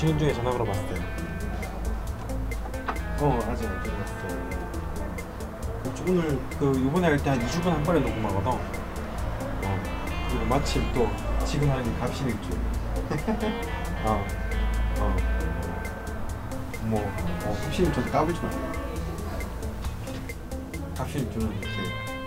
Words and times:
쉬는 0.00 0.18
중에 0.18 0.32
전화 0.32 0.50
걸어봤어요. 0.50 0.94
어 3.20 3.38
아직 3.50 3.66
안 3.66 3.82
들어갔어. 3.82 4.14
오늘 6.08 6.38
그 6.58 6.72
이번에 6.78 7.08
할 7.08 7.18
때 7.18 7.28
한 7.30 7.38
2주간 7.38 7.64
한 7.68 7.82
번에 7.82 8.00
녹음하거든. 8.00 8.48
어 8.50 8.58
그리고 10.30 10.44
마침 10.46 10.82
또 10.94 11.06
지금 11.44 11.70
하는 11.70 11.84
게 11.84 11.90
갑신일주. 12.00 12.48
어 14.06 14.24
어. 15.00 15.16
뭐 16.84 17.00
어, 17.44 17.56
갑신일주 17.64 18.10
까불지 18.10 18.40
마. 18.40 18.48
갑신일주는 20.96 21.46
이렇게 21.58 21.68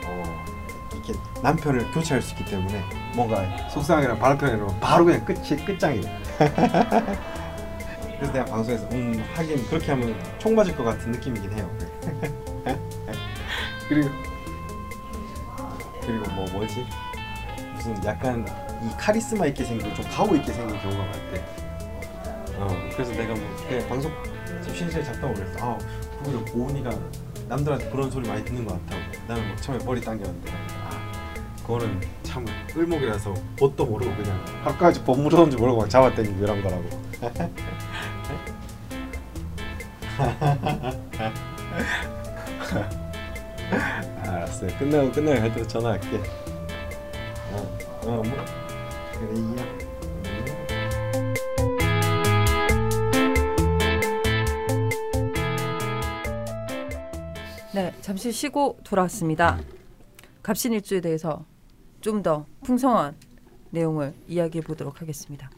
어 0.05 0.45
이렇게 0.93 1.13
남편을 1.41 1.91
교체할 1.91 2.21
수 2.21 2.33
있기 2.33 2.45
때문에 2.45 2.83
뭔가 3.15 3.41
속상이랑 3.69 4.19
바람편이랑 4.19 4.79
바로 4.79 5.05
그냥 5.05 5.25
끝이 5.25 5.65
끝장이래. 5.65 6.21
그래서 8.23 8.33
내가 8.33 8.45
방송에서 8.45 8.87
음 8.93 9.21
하긴 9.35 9.67
그렇게 9.67 9.91
하면 9.91 10.15
총 10.39 10.55
맞을 10.55 10.73
것 10.77 10.85
같은 10.85 11.11
느낌이긴 11.11 11.51
해요. 11.51 11.69
그리고 13.89 14.09
그리고 16.01 16.31
뭐 16.31 16.45
뭐지 16.53 16.85
무슨 17.75 18.05
약간 18.05 18.45
이 18.81 18.97
카리스마 18.97 19.45
있게 19.47 19.65
생기고 19.65 19.93
좀 19.93 20.05
가오 20.09 20.33
있게 20.35 20.53
생긴 20.53 20.79
경우가 20.79 21.03
많대. 21.03 21.43
어 22.59 22.67
그래서 22.93 23.11
내가 23.11 23.33
뭐 23.33 23.43
그냥 23.67 23.89
방송 23.89 24.11
심심해 24.73 25.03
잡다 25.03 25.33
그랬어. 25.33 25.59
아 25.59 25.77
그거 26.23 26.45
고은이가 26.45 26.91
남들한테 27.49 27.89
그런 27.89 28.09
소리 28.09 28.25
많이 28.29 28.45
듣는 28.45 28.65
것 28.65 28.73
같다고. 28.85 29.01
나는 29.27 29.49
막 29.49 29.61
처음에 29.61 29.83
머리 29.83 29.99
당겼는데 29.99 30.49
아 30.85 31.33
그거는 31.61 31.99
참 32.23 32.45
을목이라서 32.73 33.33
뭣도 33.59 33.85
모르고 33.85 34.15
그냥 34.15 34.45
하루까지 34.63 35.03
법 35.03 35.19
무서운지 35.19 35.57
모르고 35.57 35.81
막 35.81 35.89
잡아당기고 35.89 36.41
이런 36.41 36.63
거라고. 36.63 36.83
알았어요. 44.25 44.69
끝나고 44.77 45.11
끝나고 45.11 45.39
할때 45.39 45.67
전화할게. 45.67 46.17
어, 47.51 47.77
어, 48.03 48.23
뭐 48.23 48.45
그래 49.13 49.39
이야. 49.39 49.63
음. 49.63 49.83
네, 57.73 57.91
잠시 58.01 58.31
쉬고 58.31 58.77
돌아왔습니다. 58.83 59.59
갑신일주에 60.43 61.01
대해서 61.01 61.45
좀 62.01 62.21
더 62.21 62.45
풍성한 62.63 63.15
내용을 63.71 64.13
이야기해 64.27 64.61
보도록 64.61 65.01
하겠습니다. 65.01 65.49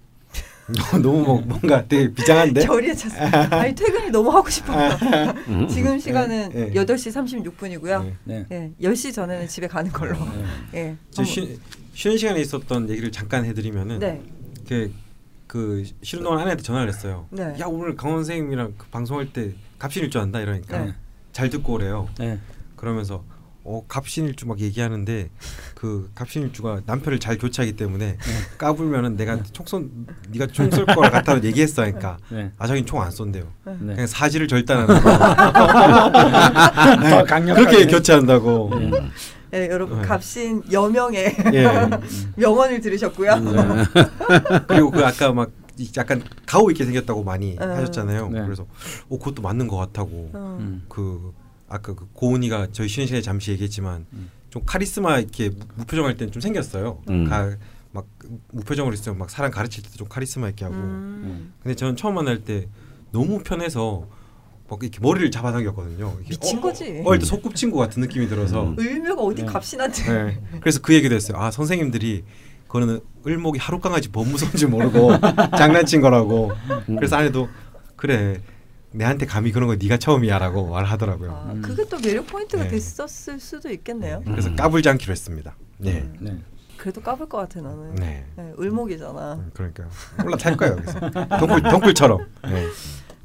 너무 1.01 1.23
뭐, 1.23 1.41
뭔가 1.41 1.85
되게 1.87 2.11
비장한데. 2.11 2.61
저리에 2.65 2.93
찼어요. 2.93 3.29
아니 3.51 3.75
퇴근이 3.75 4.09
너무 4.09 4.29
하고 4.31 4.49
싶어요. 4.49 4.97
지금 5.69 5.99
시간은 5.99 6.49
네, 6.49 6.71
네. 6.71 6.85
8시 6.85 7.53
36분이고요. 7.53 8.03
네. 8.23 8.45
네. 8.49 8.71
예, 8.81 8.87
10시 8.89 9.13
전에는 9.13 9.47
집에 9.47 9.67
가는 9.67 9.91
걸로. 9.91 10.17
예. 10.73 10.95
저 11.11 11.23
쉬, 11.23 11.59
쉬는 11.93 12.17
시간에 12.17 12.41
있었던 12.41 12.89
얘기를 12.89 13.11
잠깐 13.11 13.45
해드리면은 13.45 13.99
네. 13.99 14.21
그, 14.67 14.91
그 15.45 15.83
쉬는 16.01 16.23
동안 16.23 16.39
아내한테 16.39 16.63
전화를 16.63 16.87
했어요. 16.87 17.27
네. 17.29 17.55
야 17.59 17.65
오늘 17.67 17.95
강원 17.95 18.19
선생님이랑 18.19 18.73
그 18.77 18.87
방송할 18.87 19.31
때 19.31 19.53
갑신일 19.77 20.09
줄 20.09 20.21
안다 20.21 20.39
이러니까 20.39 20.79
네. 20.79 20.93
잘 21.31 21.49
듣고 21.51 21.73
오래요. 21.73 22.09
네. 22.17 22.39
그러면서 22.75 23.23
어 23.67 23.83
갑신일주 23.87 24.45
막 24.47 24.59
얘기하는데 24.59 25.29
그 25.73 26.11
갑신일주가 26.13 26.81
남편을 26.85 27.19
잘 27.19 27.37
교체하기 27.39 27.75
때문에 27.75 28.17
까불면은 28.59 29.17
내가 29.17 29.41
총쏜 29.41 30.05
네가 30.29 30.47
총쏠걸 30.47 31.09
같다고 31.09 31.43
얘기했어 31.43 31.83
그러니까 31.83 32.17
네. 32.29 32.51
아 32.59 32.67
자기는 32.67 32.85
총 32.85 33.01
안 33.01 33.09
쏜대요. 33.09 33.43
네. 33.65 33.75
그냥 33.95 34.07
사지를 34.07 34.47
절단하는 34.47 34.87
거. 34.87 35.09
더 37.09 37.23
강력하게. 37.25 37.65
그렇게 37.65 37.87
교체한다고. 37.87 38.69
음. 38.73 38.91
예, 39.53 39.67
여러분 39.69 40.01
네. 40.01 40.07
갑신 40.07 40.61
여명의 40.71 41.35
예. 41.53 41.67
명언을 42.35 42.81
들으셨고요. 42.81 43.35
네. 43.39 43.85
그리고 44.67 44.91
그 44.91 45.05
아까 45.05 45.31
막 45.33 45.51
이- 45.77 45.89
약간 45.97 46.23
가오 46.45 46.69
있게 46.71 46.83
생겼다고 46.85 47.23
많이 47.23 47.53
음. 47.59 47.61
하셨잖아요. 47.71 48.29
네. 48.29 48.41
그래서 48.43 48.63
어 49.09 49.17
그것도 49.17 49.41
맞는 49.41 49.67
것 49.67 49.77
같다고. 49.77 50.29
어. 50.33 50.57
음. 50.59 50.83
그 50.89 51.31
아까 51.67 51.93
그 51.93 52.07
고은이가 52.13 52.67
저희 52.71 52.87
쉬는 52.87 53.07
시간에 53.07 53.21
잠시 53.21 53.51
얘기했지만 53.51 54.05
음. 54.13 54.29
좀 54.49 54.61
카리스마 54.65 55.19
이렇게 55.19 55.49
무- 55.49 55.65
무표정 55.75 56.05
할 56.05 56.15
때는 56.17 56.31
좀 56.31 56.41
생겼어요. 56.41 57.01
음. 57.09 57.25
가, 57.29 57.55
막 57.91 58.05
무표정으로 58.51 58.93
있으면 58.93 59.17
막 59.17 59.29
사람 59.29 59.51
가르칠 59.51 59.83
때도 59.83 59.95
좀 59.95 60.07
카리스마 60.07 60.49
있게 60.49 60.65
하고. 60.65 60.75
음. 60.77 61.53
근데 61.61 61.75
저는 61.75 61.95
처음 61.95 62.15
만날 62.15 62.43
때 62.43 62.67
너무 63.11 63.39
편해서 63.39 64.07
막 64.69 64.79
이렇게 64.81 64.99
머리를 65.01 65.29
잡아당겼거든요. 65.31 66.13
이렇게 66.19 66.29
미친 66.29 66.57
어, 66.59 66.61
거지. 66.61 66.83
어, 67.05 67.13
일단 67.13 67.21
소꿉친구 67.27 67.77
같은 67.77 68.01
느낌이 68.01 68.27
들어서. 68.27 68.63
음. 68.67 68.75
을묘가 68.79 69.21
어디 69.23 69.41
네. 69.43 69.47
갑신한테. 69.47 70.03
네. 70.23 70.41
그래서 70.59 70.79
그 70.81 70.93
얘기도 70.93 71.15
했어요. 71.15 71.37
아 71.39 71.51
선생님들이 71.51 72.23
그거는 72.67 72.99
을목이 73.25 73.59
하루 73.59 73.79
강아지 73.79 74.09
법 74.09 74.27
무서운지 74.27 74.65
모르고 74.67 75.11
장난친 75.57 76.01
거라고. 76.01 76.51
그래서 76.87 77.15
아내도 77.15 77.47
그래 77.95 78.41
내한테 78.95 79.25
감히 79.25 79.51
그런 79.51 79.67
거 79.67 79.75
네가 79.75 79.97
처음이야라고 79.97 80.67
말하더라고요. 80.67 81.31
아, 81.31 81.51
음. 81.53 81.61
그게 81.61 81.85
또 81.87 81.97
매력 81.99 82.27
포인트가 82.27 82.63
네. 82.63 82.69
됐었을 82.69 83.39
수도 83.39 83.69
있겠네요. 83.69 84.21
그래서 84.25 84.49
음. 84.49 84.55
까불지 84.55 84.89
않기로 84.89 85.11
했습니다. 85.11 85.55
네. 85.77 86.09
네. 86.19 86.37
그래도 86.77 87.01
까불 87.01 87.27
것 87.27 87.37
같아 87.37 87.61
나는. 87.61 87.95
네. 87.95 88.25
네, 88.35 88.53
을목이잖아. 88.59 89.33
음, 89.35 89.51
그러니까요. 89.53 89.89
올라탈 90.23 90.57
거예요. 90.57 90.75
덩굴 91.39 91.63
덩굴처럼. 91.63 92.19
네. 92.43 92.67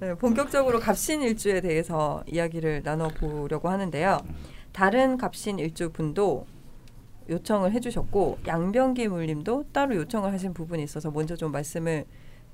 네, 0.00 0.14
본격적으로 0.14 0.80
갑신 0.80 1.20
일주에 1.20 1.60
대해서 1.60 2.24
이야기를 2.26 2.82
나눠보려고 2.84 3.68
하는데요. 3.68 4.20
다른 4.72 5.18
갑신 5.18 5.58
일주 5.58 5.90
분도 5.90 6.46
요청을 7.28 7.72
해주셨고 7.72 8.38
양병기 8.46 9.08
물님도 9.08 9.66
따로 9.72 9.94
요청을 9.96 10.32
하신 10.32 10.54
부분이 10.54 10.82
있어서 10.82 11.10
먼저 11.10 11.36
좀 11.36 11.52
말씀을 11.52 12.06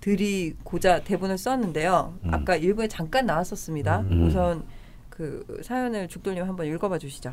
드리고자 0.07 1.03
대본을 1.03 1.37
썼는데요. 1.37 2.17
음. 2.23 2.33
아까 2.33 2.55
일부에 2.55 2.87
잠깐 2.87 3.27
나왔었습니다. 3.27 4.01
음. 4.03 4.27
우선 4.27 4.65
그 5.11 5.45
사연을 5.65 6.07
죽돌님 6.07 6.45
한번 6.45 6.67
읽어봐 6.67 6.99
주시죠. 6.99 7.33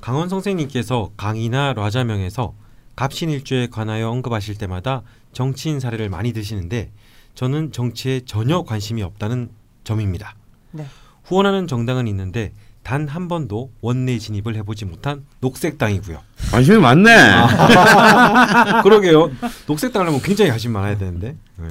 강원 0.00 0.30
선생님께서 0.30 1.12
강의나 1.18 1.74
라자명에서 1.74 2.54
갑신일주에 2.96 3.66
관하여 3.66 4.08
언급하실 4.08 4.56
때마다 4.56 5.02
정치인 5.32 5.78
사례를 5.78 6.08
많이 6.08 6.32
드시는데 6.32 6.90
저는 7.34 7.72
정치에 7.72 8.20
전혀 8.20 8.62
관심이 8.62 9.02
없다는 9.02 9.50
점입니다. 9.82 10.36
네. 10.70 10.86
후원하는 11.24 11.66
정당은 11.66 12.06
있는데 12.06 12.54
단 12.84 13.08
한 13.08 13.26
번도 13.28 13.72
원내 13.80 14.18
진입을 14.18 14.54
해보지 14.56 14.84
못한 14.84 15.24
녹색당이고요. 15.40 16.20
관심이 16.52 16.76
많네. 16.78 17.10
그러게요. 18.84 19.30
녹색당 19.66 20.02
하려면 20.02 20.20
굉장히 20.22 20.50
관심 20.50 20.72
많아야 20.72 20.96
되는데. 20.98 21.34
네. 21.56 21.68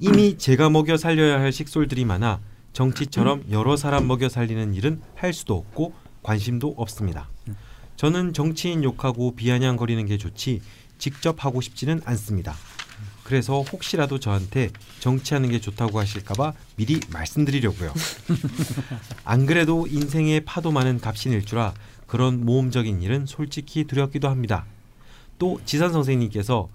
이미 0.00 0.38
제가 0.38 0.70
먹여 0.70 0.96
살려야 0.96 1.38
할 1.40 1.52
식솔들이 1.52 2.04
많아 2.04 2.40
정치처럼 2.72 3.44
여러 3.50 3.76
사람 3.76 4.06
먹여 4.06 4.28
살리는 4.28 4.74
일은 4.74 5.00
할 5.14 5.32
수도 5.32 5.54
없고 5.56 5.92
관심도 6.22 6.74
없습니다. 6.76 7.28
저는 7.96 8.32
정치인 8.32 8.82
욕하고 8.84 9.34
비아냥거리는 9.34 10.06
게 10.06 10.16
좋지 10.18 10.62
직접 10.98 11.44
하고 11.44 11.60
싶지는 11.60 12.00
않습니다. 12.04 12.54
그래서 13.28 13.60
혹시라도 13.60 14.18
저한테 14.18 14.70
정치하는 15.00 15.50
게 15.50 15.60
좋다고 15.60 15.98
하실까봐 15.98 16.54
미리 16.76 16.98
말씀드리려고요. 17.12 17.92
안 19.22 19.44
그래도 19.44 19.86
인생에 19.86 20.40
파도 20.40 20.72
많은 20.72 20.98
갑신일주라 20.98 21.74
그런 22.06 22.46
모험적인 22.46 23.02
일은 23.02 23.26
솔직히 23.26 23.84
두렵기도 23.84 24.30
합니다. 24.30 24.64
또 25.38 25.60
지산 25.66 25.92
선생님께서 25.92 26.70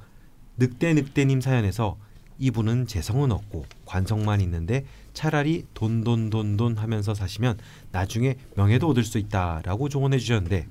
늑대 0.58 0.94
늑대님 0.94 1.42
사연에서 1.42 1.98
이분은 2.38 2.86
재성은 2.86 3.32
없고 3.32 3.66
관성만 3.86 4.40
있는데 4.42 4.86
차라리 5.14 5.66
돈돈돈돈 5.74 6.78
하면서 6.78 7.16
사시면 7.16 7.58
나중에 7.92 8.36
명예도 8.56 8.90
얻을 8.90 9.04
수 9.04 9.18
있다라고 9.18 9.90
조언해 9.90 10.20
주셨는데 10.20 10.68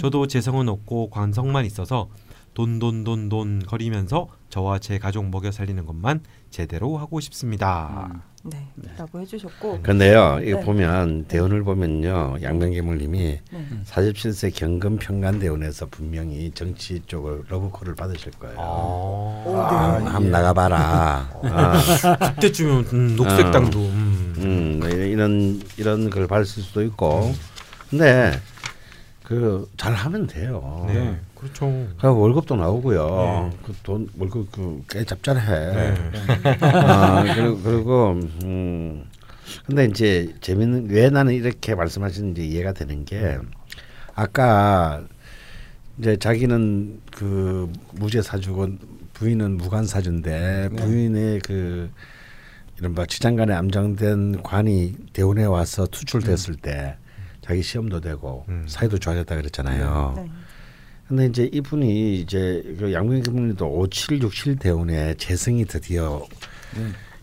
저도 0.00 0.26
재성은 0.26 0.68
없고 0.68 1.10
관성만 1.10 1.66
있어서 1.66 2.08
돈돈돈돈 2.60 3.64
거리면서 3.66 4.28
저와 4.50 4.78
제 4.80 4.98
가족 4.98 5.24
먹여 5.30 5.50
살리는 5.50 5.86
것만 5.86 6.20
제대로 6.50 6.98
하고 6.98 7.18
싶습니다. 7.20 8.22
네, 8.42 8.68
라고 8.98 9.20
해주셨고 9.20 9.80
근데요, 9.82 10.40
이거 10.42 10.58
네. 10.58 10.64
보면 10.64 11.24
대원을 11.26 11.62
보면요, 11.62 12.36
양병계물님이 12.42 13.18
네. 13.50 13.64
47세 13.86 14.54
경금 14.54 14.98
평간 14.98 15.38
대원에서 15.38 15.86
분명히 15.90 16.50
정치 16.52 17.00
쪽을 17.06 17.44
러브콜을 17.48 17.94
받으실 17.94 18.32
거예요. 18.32 18.58
오, 18.58 19.56
아, 19.56 19.98
네. 19.98 20.04
한번 20.06 20.30
나가봐라. 20.30 21.30
아, 21.44 22.32
그때쯤이면 22.34 22.84
음, 22.92 23.16
녹색 23.16 23.50
당도 23.52 23.78
음. 23.78 24.34
음, 24.38 24.80
이런 24.84 25.62
이런 25.78 26.10
걸 26.10 26.26
받을 26.26 26.44
수도 26.44 26.82
있고. 26.82 27.32
근데 27.88 28.32
그 29.22 29.70
잘하면 29.76 30.26
돼요. 30.26 30.84
네. 30.88 31.20
그렇죠. 31.40 31.88
그 31.98 32.06
월급도 32.06 32.56
나오고요. 32.56 33.50
네. 33.50 33.58
그돈 33.64 34.08
월급 34.18 34.52
그꽤 34.52 35.04
짭짤해. 35.04 35.74
네. 35.74 35.94
아, 36.60 37.24
그리고 37.34 37.58
그리고 37.62 38.10
음 38.44 39.06
근데 39.66 39.86
이제 39.86 40.34
재밌는 40.42 40.90
왜 40.90 41.08
나는 41.08 41.32
이렇게 41.32 41.74
말씀하시는지 41.74 42.46
이해가 42.46 42.74
되는 42.74 43.06
게 43.06 43.38
아까 44.14 45.02
이제 45.98 46.16
자기는 46.18 47.00
그 47.10 47.72
무죄 47.92 48.20
사주고 48.20 48.68
부인은 49.14 49.56
무관 49.56 49.86
사주인데 49.86 50.68
부인의 50.76 51.40
그 51.40 51.90
이른바 52.78 53.06
지장간에 53.06 53.54
암장된 53.54 54.42
관이 54.42 54.94
대운에 55.14 55.44
와서 55.44 55.86
투출됐을 55.86 56.56
때 56.56 56.96
자기 57.40 57.62
시험도 57.62 58.02
되고 58.02 58.44
음. 58.48 58.66
사이도 58.68 58.98
좋아졌다 58.98 59.34
그랬잖아요. 59.34 60.14
네. 60.16 60.30
근데 61.10 61.26
이제 61.26 61.50
이분이 61.52 62.20
이제 62.20 62.62
그 62.78 62.92
양명기분도 62.92 63.66
5767 63.66 64.54
대운에 64.54 65.14
재성이 65.14 65.64
드디어 65.64 66.24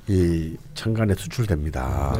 이 0.09 0.57
천간에 0.73 1.15
투출됩니다. 1.15 2.17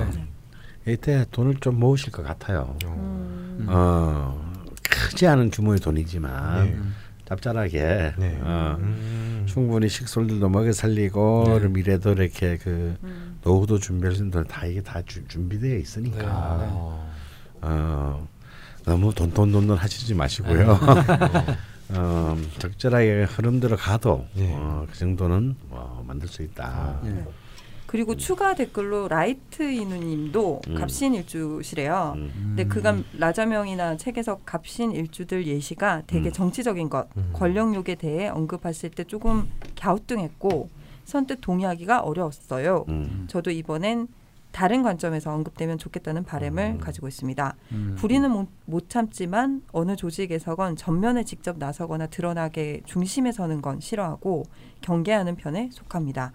이때 0.87 1.25
돈을 1.31 1.55
좀 1.59 1.77
모으실 1.77 2.13
것 2.13 2.23
같아요. 2.23 2.77
음. 2.85 3.65
어, 3.67 4.53
크지 4.89 5.27
않은 5.27 5.49
규모의 5.51 5.81
돈이지만 5.81 6.63
네. 6.67 6.77
짭짤하게 7.25 8.13
네. 8.17 8.39
어, 8.41 8.77
음. 8.79 9.43
충분히 9.45 9.89
식솔들도 9.89 10.47
먹여 10.47 10.71
살리고 10.71 11.59
미래도 11.67 12.13
이렇게 12.13 12.55
그 12.63 12.95
음. 13.03 13.39
노후도 13.43 13.79
준비할 13.79 14.15
수 14.15 14.21
있는 14.21 14.31
돈 14.31 14.45
다 14.45 14.65
이게 14.65 14.81
다 14.81 15.01
주, 15.05 15.27
준비되어 15.27 15.79
있으니까 15.79 16.23
어. 16.71 17.11
어, 17.61 18.25
너무 18.87 19.13
돈돈돈돈 19.13 19.77
하시지 19.77 20.13
마시고요. 20.13 20.79
어, 21.91 22.37
적절하게 22.57 23.23
흐름대로 23.25 23.75
가도 23.75 24.25
네. 24.33 24.53
어, 24.55 24.85
그 24.89 24.97
정도는 24.97 25.57
어, 25.69 26.05
만들 26.07 26.29
수 26.29 26.41
있다. 26.41 27.01
네. 27.03 27.25
그리고 27.85 28.15
추가 28.15 28.55
댓글로 28.55 29.09
라이트 29.09 29.63
이누님도 29.63 30.61
음. 30.69 30.75
갑신 30.75 31.15
일주시래요. 31.15 32.13
음. 32.15 32.31
근데 32.33 32.65
그간 32.65 33.03
라자명이나 33.13 33.97
책에서 33.97 34.39
갑신 34.45 34.93
일주들 34.93 35.47
예시가 35.47 36.03
되게 36.07 36.29
음. 36.29 36.31
정치적인 36.31 36.89
것, 36.89 37.09
음. 37.17 37.31
권력욕에 37.33 37.95
대해 37.95 38.29
언급했을 38.29 38.89
때 38.89 39.03
조금 39.03 39.49
갸우뚱했고 39.77 40.69
선뜻 41.03 41.39
동의하기가 41.41 42.01
어려웠어요. 42.01 42.85
음. 42.87 43.25
저도 43.29 43.51
이번엔 43.51 44.07
다른 44.51 44.81
관점에서 44.81 45.33
언급되면 45.33 45.77
좋겠다는 45.77 46.23
바람을 46.23 46.63
음. 46.63 46.77
가지고 46.79 47.07
있습니다. 47.07 47.55
음. 47.73 47.95
불의는 47.97 48.31
못, 48.31 48.47
못 48.65 48.89
참지만 48.89 49.61
어느 49.71 49.95
조직에서건 49.95 50.75
전면에 50.75 51.23
직접 51.23 51.57
나서거나 51.57 52.07
드러나게 52.07 52.81
중심에 52.85 53.31
서는 53.31 53.61
건 53.61 53.79
싫어하고 53.79 54.43
경계하는 54.81 55.35
편에 55.35 55.69
속합니다. 55.71 56.31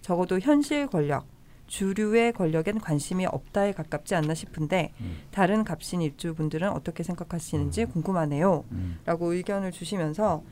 적어도 0.00 0.38
현실 0.38 0.86
권력, 0.86 1.26
주류의 1.66 2.32
권력엔 2.32 2.80
관심이 2.80 3.26
없다에 3.26 3.72
가깝지 3.72 4.14
않나 4.14 4.34
싶은데 4.34 4.92
음. 5.00 5.18
다른 5.30 5.64
갑신 5.64 6.00
일주분들은 6.00 6.70
어떻게 6.70 7.02
생각하시는지 7.02 7.86
궁금하네요. 7.86 8.64
음. 8.72 8.98
라고 9.04 9.32
의견을 9.32 9.72
주시면서 9.72 10.42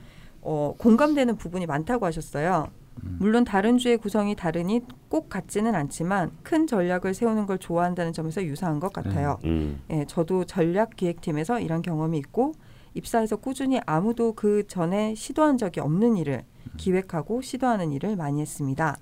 어, 0.41 0.75
공감되는 0.77 1.37
부분이 1.37 1.65
많다고 1.65 2.05
하셨어요. 2.05 2.67
음. 3.03 3.17
물론 3.19 3.43
다른 3.43 3.77
주의 3.77 3.97
구성이 3.97 4.35
다르니 4.35 4.81
꼭 5.09 5.29
같지는 5.29 5.75
않지만 5.75 6.31
큰 6.43 6.67
전략을 6.67 7.13
세우는 7.13 7.45
걸 7.45 7.57
좋아한다는 7.57 8.13
점에서 8.13 8.43
유사한 8.43 8.79
것 8.79 8.93
같아요. 8.93 9.37
음. 9.45 9.81
예, 9.89 10.05
저도 10.07 10.45
전략 10.45 10.95
기획팀에서 10.95 11.59
일한 11.59 11.81
경험이 11.81 12.17
있고 12.19 12.53
입사해서 12.93 13.35
꾸준히 13.35 13.79
아무도 13.85 14.33
그 14.33 14.65
전에 14.67 15.15
시도한 15.15 15.57
적이 15.57 15.81
없는 15.81 16.17
일을 16.17 16.43
기획하고 16.77 17.41
시도하는 17.41 17.91
일을 17.91 18.15
많이 18.15 18.41
했습니다. 18.41 18.97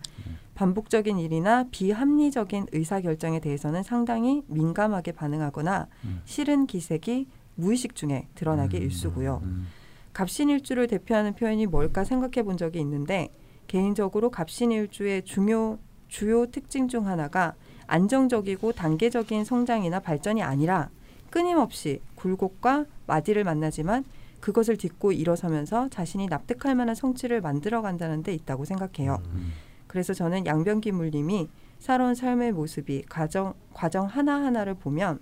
반복적인 0.56 1.18
일이나 1.18 1.66
비합리적인 1.72 2.68
의사 2.74 3.02
결정에 3.02 3.40
대해서는 3.40 3.84
상당히 3.84 4.44
민감하게 4.48 5.14
반응하거나 5.14 5.88
음. 6.06 6.22
싫은 6.26 6.68
기색이 6.68 7.28
무의식 7.56 7.96
중에 7.96 8.28
드러나기 8.36 8.78
음. 8.78 8.84
일쑤고요. 8.84 9.42
음. 9.44 9.68
갑신일주를 10.14 10.88
대표하는 10.88 11.34
표현이 11.34 11.66
뭘까 11.66 12.04
생각해 12.04 12.44
본 12.44 12.58
적이 12.58 12.80
있는데 12.82 13.30
개인적으로 13.68 14.30
갑신일주의 14.30 15.24
중요 15.24 15.80
주요 16.08 16.46
특징 16.46 16.88
중 16.88 17.08
하나가 17.08 17.56
안정적이고 17.88 18.72
단계적인 18.74 19.44
성장이나 19.46 20.00
발전이 20.00 20.44
아니라 20.44 20.90
끊임없이 21.30 22.02
굴곡과 22.16 22.86
마디를 23.08 23.44
만나지만 23.44 24.06
그것을 24.40 24.78
딛고 24.78 25.14
일어서면서 25.14 25.90
자신이 25.90 26.28
납득할 26.28 26.76
만한 26.76 26.96
성취를 26.96 27.42
만들어 27.42 27.82
간다는 27.82 28.22
데 28.24 28.34
있다고 28.34 28.66
생각해요. 28.66 29.22
음. 29.34 29.54
그래서 29.88 30.14
저는 30.14 30.46
양변기 30.46 30.92
물님이 30.92 31.50
살아온 31.80 32.14
삶의 32.14 32.52
모습이 32.52 33.04
과정 33.10 33.54
과정 33.74 34.06
하나 34.06 34.36
하나를 34.44 34.76
보면 34.76 35.20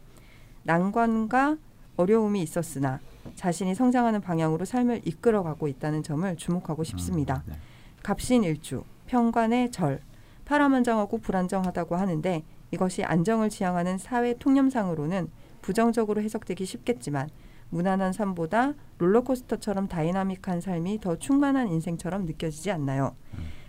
난관과 0.63 1.57
어려움이 1.97 2.41
있었으나 2.41 2.99
자신이 3.35 3.75
성장하는 3.75 4.21
방향으로 4.21 4.65
삶을 4.65 5.01
이끌어가고 5.05 5.67
있다는 5.67 6.03
점을 6.03 6.35
주목하고 6.35 6.83
싶습니다. 6.83 7.43
네. 7.45 7.55
갑신일주, 8.03 8.83
평관의 9.07 9.71
절, 9.71 10.01
파란만장하고 10.45 11.19
불안정하다고 11.19 11.95
하는데 11.95 12.43
이것이 12.71 13.03
안정을 13.03 13.49
지향하는 13.49 13.97
사회 13.97 14.33
통념상으로는 14.37 15.29
부정적으로 15.61 16.21
해석되기 16.21 16.65
쉽겠지만 16.65 17.29
무난한 17.69 18.11
삶보다 18.11 18.73
롤러코스터처럼 18.97 19.87
다이나믹한 19.87 20.61
삶이 20.61 20.99
더 20.99 21.17
충만한 21.17 21.69
인생처럼 21.69 22.25
느껴지지 22.25 22.71
않나요? 22.71 23.15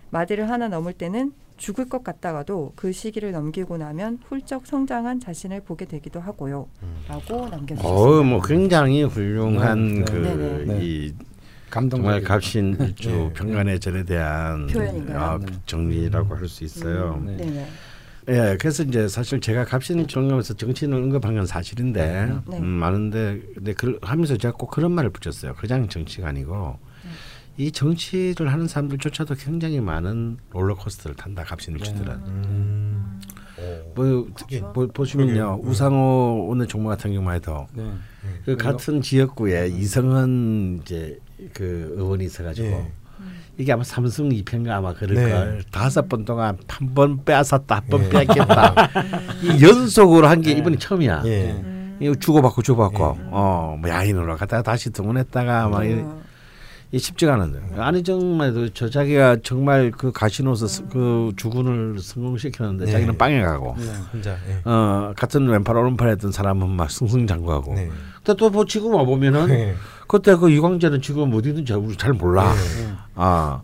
마디를 0.09 0.49
하나 0.49 0.67
넘을 0.67 0.93
때는 0.93 1.33
죽을 1.57 1.87
것 1.87 2.03
같다가도 2.03 2.73
그 2.75 2.91
시기를 2.91 3.31
넘기고 3.31 3.77
나면 3.77 4.19
훌쩍 4.27 4.65
성장한 4.65 5.19
자신을 5.19 5.61
보게 5.61 5.85
되기도 5.85 6.19
하고요. 6.19 6.67
라고 7.07 7.47
남겨주셨습니다. 7.47 7.87
어, 7.87 8.23
뭐 8.23 8.41
굉장히 8.41 9.03
훌륭한 9.03 9.99
네, 9.99 10.05
그 10.05 10.11
네, 10.17 10.65
네. 10.65 11.13
정말 11.89 12.21
갑신 12.21 12.77
일주 12.79 13.09
네. 13.09 13.33
편관의 13.33 13.79
절에 13.79 14.03
대한 14.03 14.67
표현인가요? 14.67 15.19
아, 15.19 15.37
네. 15.39 15.45
정리라고 15.65 16.35
할 16.35 16.47
수 16.47 16.63
있어요. 16.63 17.21
네. 17.25 17.37
네네. 17.37 17.67
예, 18.29 18.57
그래서 18.59 18.83
이제 18.83 19.07
사실 19.09 19.41
제가 19.41 19.65
갑신 19.65 19.99
일주 19.99 20.19
언급해서 20.19 20.53
정치인을 20.53 20.95
언급한 20.97 21.35
건 21.35 21.45
사실인데 21.45 22.29
네. 22.47 22.57
음, 22.59 22.65
많은데 22.65 23.41
근데 23.55 23.73
그, 23.73 23.97
하면서 24.01 24.37
제가 24.37 24.55
꼭 24.55 24.71
그런 24.71 24.91
말을 24.93 25.09
붙였어요. 25.09 25.55
그냥 25.55 25.89
정치가 25.89 26.29
아니고 26.29 26.77
이 27.57 27.71
정치를 27.71 28.51
하는 28.51 28.67
사람들조차도 28.67 29.35
굉장히 29.35 29.79
많은 29.81 30.37
롤러코스터를 30.51 31.15
탄다 31.15 31.43
갑신 31.43 31.73
일주들은. 31.73 32.13
음. 32.13 33.19
뭐, 33.95 34.27
특히- 34.35 34.59
보, 34.73 34.87
보시면요 34.87 35.33
그러게요. 35.33 35.59
우상호 35.63 36.47
오늘 36.49 36.67
정부 36.67 36.89
같은 36.89 37.11
경우만 37.11 37.35
해도 37.35 37.67
네. 37.73 37.91
그 38.45 38.57
같은 38.57 39.01
지역구에 39.01 39.67
이성은 39.67 40.79
이제 40.81 41.17
그 41.53 41.93
의원이 41.97 42.25
있어가지고 42.25 42.67
예. 42.67 42.91
이게 43.57 43.71
아마 43.71 43.83
삼성 43.83 44.29
2편가 44.29 44.69
아마 44.69 44.93
그럴 44.93 45.15
네. 45.15 45.29
걸 45.29 45.63
다섯 45.71 46.09
번 46.09 46.25
동안 46.25 46.57
한 46.67 46.93
번 46.93 47.23
빼앗았다 47.23 47.75
한번 47.75 48.03
예. 48.05 48.09
빼앗겼다 48.09 48.89
이 49.43 49.63
연속으로 49.63 50.27
한 50.27 50.41
게 50.41 50.51
이번이 50.51 50.77
처음이야. 50.79 51.21
예. 51.25 51.51
음. 51.51 51.97
이거 52.01 52.15
주고받고 52.15 52.61
주고받고 52.63 53.17
예. 53.19 53.27
어뭐 53.31 53.81
야인으로 53.87 54.35
갔다가 54.37 54.63
다시 54.63 54.89
등원했다가 54.91 55.69
막 55.69 55.85
이, 55.85 55.93
어, 55.93 55.95
이 55.95 56.22
쉽지가 56.99 57.33
않은데 57.33 57.59
아니 57.77 58.03
정말 58.03 58.53
그저 58.53 58.89
자기가 58.89 59.37
정말 59.43 59.91
그 59.91 60.11
가시노서 60.11 60.67
스- 60.67 60.85
그 60.91 61.31
주군을 61.35 61.97
성공시켰는데 61.99 62.85
네. 62.85 62.91
자기는 62.91 63.17
빵에 63.17 63.41
가고 63.41 63.75
네. 63.77 63.85
혼자. 64.11 64.31
예. 64.47 64.61
어 64.69 65.13
같은 65.17 65.47
왼팔 65.47 65.75
오른팔 65.75 66.09
했던 66.09 66.31
사람은 66.31 66.69
막 66.69 66.91
승승장구하고 66.91 67.73
네. 67.73 67.89
근데 68.23 68.37
또 68.37 68.49
뭐 68.49 68.65
지금 68.65 68.93
와 68.93 69.03
보면은 69.03 69.47
네. 69.47 69.73
그때 70.07 70.35
그 70.35 70.49
이광재는 70.51 71.01
지금 71.01 71.33
어디든지 71.33 71.73
우리 71.73 71.97
잘 71.97 72.13
몰라. 72.13 72.53
네. 72.53 72.93
아, 73.15 73.61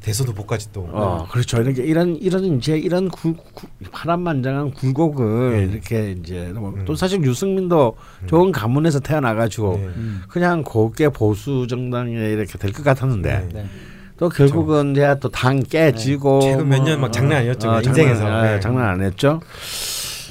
대선 0.00 0.32
후보까지 0.34 0.72
또. 0.72 0.88
어, 0.92 1.26
그렇죠. 1.30 1.60
이렇게 1.62 1.82
이런 1.84 2.16
이런 2.16 2.44
이제 2.58 2.78
이런 2.78 3.08
굴, 3.08 3.34
굴, 3.54 3.68
파란만장한 3.92 4.72
굴곡을 4.72 5.50
네. 5.66 5.72
이렇게 5.72 6.10
이제 6.12 6.52
뭐 6.54 6.70
음. 6.70 6.84
또 6.84 6.94
사실 6.94 7.22
유승민도 7.22 7.96
좋은 8.26 8.52
가문에서 8.52 9.00
태어나가지고 9.00 9.76
네. 9.76 9.84
음. 9.96 10.22
그냥 10.28 10.62
곱게 10.62 11.08
보수 11.08 11.66
정당에 11.68 12.12
이렇게 12.12 12.58
될 12.58 12.72
것 12.72 12.82
같았는데 12.84 13.38
네. 13.38 13.48
네. 13.62 13.66
또 14.18 14.28
결국은 14.28 14.92
이제 14.92 15.16
또당 15.20 15.60
깨지고 15.62 16.40
최근 16.42 16.68
몇 16.68 16.82
년막 16.82 17.00
뭐, 17.00 17.10
장난 17.10 17.38
아니었죠, 17.38 17.70
어, 17.70 17.80
인생에서. 17.80 18.20
장난, 18.20 18.36
아, 18.38 18.42
네. 18.50 18.60
장난 18.60 18.88
안 18.90 19.02
했죠. 19.02 19.40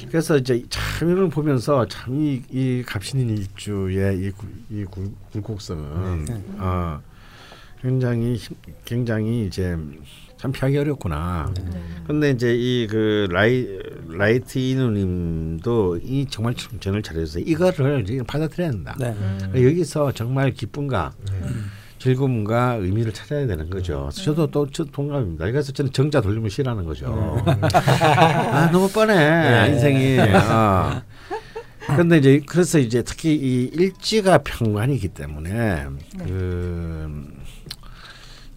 그래서 0.08 0.36
이제 0.36 0.62
참 0.70 1.10
이걸 1.10 1.28
보면서 1.28 1.86
참이 1.86 2.42
이 2.50 2.82
갑신인 2.86 3.28
일주의 3.30 4.18
이, 4.18 4.30
굴- 4.30 4.48
이 4.70 4.84
굴, 4.84 5.10
굴곡성은 5.32 6.24
네. 6.24 6.40
어, 6.58 7.00
굉장히 7.82 8.34
힘- 8.36 8.56
굉장히 8.84 9.46
이제 9.46 9.76
참 10.36 10.52
피하기 10.52 10.76
어렵구나. 10.78 11.52
네. 11.54 11.64
근데 12.06 12.30
이제 12.30 12.54
이 12.54 12.86
그 12.88 13.28
라이 13.30 13.66
라이트 14.08 14.58
이누님도 14.58 15.98
이 16.02 16.26
정말 16.28 16.54
정리를 16.54 17.02
잘해주세요. 17.02 17.44
이거를 17.46 18.02
이제 18.02 18.18
받아들여야 18.26 18.70
된다. 18.70 18.96
네. 18.98 19.06
음. 19.08 19.52
여기서 19.54 20.12
정말 20.12 20.52
기쁨과 20.52 21.12
즐거움과 21.98 22.74
의미를 22.80 23.12
찾아야 23.12 23.46
되는 23.46 23.68
거죠. 23.68 24.06
음. 24.06 24.10
저도 24.10 24.46
또 24.50 24.66
저 24.72 24.84
동감입니다. 24.84 25.44
그래서 25.46 25.72
저는 25.72 25.92
정자 25.92 26.20
돌리면 26.22 26.48
싫어하는 26.48 26.84
거죠. 26.84 27.42
음. 27.46 27.50
아 27.74 28.70
너무 28.72 28.88
뻔해 28.90 29.68
인생이. 29.70 30.18
어. 30.20 31.02
근데 31.96 32.18
이제 32.18 32.40
그래서 32.46 32.78
이제 32.78 33.02
특히 33.02 33.34
이 33.34 33.64
일지가 33.74 34.38
편관이기 34.38 35.08
때문에 35.08 35.50
네. 36.18 36.24
그 36.24 37.39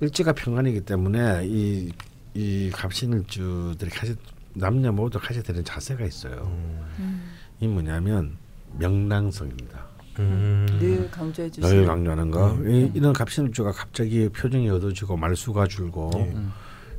일지가 0.04 0.34
평관이기 0.34 0.82
때문에 0.82 1.44
이 1.46 1.92
이 2.36 2.72
갑신일주들이 2.74 3.92
가지 3.92 4.16
남녀 4.56 4.92
모두 4.92 5.20
가져야 5.20 5.44
되는 5.44 5.64
자세가 5.64 6.04
있어요. 6.06 6.52
음. 7.00 7.32
이 7.60 7.68
뭐냐면 7.68 8.38
명랑성입니다. 8.80 9.86
음. 10.20 10.66
늘 10.80 11.10
강조해 11.10 11.50
늘 11.50 11.62
주시는 11.62 11.86
강조하는 11.86 12.32
거. 12.32 12.58
이, 12.66 12.92
이런 12.94 13.14
갑신일주가 13.14 13.72
갑자기 13.72 14.30
표정이 14.30 14.70
어두워지고 14.70 15.18
말수가 15.18 15.68
줄고 15.68 16.12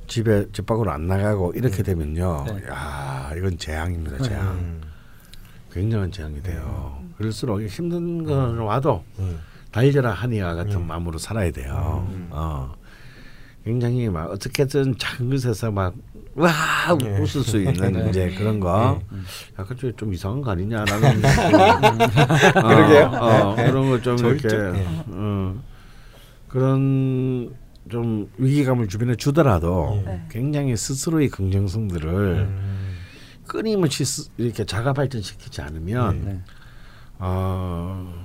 집에 0.06 0.46
집 0.52 0.66
밖으로 0.66 0.90
안 0.92 1.06
나가고 1.06 1.52
이렇게 1.54 1.82
되면요. 1.82 2.44
네. 2.48 2.68
야 2.68 3.32
이건 3.36 3.58
재앙입니다. 3.58 4.18
재앙. 4.22 4.52
음. 4.52 4.80
굉장한 5.72 6.12
재앙이 6.12 6.42
돼요. 6.42 7.02
그럴수록 7.16 7.60
힘든 7.62 8.22
건 8.22 8.58
와도 8.58 9.04
음. 9.18 9.40
달려라 9.72 10.12
하니와 10.12 10.54
같은 10.54 10.86
마음으로 10.86 11.18
살아야 11.18 11.50
돼요. 11.50 12.06
어. 12.30 12.72
굉장히 13.64 14.08
막 14.10 14.30
어떻게든 14.30 14.98
작은 14.98 15.30
것에서 15.30 15.70
막와 15.70 15.94
웃을 17.20 17.42
수 17.42 17.58
있는 17.58 18.08
이제 18.10 18.30
그런 18.36 18.60
거 18.60 19.00
약간 19.58 19.76
좀, 19.78 19.92
좀 19.96 20.12
이상한 20.12 20.42
거 20.42 20.50
아니냐라는 20.50 21.22
어, 21.24 22.62
그러게요. 22.68 23.06
어, 23.20 23.56
그런 23.56 23.88
거 23.90 24.00
좀 24.02 24.18
이렇게 24.18 24.48
예. 24.54 24.84
어, 25.08 25.62
그런 26.48 27.54
좀 27.90 28.28
위기감을 28.38 28.88
주변에 28.88 29.14
주더라도 29.16 30.02
네. 30.04 30.24
굉장히 30.30 30.76
스스로의 30.76 31.28
긍정성들을 31.28 32.08
음. 32.48 32.94
끊임없이 33.46 34.04
스- 34.04 34.30
이렇게 34.38 34.64
자가 34.64 34.92
발전시키지 34.92 35.60
않으면 35.62 36.22
네. 36.24 36.40
어, 37.18 38.24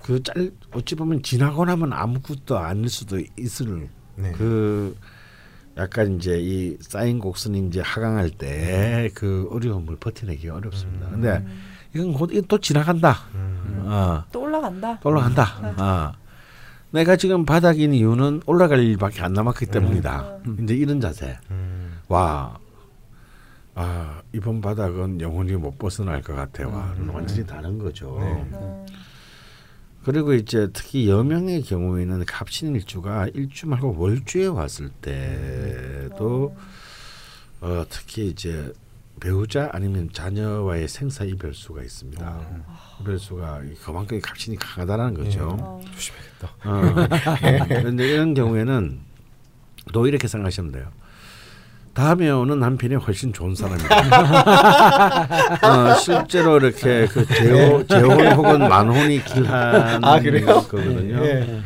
어그 0.00 0.22
짤 0.22 0.50
어찌 0.72 0.94
보면 0.94 1.22
지나고 1.22 1.64
나면 1.64 1.92
아무것도 1.92 2.58
아닐 2.58 2.88
수도 2.88 3.18
있을 3.38 3.88
네. 4.16 4.32
그 4.32 4.96
약간 5.76 6.16
이제 6.16 6.38
이 6.40 6.76
쌓인 6.80 7.18
곡선이 7.18 7.66
이제 7.68 7.80
하강할 7.80 8.30
때 8.30 9.10
그 9.14 9.48
어려움을 9.52 9.96
버텨내기 9.96 10.48
어렵습니다. 10.48 11.08
근데 11.10 11.44
이건 11.94 12.12
곧 12.12 12.30
또 12.48 12.58
지나간다. 12.58 13.16
음. 13.34 13.82
어, 13.86 14.24
또 14.32 14.42
올라간다. 14.42 14.98
또 15.00 15.08
올라간다. 15.10 15.74
어. 15.78 16.12
내가 16.90 17.16
지금 17.16 17.44
바닥인 17.44 17.92
이유는 17.92 18.42
올라갈 18.46 18.78
일밖에 18.80 19.20
안 19.22 19.32
남았기 19.32 19.66
때문이다. 19.66 20.38
이제 20.62 20.74
이런 20.74 21.00
자세. 21.00 21.36
음. 21.50 21.98
와, 22.08 22.56
아 23.74 24.22
이번 24.32 24.60
바닥은 24.60 25.20
영원히 25.20 25.52
못 25.54 25.76
벗어날 25.78 26.22
것 26.22 26.34
같아. 26.36 26.68
와, 26.68 26.94
완전히 27.12 27.44
다른 27.44 27.78
거죠. 27.78 28.16
네. 28.20 28.86
음. 30.04 30.12
그리고 30.12 30.34
이제 30.34 30.68
특히 30.72 31.08
여명의 31.08 31.62
경우에는 31.62 32.24
갑신 32.26 32.74
일주가 32.74 33.26
일주 33.34 33.66
말고 33.66 33.96
월주에 33.98 34.46
왔을 34.46 34.90
때도 35.00 36.56
어, 37.60 37.84
특히 37.88 38.28
이제 38.28 38.72
배우자 39.20 39.70
아니면 39.72 40.10
자녀와의 40.12 40.88
생사 40.88 41.24
이별수가 41.24 41.82
있습니다. 41.82 42.64
이별수가 43.00 43.62
그만큼 43.82 44.20
갑신이 44.20 44.56
강하다는 44.58 45.14
거죠. 45.14 45.56
어. 45.58 45.80
조심해야겠다. 45.94 46.54
어. 46.64 47.66
그런데 47.68 48.08
이런 48.08 48.34
경우에는 48.34 49.00
또 49.92 50.06
이렇게 50.06 50.28
생각하시면 50.28 50.72
돼요. 50.72 50.90
다음에 51.94 52.28
오는 52.28 52.58
남편이 52.58 52.96
훨씬 52.96 53.32
좋은 53.32 53.54
사람이다. 53.54 53.88
어, 55.62 55.94
실제로 55.94 56.56
이렇게 56.58 57.06
그 57.06 57.24
재혼, 57.26 57.86
재혼 57.86 58.32
혹은 58.32 58.68
만혼이 58.68 59.24
길한 59.24 60.04
아? 60.04 60.18
거거든요. 60.18 61.24
예. 61.24 61.62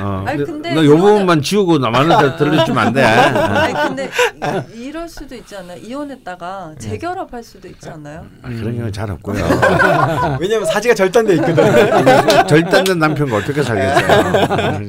어, 0.00 0.24
아니, 0.26 0.44
근데 0.44 0.74
너 0.74 0.82
그거는- 0.82 0.98
부분만 0.98 1.42
지우고 1.42 1.78
나만한테 1.78 2.36
들려주면 2.36 2.86
안 2.88 2.92
돼. 2.92 3.02
아니 3.02 3.72
근데 3.72 4.10
이- 4.74 4.84
이럴 4.88 5.08
수도 5.08 5.34
있지 5.34 5.56
않나요? 5.56 5.78
이혼했다가 5.78 6.74
재결합할 6.78 7.42
수도 7.42 7.68
있지 7.68 7.88
않나요? 7.88 8.26
아, 8.42 8.48
그런 8.48 8.76
경우 8.76 8.92
잘 8.92 9.10
없고요. 9.10 9.36
왜냐면 10.40 10.66
사지가 10.66 10.94
절단돼 10.94 11.34
있거든. 11.36 11.64
절단된 12.48 12.98
남편과 12.98 13.36
어떻게 13.36 13.62
살겠어요. 13.62 14.80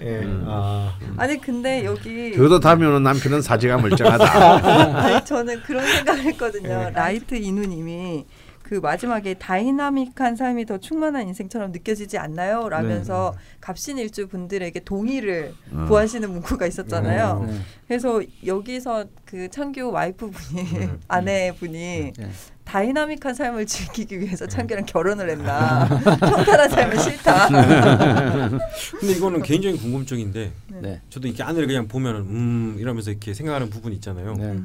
예. 0.00 0.22
아. 0.46 0.92
아니 1.16 1.40
근데 1.40 1.84
여기 1.84 2.32
저도 2.36 2.60
다음에 2.60 2.86
오는 2.86 3.02
남편은 3.02 3.42
사지가 3.42 3.78
멀쩡하다. 3.78 4.96
아니 4.98 5.24
저는 5.24 5.62
그런 5.62 5.84
생각을 5.86 6.22
했거든요. 6.22 6.90
라이트 6.94 7.34
이누님이 7.34 8.24
그 8.68 8.74
마지막에 8.74 9.32
다이나믹한 9.32 10.36
삶이 10.36 10.66
더 10.66 10.76
충만한 10.76 11.26
인생처럼 11.26 11.72
느껴지지 11.72 12.18
않나요? 12.18 12.68
라면서 12.68 13.34
갑신일주 13.62 14.28
분들에게 14.28 14.80
동의를 14.80 15.54
어. 15.72 15.86
구하시는 15.88 16.30
문구가 16.30 16.66
있었잖아요. 16.66 17.46
네. 17.48 17.58
그래서 17.86 18.22
여기서 18.44 19.06
그 19.24 19.48
창규 19.48 19.90
와이프분이 19.90 20.88
아내분이 21.08 22.12
네. 22.14 22.30
다이나믹한 22.64 23.32
삶을 23.32 23.64
즐기기 23.64 24.20
위해서 24.20 24.46
창규랑 24.46 24.84
결혼을 24.84 25.30
했나 25.30 25.88
평탄한 26.20 26.68
삶은 26.68 26.98
싫다. 26.98 27.48
근데 29.00 29.14
이거는 29.14 29.40
개인적인 29.40 29.80
궁금증인데 29.80 30.52
네. 30.82 31.00
저도 31.08 31.26
이렇게 31.26 31.42
안을 31.42 31.66
그냥 31.66 31.88
보면은 31.88 32.20
음 32.20 32.76
이러면서 32.78 33.12
이렇게 33.12 33.32
생각하는 33.32 33.70
부분 33.70 33.94
있잖아요. 33.94 34.34
네. 34.34 34.58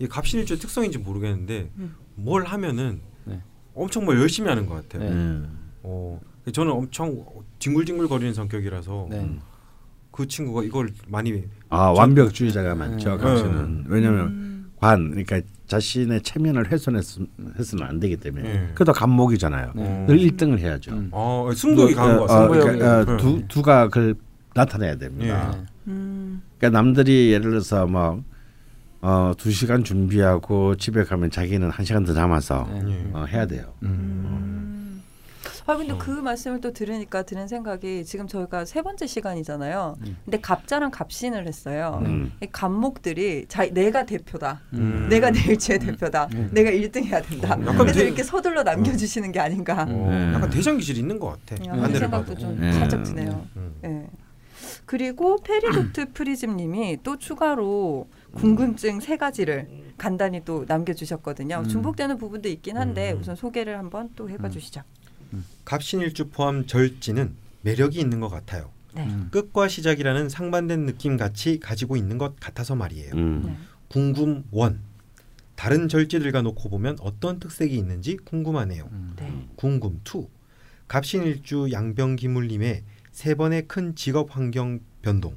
이 0.00 0.06
갑신일주의 0.06 0.60
특성인지 0.60 0.98
모르겠는데 0.98 1.70
음. 1.78 1.96
뭘 2.14 2.44
하면은 2.44 3.00
네. 3.02 3.07
엄청 3.78 4.04
뭘 4.04 4.18
열심히 4.20 4.48
하는 4.48 4.66
것 4.66 4.74
같아요. 4.74 5.08
네. 5.08 5.14
음. 5.14 5.58
어, 5.82 6.20
저는 6.52 6.72
엄청 6.72 7.24
징글징글 7.58 8.08
거리는 8.08 8.34
성격이라서 8.34 9.06
네. 9.10 9.38
그 10.10 10.26
친구가 10.26 10.64
이걸 10.64 10.90
많이 11.06 11.44
아 11.68 11.90
완벽주의자가 11.90 12.74
많죠. 12.74 13.16
네. 13.16 13.22
갑신은 13.22 13.84
왜냐하면 13.86 14.26
음. 14.26 14.72
관 14.76 15.10
그러니까 15.10 15.40
자신의 15.66 16.22
체면을 16.22 16.70
훼손해서는 16.72 17.84
안 17.84 18.00
되기 18.00 18.16
때문에 18.16 18.42
네. 18.42 18.70
그래도 18.74 18.92
감목이잖아요. 18.92 19.72
네. 19.76 20.06
늘 20.06 20.18
1등을 20.18 20.58
해야죠. 20.58 20.92
음. 20.92 21.08
어, 21.12 21.50
승부욕이 21.54 21.94
강한 21.94 22.16
것 22.16 22.24
어, 22.24 22.26
같아요. 22.26 22.46
어, 22.46 22.64
그러니까, 22.64 22.98
어, 22.98 23.04
네. 23.04 23.16
두 23.18 23.48
두각을 23.48 24.14
나타내야 24.54 24.96
됩니다. 24.96 25.52
네. 25.52 25.66
음. 25.88 26.42
그러니까 26.58 26.76
남들이 26.78 27.32
예를 27.32 27.50
들어서 27.50 27.86
뭐 27.86 28.22
어, 29.00 29.32
두 29.36 29.50
시간 29.52 29.84
준비하고 29.84 30.76
집에 30.76 31.04
가면 31.04 31.30
자기는 31.30 31.70
한 31.70 31.84
시간 31.84 32.04
더 32.04 32.12
남아서 32.12 32.66
네. 32.72 32.82
예. 32.90 33.10
어, 33.12 33.24
해야 33.26 33.46
돼요. 33.46 33.72
음. 33.82 35.02
아 35.66 35.76
근데 35.76 35.94
그 35.98 36.10
말씀을 36.10 36.62
또 36.62 36.72
들으니까 36.72 37.22
드는 37.24 37.46
생각이 37.46 38.02
지금 38.06 38.26
저희가 38.26 38.64
세 38.64 38.80
번째 38.80 39.06
시간이잖아요. 39.06 39.98
음. 40.00 40.16
근데 40.24 40.40
갑자랑 40.40 40.90
갑신을 40.90 41.46
했어요. 41.46 42.00
음. 42.06 42.32
이 42.42 42.46
갑목들이 42.50 43.44
자 43.48 43.66
내가 43.70 44.06
대표다. 44.06 44.62
음. 44.72 45.08
내가 45.10 45.28
내일주의 45.30 45.78
대표다. 45.78 46.28
음. 46.34 46.48
내가 46.52 46.70
1등 46.70 47.04
해야 47.04 47.20
된다. 47.20 47.48
어, 47.54 47.60
약간 47.60 47.76
그래서 47.76 47.98
대- 48.00 48.06
이렇게 48.06 48.22
서둘러 48.22 48.62
남겨주시는 48.62 49.30
게 49.30 49.40
아닌가. 49.40 49.82
어, 49.82 50.08
네. 50.10 50.32
약간 50.34 50.48
대장 50.48 50.78
기질이 50.78 51.00
있는 51.00 51.18
것 51.18 51.38
같아. 51.46 51.62
그런 51.62 51.78
안내를 51.84 52.00
생각도 52.00 52.32
봐도. 52.32 52.40
좀 52.40 52.58
네. 52.60 52.72
살짝 52.72 53.02
드네요. 53.04 53.46
음. 53.56 53.74
예. 53.84 54.06
그리고 54.86 55.36
페리도트 55.42 56.12
프리즘님이 56.14 56.98
또 57.02 57.18
추가로 57.18 58.08
궁금증 58.32 59.00
세 59.00 59.16
가지를 59.16 59.68
간단히 59.96 60.44
또 60.44 60.64
남겨주셨거든요. 60.66 61.62
음. 61.64 61.68
중복되는 61.68 62.18
부분도 62.18 62.48
있긴 62.48 62.76
한데 62.76 63.12
음. 63.12 63.20
우선 63.20 63.36
소개를 63.36 63.78
한번 63.78 64.10
또 64.16 64.30
해봐 64.30 64.48
주시죠. 64.50 64.82
갑신일주 65.64 66.28
포함 66.30 66.66
절지는 66.66 67.34
매력이 67.62 67.98
있는 68.00 68.20
것 68.20 68.28
같아요. 68.28 68.70
네. 68.94 69.06
음. 69.06 69.28
끝과 69.30 69.68
시작이라는 69.68 70.28
상반된 70.28 70.86
느낌 70.86 71.16
같이 71.16 71.60
가지고 71.60 71.96
있는 71.96 72.18
것 72.18 72.38
같아서 72.40 72.74
말이에요. 72.74 73.12
음. 73.14 73.42
네. 73.46 73.56
궁금 73.88 74.44
one 74.50 74.80
다른 75.56 75.88
절지들과 75.88 76.42
놓고 76.42 76.70
보면 76.70 76.96
어떤 77.00 77.40
특색이 77.40 77.76
있는지 77.76 78.16
궁금하네요. 78.16 78.88
음. 78.92 79.14
네. 79.16 79.46
궁금 79.56 80.00
two 80.04 80.28
갑신일주 80.86 81.70
양병기물님의 81.72 82.84
세 83.12 83.34
번의 83.34 83.66
큰 83.66 83.94
직업 83.94 84.36
환경 84.36 84.80
변동 85.02 85.34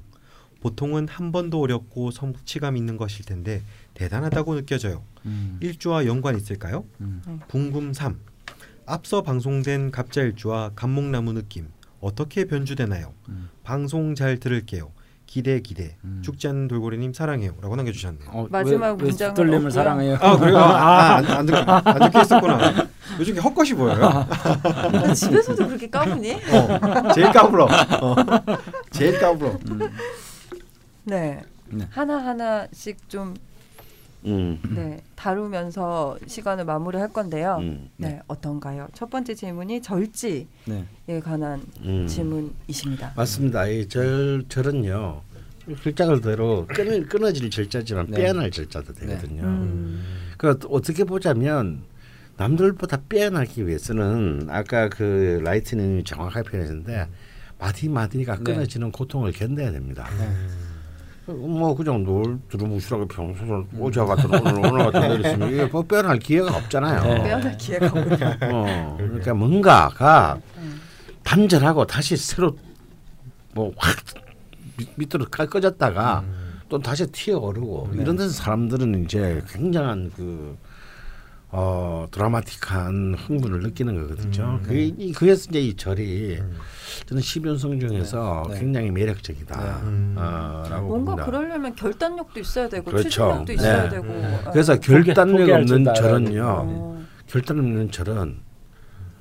보통은 0.61 1.07
한 1.09 1.31
번도 1.31 1.59
어렵고 1.59 2.11
성취감 2.11 2.77
있는 2.77 2.95
것일 2.95 3.25
텐데 3.25 3.61
대단하다고 3.95 4.55
느껴져요. 4.55 5.03
음. 5.25 5.57
일주와 5.59 6.05
연관 6.05 6.37
있을까요? 6.37 6.85
음. 7.01 7.21
궁금 7.49 7.93
3 7.93 8.19
앞서 8.85 9.21
방송된 9.21 9.91
갑자일주와 9.91 10.71
갑목나무 10.75 11.33
느낌 11.33 11.67
어떻게 11.99 12.45
변주되나요? 12.45 13.13
음. 13.29 13.49
방송 13.63 14.15
잘 14.15 14.37
들을게요. 14.37 14.91
기대 15.25 15.61
기대 15.61 15.95
음. 16.03 16.21
죽지 16.23 16.47
않는 16.49 16.67
돌고래님 16.67 17.13
사랑해요라고 17.13 17.75
남겨주셨네요. 17.77 18.29
어, 18.31 18.47
마지막 18.49 18.87
왜, 18.87 18.91
왜 18.91 18.95
문장은 19.05 19.29
숫돌림을 19.33 19.55
없고요. 19.57 19.69
사랑해요. 19.71 20.17
아 20.19 20.37
그래요? 20.37 20.57
아안 20.59 21.25
안, 21.25 21.47
적안 21.47 21.83
적혀 21.99 22.21
있었구나. 22.21 22.87
요즘 23.17 23.33
게 23.35 23.39
헛것이 23.39 23.73
보여요. 23.75 24.27
나 24.91 25.13
집에서도 25.13 25.67
그렇게 25.67 25.89
까부니? 25.89 26.33
어, 26.33 27.13
제일 27.13 27.31
까불어. 27.31 27.65
어. 27.65 28.15
제일 28.91 29.17
까불어. 29.19 29.57
네. 31.03 31.41
네. 31.69 31.87
하나 31.89 32.17
하나씩 32.17 33.09
좀 33.09 33.33
음. 34.25 34.59
네, 34.75 35.01
다루면서 35.15 36.17
시간을 36.27 36.65
마무리할 36.65 37.11
건데요. 37.11 37.57
음. 37.61 37.89
네, 37.97 38.19
어떤가요? 38.27 38.87
첫 38.93 39.09
번째 39.09 39.33
질문이 39.33 39.81
절지에 39.81 40.45
네. 40.65 41.19
관한 41.21 41.61
음. 41.83 42.05
질문이십니다. 42.07 43.13
맞습니다. 43.15 43.67
이 43.67 43.87
절 43.87 44.43
절은요 44.47 45.21
글자 45.83 46.05
그대로 46.05 46.67
끊을 46.67 47.07
끊어질 47.07 47.49
절자지만 47.49 48.07
네. 48.09 48.17
빼어날 48.17 48.51
절자도 48.51 48.93
되거든요. 48.93 49.43
음. 49.43 50.03
그 50.37 50.57
어떻게 50.69 51.03
보자면 51.03 51.81
남들보다 52.37 53.01
빼어나기 53.09 53.65
위해서는 53.67 54.47
아까 54.49 54.89
그 54.89 55.39
라이트닝이 55.43 56.03
정확하게 56.03 56.49
표현했는데 56.49 57.07
마디 57.59 57.89
마디가 57.89 58.37
네. 58.37 58.43
끊어지는 58.43 58.91
고통을 58.91 59.31
견뎌야 59.31 59.71
됩니다. 59.71 60.07
네. 61.27 61.33
뭐 61.33 61.75
그냥 61.75 62.03
널 62.03 62.39
두루뭉실하게 62.49 63.05
평소를 63.07 63.65
오자 63.77 64.05
같은 64.05 64.25
오늘 64.33 64.65
오늘 64.65 64.85
같은 64.91 64.99
날 65.01 65.19
있으면 65.25 65.49
이게 65.53 65.65
뭐 65.65 65.83
빼어날 65.83 66.17
기회가 66.19 66.55
없잖아요. 66.57 67.03
네. 67.03 67.23
빼어날 67.23 67.57
기회가 67.57 67.87
없네요. 67.87 68.37
어, 68.51 68.95
그러니까 68.97 69.33
뭔가가 69.33 70.39
음. 70.57 70.81
단절하고 71.23 71.85
다시 71.85 72.17
새로 72.17 72.57
뭐 73.53 73.71
확 73.77 73.95
밑으로 74.95 75.25
가- 75.29 75.45
꺼졌다가 75.45 76.23
또 76.69 76.79
다시 76.79 77.05
튀어오르고 77.05 77.89
네. 77.93 78.01
이런 78.01 78.15
데서 78.15 78.29
사람들은 78.31 79.03
이제 79.03 79.43
굉장한 79.49 80.11
그 80.15 80.57
어, 81.53 82.07
드라마틱한 82.11 83.15
흥분을 83.15 83.59
느끼는 83.61 83.95
거거든요. 84.07 84.59
음, 84.61 84.63
그게 84.63 84.85
이- 84.85 85.11
그래서 85.11 85.47
이제 85.49 85.59
이 85.59 85.75
절이 85.75 86.39
저는 87.07 87.21
십연성 87.21 87.77
중에서 87.79 88.43
네. 88.47 88.53
네. 88.53 88.59
굉장히 88.61 88.91
매력적이다. 88.91 89.59
음. 89.83 90.15
어, 90.17 90.63
라고 90.69 90.87
뭔가 90.87 91.11
봅니다. 91.11 91.25
그러려면 91.25 91.75
결단력도 91.75 92.39
있어야 92.39 92.69
되고 92.69 92.85
그렇죠. 92.89 93.09
추진력도 93.09 93.53
있어야 93.53 93.83
네. 93.83 93.89
되고. 93.89 94.05
음. 94.05 94.37
그래서 94.51 94.75
포기- 94.75 95.03
결단력 95.13 95.49
없는 95.49 95.93
절은요. 95.93 96.45
어, 96.45 97.03
결단 97.27 97.59
없는 97.59 97.91
절은 97.91 98.37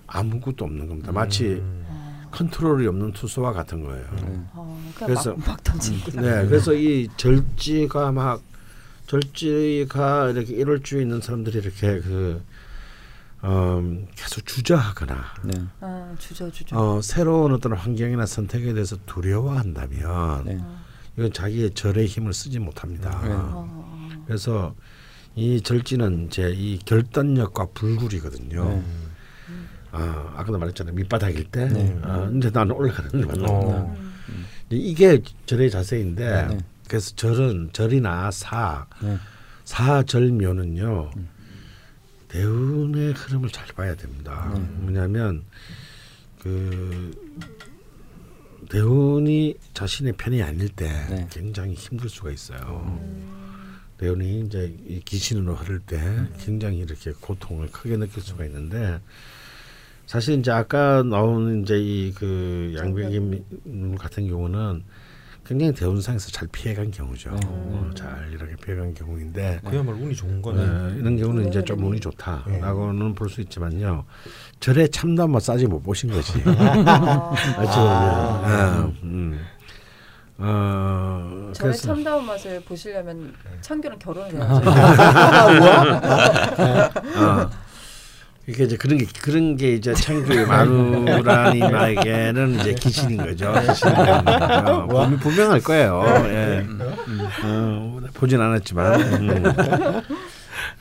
아무것도 0.07 0.65
없는 0.65 0.87
겁니다. 0.89 1.11
마치 1.11 1.45
음. 1.47 1.85
컨트롤이 2.31 2.87
없는 2.87 3.13
투수와 3.13 3.53
같은 3.53 3.83
거예요. 3.83 4.05
네. 4.17 4.23
어, 4.55 4.81
그냥 4.95 5.09
그래서- 5.15 5.35
막, 5.37 5.59
막. 5.65 5.81
네, 6.15 6.47
그래서 6.47 6.73
이 6.75 7.09
절지가 7.17 8.13
막 8.13 8.41
절지가 9.11 10.31
이렇게 10.31 10.55
이럴 10.55 10.83
줄 10.85 11.03
있는 11.03 11.21
사람들이 11.21 11.59
이렇게 11.59 12.01
그 12.01 12.41
음, 13.43 14.07
계속 14.15 14.47
주저하거나 14.47 15.25
네. 15.45 15.55
아, 15.81 16.15
주저 16.19 16.51
주저. 16.51 16.77
어, 16.79 17.03
새로운 17.03 17.53
어떤 17.53 17.73
환경이나 17.73 18.25
선택에 18.25 18.73
대해서 18.73 18.97
두려워한다면 19.07 20.45
네. 20.45 20.61
이건 21.17 21.33
자기의 21.33 21.73
절의 21.73 22.07
힘을 22.07 22.33
쓰지 22.33 22.61
못합니다. 22.61 23.11
네. 23.25 23.31
어, 23.33 24.25
그래서 24.27 24.77
이 25.35 25.61
절지는 25.61 26.27
이제 26.27 26.53
이 26.55 26.79
결단력과 26.79 27.69
불굴이거든요. 27.75 28.65
네. 28.65 28.85
아, 29.91 30.35
아까도 30.37 30.57
말했잖아요. 30.59 30.95
밑바닥일 30.95 31.45
때, 31.51 31.69
네. 31.69 31.99
아, 32.03 32.31
이제 32.37 32.49
나는 32.51 32.77
올라가는 32.77 33.27
거야. 33.27 33.47
어. 33.49 33.97
이게 34.69 35.21
절의 35.47 35.69
자세인데, 35.69 36.47
네. 36.47 36.59
그래서 36.91 37.15
절은 37.15 37.71
절이나 37.73 38.33
사, 38.33 38.85
네. 39.01 39.17
사절묘는요 39.63 41.13
대운의 42.27 43.13
흐름을 43.13 43.51
잘 43.51 43.65
봐야 43.77 43.95
됩니다. 43.95 44.53
뭐냐면 44.81 45.45
그 46.41 47.13
대운이 48.69 49.55
자신의 49.73 50.15
편이 50.15 50.43
아닐 50.43 50.69
때 50.69 50.89
네. 51.09 51.29
굉장히 51.31 51.75
힘들 51.75 52.09
수가 52.09 52.33
있어요. 52.33 53.01
대운이 53.99 54.41
이제 54.47 54.77
이 54.85 54.99
기신으로 55.05 55.55
흐를 55.55 55.79
때 55.79 56.01
굉장히 56.41 56.79
이렇게 56.79 57.13
고통을 57.21 57.71
크게 57.71 57.99
느낄 57.99 58.21
수가 58.21 58.45
있는데 58.47 58.99
사실 60.07 60.41
이제 60.41 60.51
아까 60.51 61.05
나온 61.05 61.63
이제 61.63 61.79
이 61.79 62.13
그 62.17 62.75
양백임 62.77 63.45
같은 63.97 64.27
경우는 64.27 64.83
굉장히 65.51 65.73
대운상에서 65.75 66.31
잘 66.31 66.47
피해간 66.53 66.93
경우죠. 66.93 67.31
어, 67.45 67.91
잘 67.97 68.31
이렇게 68.33 68.55
피해간 68.55 68.95
경우인데 68.95 69.59
그야말로 69.69 69.97
운이 69.99 70.15
좋은 70.15 70.41
거네. 70.41 70.63
어, 70.63 70.95
이런 70.97 71.17
경우는 71.17 71.49
이제 71.49 71.61
좀 71.65 71.83
운이 71.83 71.99
좋다라고는 71.99 73.17
볼 73.17 73.29
수 73.29 73.41
있지만요. 73.41 74.05
절에 74.61 74.87
참담 74.87 75.33
뭐 75.33 75.41
싸지 75.41 75.67
못 75.67 75.83
보신 75.83 76.09
거지. 76.13 76.41
아, 76.47 77.35
그렇죠. 77.57 78.95
음. 79.03 79.41
어, 80.39 81.51
저의 81.53 81.73
그래서 81.73 81.89
참다운 81.89 82.25
맛을 82.27 82.61
보시려면 82.61 83.35
창규랑 83.61 83.99
결혼을 83.99 84.41
아, 84.41 84.55
해야죠. 86.57 87.51
어, 88.51 88.53
이게 88.53 88.65
이제 88.65 88.77
그런 88.77 88.99
게 88.99 89.07
그런 89.23 89.57
게 89.57 89.75
이제 89.75 89.95
창규의 89.95 90.47
마누라님에게는 90.47 92.59
이제 92.61 92.75
기신인 92.75 93.17
거죠. 93.19 93.53
기신인 93.67 93.95
거죠. 93.95 94.87
분명- 94.89 95.19
분명할 95.21 95.61
거예요. 95.61 96.03
예. 96.27 96.67
어, 97.45 98.01
보진 98.15 98.41
않았지만. 98.41 99.01
음. 99.01 99.45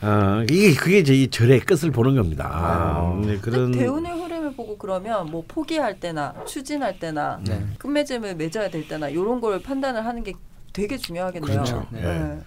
어, 0.01 0.43
이게 0.49 0.73
그게 0.75 0.99
이제 0.99 1.13
이 1.13 1.29
절의 1.29 1.59
끝을 1.61 1.91
보는 1.91 2.15
겁니다. 2.15 2.49
아. 2.51 3.21
네, 3.25 3.37
그런 3.37 3.71
대운의 3.71 4.11
흐름을 4.23 4.53
보고 4.53 4.77
그러면 4.77 5.29
뭐 5.29 5.43
포기할 5.47 5.99
때나 5.99 6.33
추진할 6.47 6.99
때나 6.99 7.39
네. 7.45 7.65
끝맺음을 7.77 8.35
맺어야 8.35 8.69
될 8.69 8.87
때나 8.87 9.09
이런 9.09 9.39
걸 9.41 9.61
판단을 9.61 10.05
하는 10.05 10.23
게 10.23 10.33
되게 10.73 10.97
중요하겠네요. 10.97 11.51
그렇죠. 11.51 11.85
네. 11.91 12.01
네. 12.01 12.39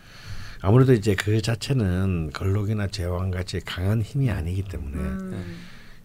아무래도 0.63 0.93
이제 0.93 1.15
그 1.17 1.43
자체는 1.43 2.31
걸록이나 2.33 2.87
제왕 2.87 3.31
같이 3.33 3.61
강한 3.61 4.01
힘이 4.01 4.31
아니기 4.31 4.63
때문에 4.63 4.97
음, 4.97 5.57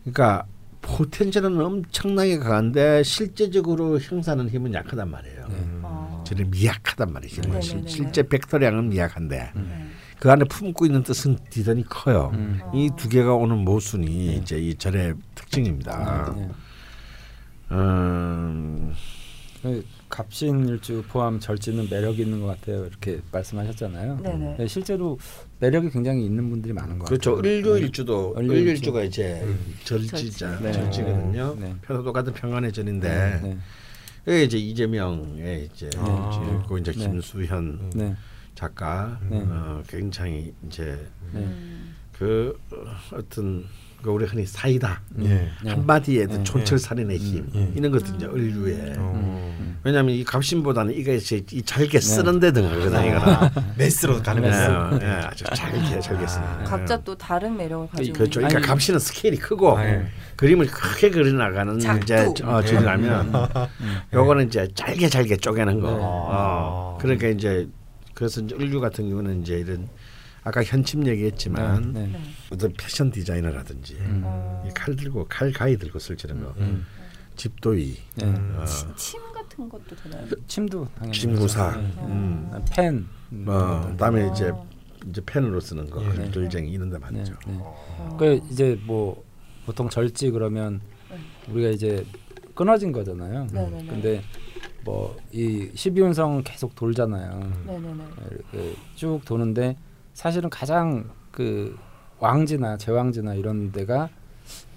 그러니까 0.04 0.46
포텐셜은 0.82 1.60
엄청나게 1.62 2.40
강한데 2.40 3.04
실제적으로 3.04 4.00
형사하는 4.00 4.50
힘은 4.50 4.74
약하단 4.74 5.10
말이에요. 5.10 5.48
어, 5.84 6.24
저는 6.26 6.50
미약하단 6.52 7.12
말이죠. 7.14 7.42
네네네네. 7.42 7.62
실- 7.62 7.84
실제 7.88 8.24
벡터량은 8.24 8.90
미약한데 8.90 9.52
네. 9.56 9.88
그 10.20 10.32
안에 10.32 10.46
품고 10.46 10.86
있는 10.88 11.04
뜻은 11.04 11.38
대단히 11.52 11.84
커요. 11.84 12.32
음. 12.34 12.60
이두 12.74 13.10
개가 13.10 13.36
오는 13.36 13.58
모순이 13.60 14.38
이제 14.38 14.58
이 14.60 14.74
절의 14.76 15.14
특징입니다. 15.36 16.34
네. 16.36 16.50
음, 17.72 18.94
그 19.62 19.86
갑신일주 20.10 21.04
포함 21.10 21.40
절지는 21.40 21.88
매력 21.90 22.20
있는 22.20 22.42
것 22.42 22.48
같아요. 22.48 22.86
이렇게 22.86 23.20
말씀하셨잖아요. 23.32 24.20
네네. 24.24 24.56
네, 24.58 24.68
실제로 24.68 25.18
매력이 25.60 25.90
굉장히 25.90 26.26
있는 26.26 26.50
분들이 26.50 26.74
많은 26.74 27.00
것 27.00 27.06
그렇죠. 27.06 27.36
같아요. 27.36 27.54
을료일주도 27.54 28.36
을료일주. 28.38 28.54
을료일주가 28.62 29.04
이제 29.04 29.46
절지자 29.84 30.60
네. 30.60 30.72
절지거든요. 30.72 31.58
네. 31.60 31.76
표도 31.82 32.04
똑같은 32.04 32.34
평안의 32.34 32.72
절인데 32.72 33.40
네. 33.44 33.58
그게 34.24 34.44
이제 34.44 34.58
이재명의 34.58 35.70
이제 35.74 35.90
아. 35.98 36.58
그리고 36.60 36.78
이제 36.78 36.92
네. 36.92 37.00
김수현 37.00 37.92
네. 37.96 38.16
작가 38.56 39.20
네. 39.30 39.42
어, 39.48 39.84
굉장히 39.88 40.54
이제 40.66 41.08
네. 41.32 41.40
음, 41.40 41.96
그 42.18 42.60
어, 42.72 43.18
어떤 43.18 43.66
그 44.02 44.10
우리 44.10 44.26
흔히 44.26 44.46
사이다 44.46 45.02
예. 45.20 45.28
네. 45.64 45.72
한마디에도 45.72 46.38
네. 46.38 46.44
촌철살인의 46.44 47.18
힘 47.18 47.50
예. 47.56 47.72
이런 47.76 47.92
것도 47.92 48.16
이제 48.16 48.26
을류에 48.26 48.96
어. 48.98 49.47
왜냐하면 49.84 50.16
이 50.16 50.24
갑신보다는 50.24 50.94
이게 50.96 51.16
이제 51.16 51.44
이 51.52 51.62
잘게 51.62 52.00
쓰는 52.00 52.40
데 52.40 52.52
등하거든 52.52 52.88
이거는 52.88 53.18
아, 53.18 53.52
메스로 53.78 54.22
가는 54.22 54.42
네, 54.42 54.50
메스. 54.50 55.04
네, 55.04 55.12
아주 55.12 55.44
잘게 55.46 56.00
잘게 56.00 56.28
쓰는 56.28 56.46
아. 56.46 56.64
각자 56.64 57.02
또 57.04 57.16
다른 57.16 57.56
매력을 57.56 57.88
가지고 57.90 58.18
그렇죠. 58.18 58.40
그러니까 58.42 58.62
갑신은 58.62 59.00
스케일이 59.00 59.38
크고 59.38 59.78
아, 59.78 59.86
예. 59.86 60.08
그림을 60.36 60.68
크게 60.68 61.10
그려 61.10 61.32
나가는. 61.32 61.78
이제 62.04 62.28
어, 62.44 62.62
줄이라면 62.62 63.34
요거는 64.14 64.48
이제 64.48 64.68
잘게 64.76 65.10
잘게 65.10 65.38
쪼개는 65.38 65.80
거. 65.80 65.92
네. 65.92 65.98
어, 66.00 66.98
그러니까 67.02 67.28
이제 67.28 67.68
그래서 68.14 68.42
이제 68.42 68.56
을류 68.56 68.80
같은 68.80 69.10
경우는 69.10 69.42
이제 69.42 69.60
이런 69.60 69.88
아까 70.44 70.64
현침 70.64 71.06
얘기했지만 71.06 71.92
네. 71.94 72.08
네. 72.08 72.22
어떤 72.52 72.74
패션 72.78 73.12
디자이너라든지 73.12 73.96
음. 74.00 74.22
어, 74.24 74.66
이칼 74.70 74.96
들고 74.96 75.28
칼 75.28 75.52
가위 75.52 75.78
들고 75.78 76.00
쓸거 76.00 76.28
음. 76.58 76.86
집도이 77.36 77.98
네. 78.16 78.26
어, 78.26 78.66
침 78.96 79.20
같은 79.58 79.70
것도 79.70 79.96
되나요? 79.96 80.28
침도 80.48 80.88
당연히 80.96 81.18
침구사 81.18 81.72
그렇죠. 81.72 81.88
네. 81.88 82.04
음. 82.06 82.50
아, 82.54 82.62
펜. 82.72 82.94
음. 83.32 83.44
뭐 83.46 83.82
그다음에 83.88 84.30
이제 84.32 84.50
어. 84.50 84.66
이제 85.10 85.22
펜으로 85.26 85.60
쓰는 85.60 85.90
거 85.90 86.04
예. 86.04 86.30
글쟁이 86.30 86.70
이런 86.72 86.90
데 86.90 86.98
네. 86.98 87.02
많죠. 87.02 87.34
네. 87.48 87.58
어. 87.60 88.16
그 88.20 88.40
이제 88.52 88.80
뭐 88.86 89.24
보통 89.66 89.90
절지 89.90 90.32
그러면 90.32 90.80
네. 91.10 91.18
우리가 91.54 91.70
이제 91.70 92.06
끊어진 92.54 92.92
거잖아요. 92.92 93.48
네네네. 93.52 93.86
근데 93.88 94.22
뭐이 94.86 95.72
12운성 95.74 96.44
계속 96.46 96.76
돌잖아요. 96.76 97.52
이렇게 98.32 98.76
쭉 98.96 99.22
도는데 99.26 99.76
사실은 100.14 100.50
가장 100.50 101.10
그 101.32 101.78
왕지나 102.20 102.78
제왕지나 102.78 103.36
이런 103.36 103.72
데가 103.72 104.10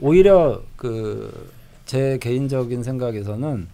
오히려 0.00 0.62
그 0.76 1.60
제 1.90 2.18
개인적인 2.18 2.84
생각에서는 2.84 3.66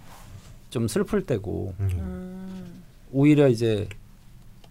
좀 0.77 0.89
슬플 0.89 1.25
때고 1.25 1.73
음. 1.81 1.89
음, 1.95 2.83
오히려 3.11 3.49
이제 3.49 3.89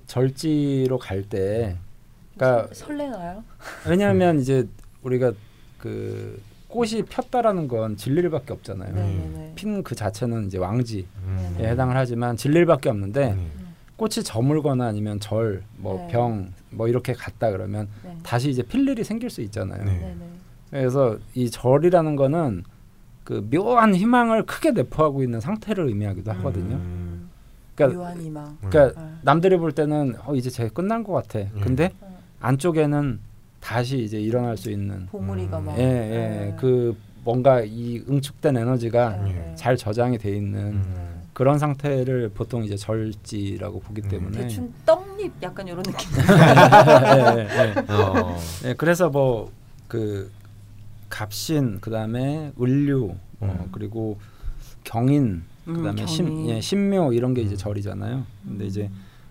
절지로 0.06 1.00
갈 1.00 1.24
때 1.24 1.78
그러니까 2.38 2.72
설레나요? 2.76 3.44
왜냐하면 3.90 4.40
이제 4.40 4.68
우리가 5.02 5.34
그 5.80 6.40
꽃이 6.68 7.02
폈다라는 7.10 7.68
건 7.68 7.98
진리를밖에 7.98 8.54
없잖아요. 8.54 8.94
네네네. 8.94 9.54
핀그 9.56 9.96
자체는 9.96 10.46
이제 10.46 10.60
왕지에 10.60 11.06
음. 11.26 11.56
해당을 11.60 11.98
하지만 11.98 12.38
진리를밖에 12.38 12.90
없는데 12.90 13.32
음. 13.32 13.50
꽃이 13.98 14.24
저물거나 14.24 14.86
아니면 14.86 15.20
절, 15.20 15.64
뭐 15.78 15.98
네. 15.98 16.08
병, 16.12 16.54
뭐 16.70 16.88
이렇게 16.88 17.14
갔다 17.14 17.50
그러면 17.50 17.88
네. 18.04 18.16
다시 18.22 18.52
이제 18.52 18.62
필 18.62 18.88
일이 18.88 19.04
생길 19.04 19.32
수 19.32 19.42
있잖아요. 19.42 19.84
네. 19.84 20.16
그래서 20.70 21.18
이 21.34 21.50
절이라는 21.50 22.16
거는 22.16 22.64
그 23.26 23.46
묘한 23.52 23.94
희망을 23.94 24.46
크게 24.46 24.72
내포하고 24.72 25.24
있는 25.24 25.42
상태를 25.42 25.88
의미하기도 25.88 26.32
하거든요. 26.32 26.76
음. 26.76 27.30
그러니까, 27.76 28.00
묘한 28.00 28.22
희망. 28.22 28.58
그러니까 28.62 29.02
아. 29.02 29.18
남들이 29.24 29.58
볼 29.58 29.74
때는 29.74 30.16
어 30.24 30.36
이제 30.36 30.50
제 30.50 30.70
끝난 30.70 31.04
것 31.04 31.12
같아. 31.12 31.40
근데 31.60 31.92
어. 32.00 32.18
안쪽에는 32.40 33.20
다시 33.60 34.04
이제 34.04 34.22
일어날 34.22 34.56
수 34.56 34.70
있는 34.70 35.08
보물이가 35.08 35.58
음. 35.58 35.66
막. 35.66 35.78
예, 35.80 35.84
예, 35.84 35.86
네. 35.88 36.56
그 36.58 36.96
뭔가 37.24 37.62
이 37.62 38.04
응축된 38.08 38.56
에너지가 38.56 39.18
네, 39.24 39.30
예. 39.30 39.34
네. 39.34 39.56
잘 39.56 39.76
저장이 39.76 40.20
돼 40.20 40.38
있는 40.38 40.60
음. 40.60 41.22
그런 41.34 41.58
상태를 41.58 42.30
보통 42.30 42.64
이제 42.64 42.78
절지라고 42.78 43.80
보기 43.80 44.04
음. 44.04 44.08
때문에 44.10 44.38
대충 44.38 44.72
떡잎 44.86 45.34
약간 45.42 45.68
이런 45.68 45.82
느낌. 45.82 46.12
예, 47.18 47.48
예, 47.50 47.74
예. 47.76 47.92
어. 47.92 48.38
예, 48.66 48.74
그래서 48.76 49.10
뭐그 49.10 50.32
갑신 51.10 51.80
그다음에 51.82 52.52
을류 52.62 53.16
어, 53.40 53.58
음. 53.64 53.70
그리고 53.72 54.18
경인 54.84 55.44
음, 55.68 55.74
그다음에 55.74 56.06
신, 56.06 56.26
경인. 56.26 56.50
예, 56.50 56.62
신묘 56.62 57.14
이런 57.14 57.34
게 57.34 57.42
이제 57.42 57.56
음. 57.56 57.58
절이잖아요. 57.58 58.24
근데 58.48 58.66
이제 58.66 58.90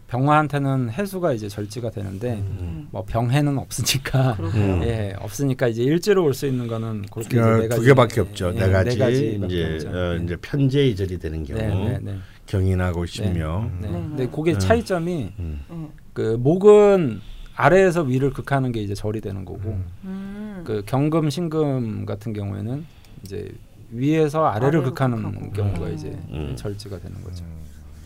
병화한테는 0.08 0.90
해수가 0.90 1.32
이제 1.32 1.48
절지가 1.48 1.90
되는데 1.90 2.34
음. 2.34 2.88
뭐 2.90 3.04
병해는 3.04 3.58
없으니까. 3.58 4.36
음. 4.40 4.80
예 4.84 5.14
없으니까 5.18 5.68
이제 5.68 5.82
일지로 5.82 6.22
올 6.24 6.34
수 6.34 6.46
있는 6.46 6.66
거는 6.68 7.02
그렇게 7.10 7.36
이제 7.36 7.40
어, 7.40 7.56
네두 7.58 7.68
가지, 7.68 7.86
개밖에 7.86 8.14
예, 8.16 8.20
없죠. 8.20 8.48
예, 8.54 8.60
네 8.60 8.70
가지 8.70 8.98
가지밖에 8.98 9.46
이제 9.46 9.74
없죠. 9.86 9.88
어, 9.90 10.14
예. 10.18 10.22
이제 10.24 10.36
편제의 10.36 10.96
절이 10.96 11.18
되는 11.18 11.44
경우 11.44 11.58
네, 11.60 11.68
네, 11.68 11.98
네. 12.02 12.18
경인하고 12.46 13.06
신묘. 13.06 13.70
네. 13.80 13.88
네, 13.88 13.92
근데 13.92 14.24
네. 14.26 14.30
그게 14.30 14.52
음. 14.52 14.58
차이점이 14.58 15.32
음. 15.38 15.60
네. 15.68 15.88
그 16.12 16.36
목은 16.38 17.20
아래에서 17.56 18.02
위를 18.02 18.30
극하는 18.32 18.72
게 18.72 18.82
이제 18.82 18.94
절이 18.94 19.20
되는 19.20 19.44
거고 19.44 19.60
음. 19.70 19.84
음. 20.04 20.62
그 20.64 20.82
경금 20.86 21.30
신금 21.30 22.04
같은 22.06 22.32
경우에는 22.32 22.84
이제 23.24 23.50
위에서 23.90 24.46
아래를 24.46 24.82
극하는 24.82 25.22
극하고. 25.22 25.50
경우가 25.52 25.86
음. 25.86 25.94
이제 25.94 26.08
음. 26.30 26.54
절지가 26.56 26.98
되는 26.98 27.22
거죠. 27.22 27.44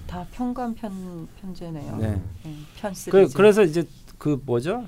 다 0.07 0.25
편관 0.33 0.75
편 0.75 1.27
편제네요. 1.41 1.97
네. 1.97 2.21
네, 2.45 2.53
편스. 2.77 3.11
그 3.11 3.29
그래서 3.35 3.63
이제 3.63 3.85
그 4.19 4.41
뭐죠? 4.45 4.85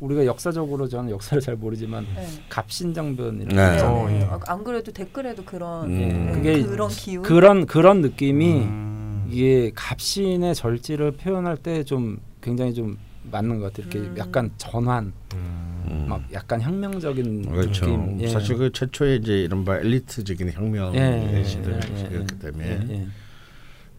우리가 0.00 0.26
역사적으로 0.26 0.88
저는 0.88 1.10
역사를 1.10 1.40
잘 1.40 1.56
모르지만 1.56 2.04
네. 2.14 2.26
갑신정변이라는 2.48 3.48
네. 3.56 3.76
네, 3.76 3.82
거 3.82 3.88
어, 3.92 4.08
네. 4.08 4.20
예. 4.20 4.24
아, 4.24 4.38
안 4.46 4.62
그래도 4.62 4.92
댓글에도 4.92 5.44
그런 5.44 5.86
음. 5.90 5.98
네, 5.98 6.32
그게 6.32 6.62
그런 6.64 6.88
기운. 6.90 7.22
그런 7.22 7.66
그런 7.66 8.02
느낌이 8.02 8.52
음. 8.62 9.26
이게 9.30 9.72
갑신의 9.74 10.54
절지를 10.54 11.12
표현할 11.12 11.56
때 11.56 11.82
좀 11.84 12.18
굉장히 12.40 12.74
좀 12.74 12.98
맞는 13.30 13.60
것 13.60 13.72
같아요. 13.72 13.90
이렇게 13.90 14.08
음. 14.08 14.14
약간 14.18 14.50
전환, 14.56 15.12
음. 15.34 15.84
음. 15.90 16.06
막 16.08 16.22
약간 16.32 16.60
혁명적인 16.60 17.50
그렇죠. 17.50 17.86
느낌. 17.86 18.20
예. 18.20 18.28
사실 18.28 18.56
그 18.56 18.72
최초의 18.72 19.18
이제 19.18 19.42
이른바 19.42 19.78
엘리트적인 19.78 20.52
혁명의 20.52 21.00
예, 21.00 21.38
예, 21.38 21.44
시대였기 21.44 21.92
예, 21.92 22.08
예, 22.12 22.26
때문에 22.38 22.64
예, 22.88 22.94
예. 22.94 23.06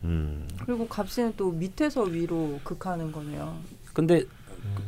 음. 0.04 0.48
그리고 0.66 0.88
갑신은 0.88 1.34
또 1.38 1.52
밑에서 1.52 2.04
위로 2.04 2.60
극하는 2.64 3.12
거네요. 3.12 3.58
근데 3.94 4.24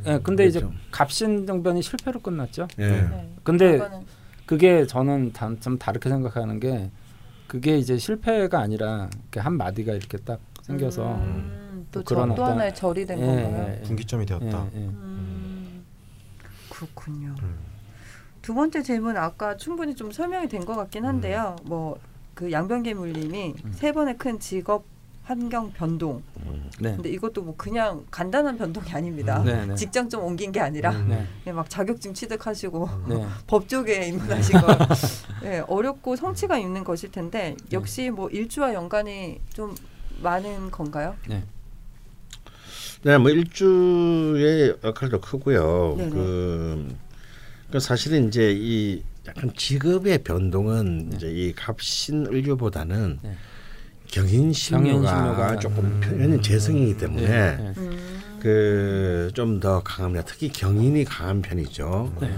예, 0.05 0.19
근데 0.21 0.45
이제 0.45 0.59
그렇죠. 0.59 0.75
갑신 0.91 1.45
정변이 1.45 1.81
실패로 1.81 2.19
끝났죠. 2.19 2.67
예. 2.79 2.87
네. 2.87 3.33
근데 3.43 3.79
그게 4.45 4.85
저는 4.85 5.31
단, 5.31 5.59
좀 5.59 5.77
다르게 5.77 6.09
생각하는 6.09 6.59
게 6.59 6.89
그게 7.47 7.77
이제 7.77 7.97
실패가 7.97 8.59
아니라 8.59 9.09
한 9.35 9.53
마디가 9.57 9.93
이렇게 9.93 10.17
딱 10.19 10.39
생겨서 10.63 11.15
음, 11.15 11.58
또, 11.91 11.99
뭐 11.99 12.27
저, 12.27 12.35
또 12.35 12.45
하나의 12.45 12.75
절이 12.75 13.05
된 13.05 13.19
예, 13.19 13.25
건가요? 13.25 13.65
예, 13.69 13.77
예. 13.79 13.81
분기점이 13.83 14.25
되었다. 14.25 14.45
예, 14.73 14.79
예. 14.79 14.85
음, 14.87 15.85
그렇군요. 16.69 17.35
음. 17.41 17.55
두 18.41 18.53
번째 18.53 18.81
질문 18.83 19.17
아까 19.17 19.57
충분히 19.57 19.95
좀 19.95 20.11
설명이 20.11 20.47
된 20.47 20.65
것 20.65 20.75
같긴 20.75 21.05
한데요. 21.05 21.55
뭐그 21.63 22.51
양변기물님이 22.51 23.55
음. 23.65 23.71
세 23.73 23.91
번의 23.91 24.17
큰 24.17 24.39
직업 24.39 24.85
환경 25.23 25.71
변동. 25.71 26.23
네. 26.79 26.95
근데 26.95 27.09
이것도 27.09 27.43
뭐 27.43 27.53
그냥 27.55 28.03
간단한 28.09 28.57
변동이 28.57 28.91
아닙니다. 28.91 29.43
네, 29.43 29.63
네. 29.67 29.75
직장 29.75 30.09
좀 30.09 30.23
옮긴 30.23 30.51
게 30.51 30.59
아니라 30.59 30.89
음. 30.91 31.27
네. 31.45 31.51
막 31.51 31.69
자격증 31.69 32.13
취득하시고 32.15 32.89
네. 33.09 33.25
법 33.45 33.67
쪽에 33.67 34.07
입문하신 34.07 34.59
거 34.61 34.67
네, 35.43 35.59
어렵고 35.67 36.15
성취가 36.15 36.57
있는 36.57 36.83
것일 36.83 37.11
텐데 37.11 37.55
역시 37.71 38.09
뭐 38.09 38.29
일주와 38.29 38.73
연관이 38.73 39.39
좀 39.53 39.75
많은 40.23 40.71
건가요? 40.71 41.15
네. 41.27 41.43
네, 43.01 43.17
뭐 43.17 43.29
일주의 43.31 44.75
역할도 44.83 45.21
크고요. 45.21 45.95
네네. 45.97 46.09
그, 46.09 46.95
그 47.71 47.79
사실은 47.79 48.27
이제 48.27 48.53
이 48.53 49.01
약간 49.27 49.51
직업의 49.55 50.23
변동은 50.23 51.09
네. 51.09 51.15
이제 51.15 51.31
이 51.31 51.53
갑신을류보다는 51.53 53.19
네. 53.21 53.35
경인신묘가 54.07 54.83
경인신묘가, 54.83 55.59
조금 55.59 55.85
음. 55.85 55.99
표현이 56.01 56.41
재성이기 56.41 56.97
때문에 56.97 57.27
네. 57.27 57.57
네. 57.57 57.73
음. 57.77 58.19
그좀 58.39 59.59
더 59.59 59.81
강합니다. 59.83 60.25
특히 60.25 60.49
경인이 60.49 61.05
강한 61.05 61.41
편이죠. 61.41 62.13
네. 62.19 62.33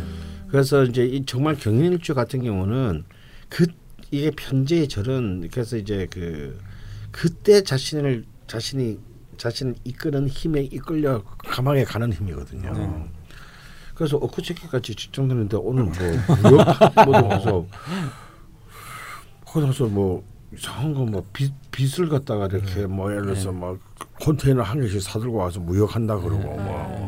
그래서 0.49 0.83
이제 0.83 1.05
이 1.05 1.25
정말 1.25 1.55
경인일주 1.55 2.13
같은 2.13 2.43
경우는 2.43 3.05
그 3.49 3.67
이게 4.11 4.29
편제의 4.31 4.89
절은 4.89 5.47
그래서 5.51 5.77
이제 5.77 6.07
그 6.11 6.59
그때 7.11 7.63
자신을 7.63 8.25
자신이 8.47 8.99
자신을 9.41 9.73
이끄는 9.83 10.27
힘에 10.27 10.61
이끌려 10.61 11.23
가망에 11.47 11.83
가는 11.83 12.13
힘이거든요. 12.13 12.73
네. 12.73 13.11
그래서 13.95 14.19
직장 14.95 15.27
다니는데 15.27 15.57
오늘 15.57 15.85
뭐 15.85 15.93
무역 16.43 17.05
뭐 17.05 17.27
가서 17.27 17.65
거기 19.43 19.65
가서 19.65 19.87
뭐 19.87 20.23
이상한 20.53 20.93
거뭐 20.93 21.25
빚을 21.71 22.09
갖다가 22.09 22.45
이렇게 22.45 22.85
뭐 22.85 23.11
예를 23.11 23.23
들어서 23.23 23.51
막 23.51 23.79
컨테이너 24.19 24.61
한 24.61 24.79
개씩 24.79 25.01
사들고 25.01 25.37
와서 25.37 25.59
무역한다 25.59 26.17
그러고 26.17 26.43
뭐, 26.43 26.57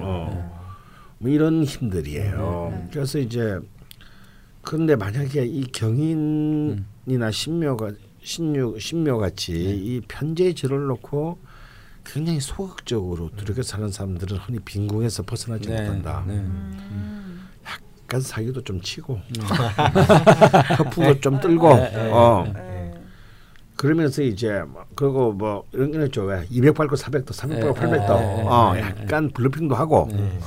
어. 0.02 0.74
뭐 1.20 1.30
이런 1.30 1.64
힘들이에요. 1.64 2.70
네. 2.72 2.88
그래서 2.92 3.20
이제 3.20 3.60
그런데 4.64 4.96
만약에 4.96 5.46
이 5.46 5.66
경인이나 5.66 7.30
신묘가 7.32 7.92
신유 8.24 8.80
신묘 8.80 9.20
같이 9.20 9.52
이 9.54 10.02
편제절을 10.08 10.88
놓고 10.88 11.53
굉장히 12.06 12.40
소극적으로 12.40 13.30
두렵게 13.36 13.64
사는 13.64 13.90
사람들은 13.90 14.38
흔히 14.38 14.60
빈궁에서 14.60 15.24
벗어나지 15.24 15.70
네. 15.70 15.82
못한다. 15.82 16.24
네. 16.28 16.34
음. 16.36 17.50
약간 17.66 18.22
사기도 18.22 18.62
좀 18.64 18.82
치고 18.82 19.20
허풍도 20.78 21.20
좀 21.20 21.40
들고 21.40 21.74
네, 21.76 21.90
네, 21.90 22.12
어 22.12 22.52
네. 22.54 22.94
그러면서 23.76 24.22
이제 24.22 24.62
뭐 24.68 24.86
그리고 24.96 25.32
뭐 25.32 25.66
이런 25.72 25.92
거 25.92 26.06
있죠 26.06 26.24
왜 26.24 26.46
200 26.50 26.76
밟고 26.76 26.96
400도 26.96 27.34
300 27.34 27.60
밟고 27.62 27.74
네, 27.74 27.82
800도 27.82 28.20
네, 28.20 28.36
네, 28.36 28.44
어 28.48 28.74
네, 28.74 28.82
약간 28.82 29.30
블러핑도 29.32 29.74
하고 29.74 30.08
네. 30.12 30.40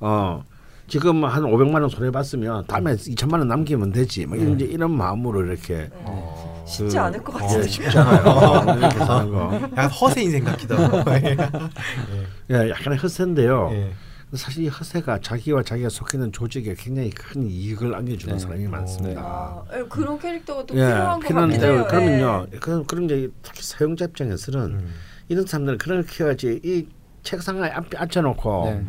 어 0.00 0.42
지금 0.88 1.24
한 1.24 1.44
500만 1.44 1.74
원 1.74 1.88
손해 1.88 2.10
봤으면 2.10 2.66
다음에 2.66 2.96
2천만 2.96 3.34
원 3.34 3.48
남기면 3.48 3.92
되지 3.92 4.26
뭐 4.26 4.36
이런 4.36 4.56
이제 4.56 4.64
이런 4.64 4.90
마음으로 4.90 5.44
이렇게 5.44 5.90
어. 5.92 6.51
쉽지 6.66 6.96
그- 6.96 7.02
않을 7.02 7.22
것 7.24 7.34
예, 7.36 7.46
같은데. 7.46 7.68
쉽지 7.68 7.98
않아요 7.98 8.78
이렇게 8.78 8.98
사는 8.98 9.30
거 9.30 9.54
약간 9.62 9.90
허세 9.90 10.22
인생 10.22 10.44
같기도 10.44 10.76
하고. 10.76 10.98
예, 12.50 12.70
약간의 12.70 12.98
허세인데요 12.98 13.70
예. 13.72 13.92
사실 14.34 14.64
이 14.64 14.68
허세가 14.68 15.18
자기와 15.20 15.62
자기가 15.62 15.90
속해 15.90 16.16
있는 16.16 16.32
조직에 16.32 16.74
굉장히 16.78 17.10
큰 17.10 17.46
이익을 17.50 17.94
안겨주는 17.94 18.34
네. 18.34 18.38
사람이 18.38 18.66
많습니다. 18.66 19.20
아, 19.22 19.62
예, 19.74 19.82
그런 19.90 20.18
캐릭터가 20.18 20.64
또 20.64 20.74
예, 20.74 20.78
필요한 20.86 21.20
같긴 21.20 21.60
해요. 21.62 21.86
그러면요. 21.86 22.46
예. 22.54 22.56
그 22.58 22.82
그럼 22.86 23.04
이제 23.04 23.28
특히 23.42 23.62
사용자 23.62 24.06
입장에서는 24.06 24.60
음. 24.60 24.94
이런 25.28 25.44
사람들은 25.46 25.76
그렇게 25.78 26.24
해야지 26.24 26.60
이 26.64 26.86
책상에 27.22 27.68
앉혀놓고 27.94 28.64
네. 28.70 28.84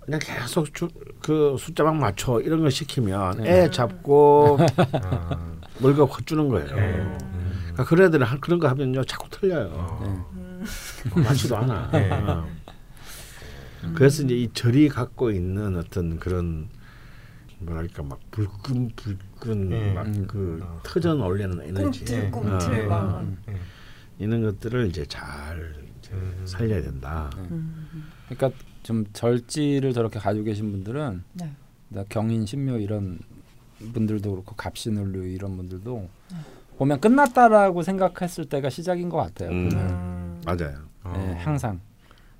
그냥 0.00 0.20
계속 0.20 0.74
주, 0.74 0.88
그 1.22 1.54
숫자만 1.56 1.96
맞춰 1.98 2.40
이런 2.40 2.60
걸 2.62 2.72
시키면 2.72 3.42
네. 3.44 3.62
애 3.64 3.70
잡고 3.70 4.58
아. 4.94 5.38
월급 5.82 6.10
확 6.12 6.26
주는 6.26 6.48
거예요. 6.48 6.68
음. 6.76 7.18
그러니까 7.62 7.84
그런 7.84 8.08
애들은 8.08 8.26
한- 8.26 8.40
그런 8.40 8.58
거 8.58 8.68
하면요 8.68 9.04
자꾸 9.04 9.28
틀려요. 9.30 10.26
맞지도 11.14 11.56
않아. 11.56 11.90
네. 11.92 12.10
어. 12.12 12.46
그래서 13.94 14.22
이제 14.22 14.34
이 14.34 14.50
절이 14.52 14.88
갖고 14.90 15.30
있는 15.30 15.76
어떤 15.76 16.18
그런 16.18 16.68
뭐랄까 17.60 18.02
막 18.02 18.18
불끈 18.30 18.90
불끈 18.96 19.68
네. 19.70 19.90
음. 19.92 19.94
막그 19.94 20.62
터져 20.82 21.14
올리는 21.14 21.58
에너지 21.62 22.04
꿈틀 22.04 22.30
꿈틀 22.30 22.84
어, 22.86 22.88
막. 22.88 23.20
음. 23.20 23.38
이런 24.18 24.42
것들을 24.42 24.86
이제 24.88 25.06
잘 25.06 25.74
이제 25.98 26.10
음. 26.12 26.42
살려야 26.44 26.82
된다. 26.82 27.30
음. 27.38 27.86
그러니까 28.28 28.58
좀 28.82 29.06
절지를 29.14 29.92
저렇게 29.94 30.18
가지고 30.18 30.44
계신 30.44 30.70
분들은 30.72 31.22
네. 31.34 31.54
나 31.88 32.04
경인 32.08 32.44
신묘 32.44 32.78
이런 32.78 33.18
분들도 33.92 34.30
그렇고 34.30 34.54
갑신을류 34.54 35.26
이런 35.26 35.56
분들도 35.56 36.08
보면 36.78 37.00
끝났다라고 37.00 37.82
생각했을 37.82 38.46
때가 38.46 38.70
시작인 38.70 39.08
것 39.08 39.18
같아요. 39.18 39.50
음. 39.50 39.70
음. 39.72 40.40
맞아요. 40.44 40.78
어. 41.04 41.12
네, 41.16 41.34
항상. 41.34 41.80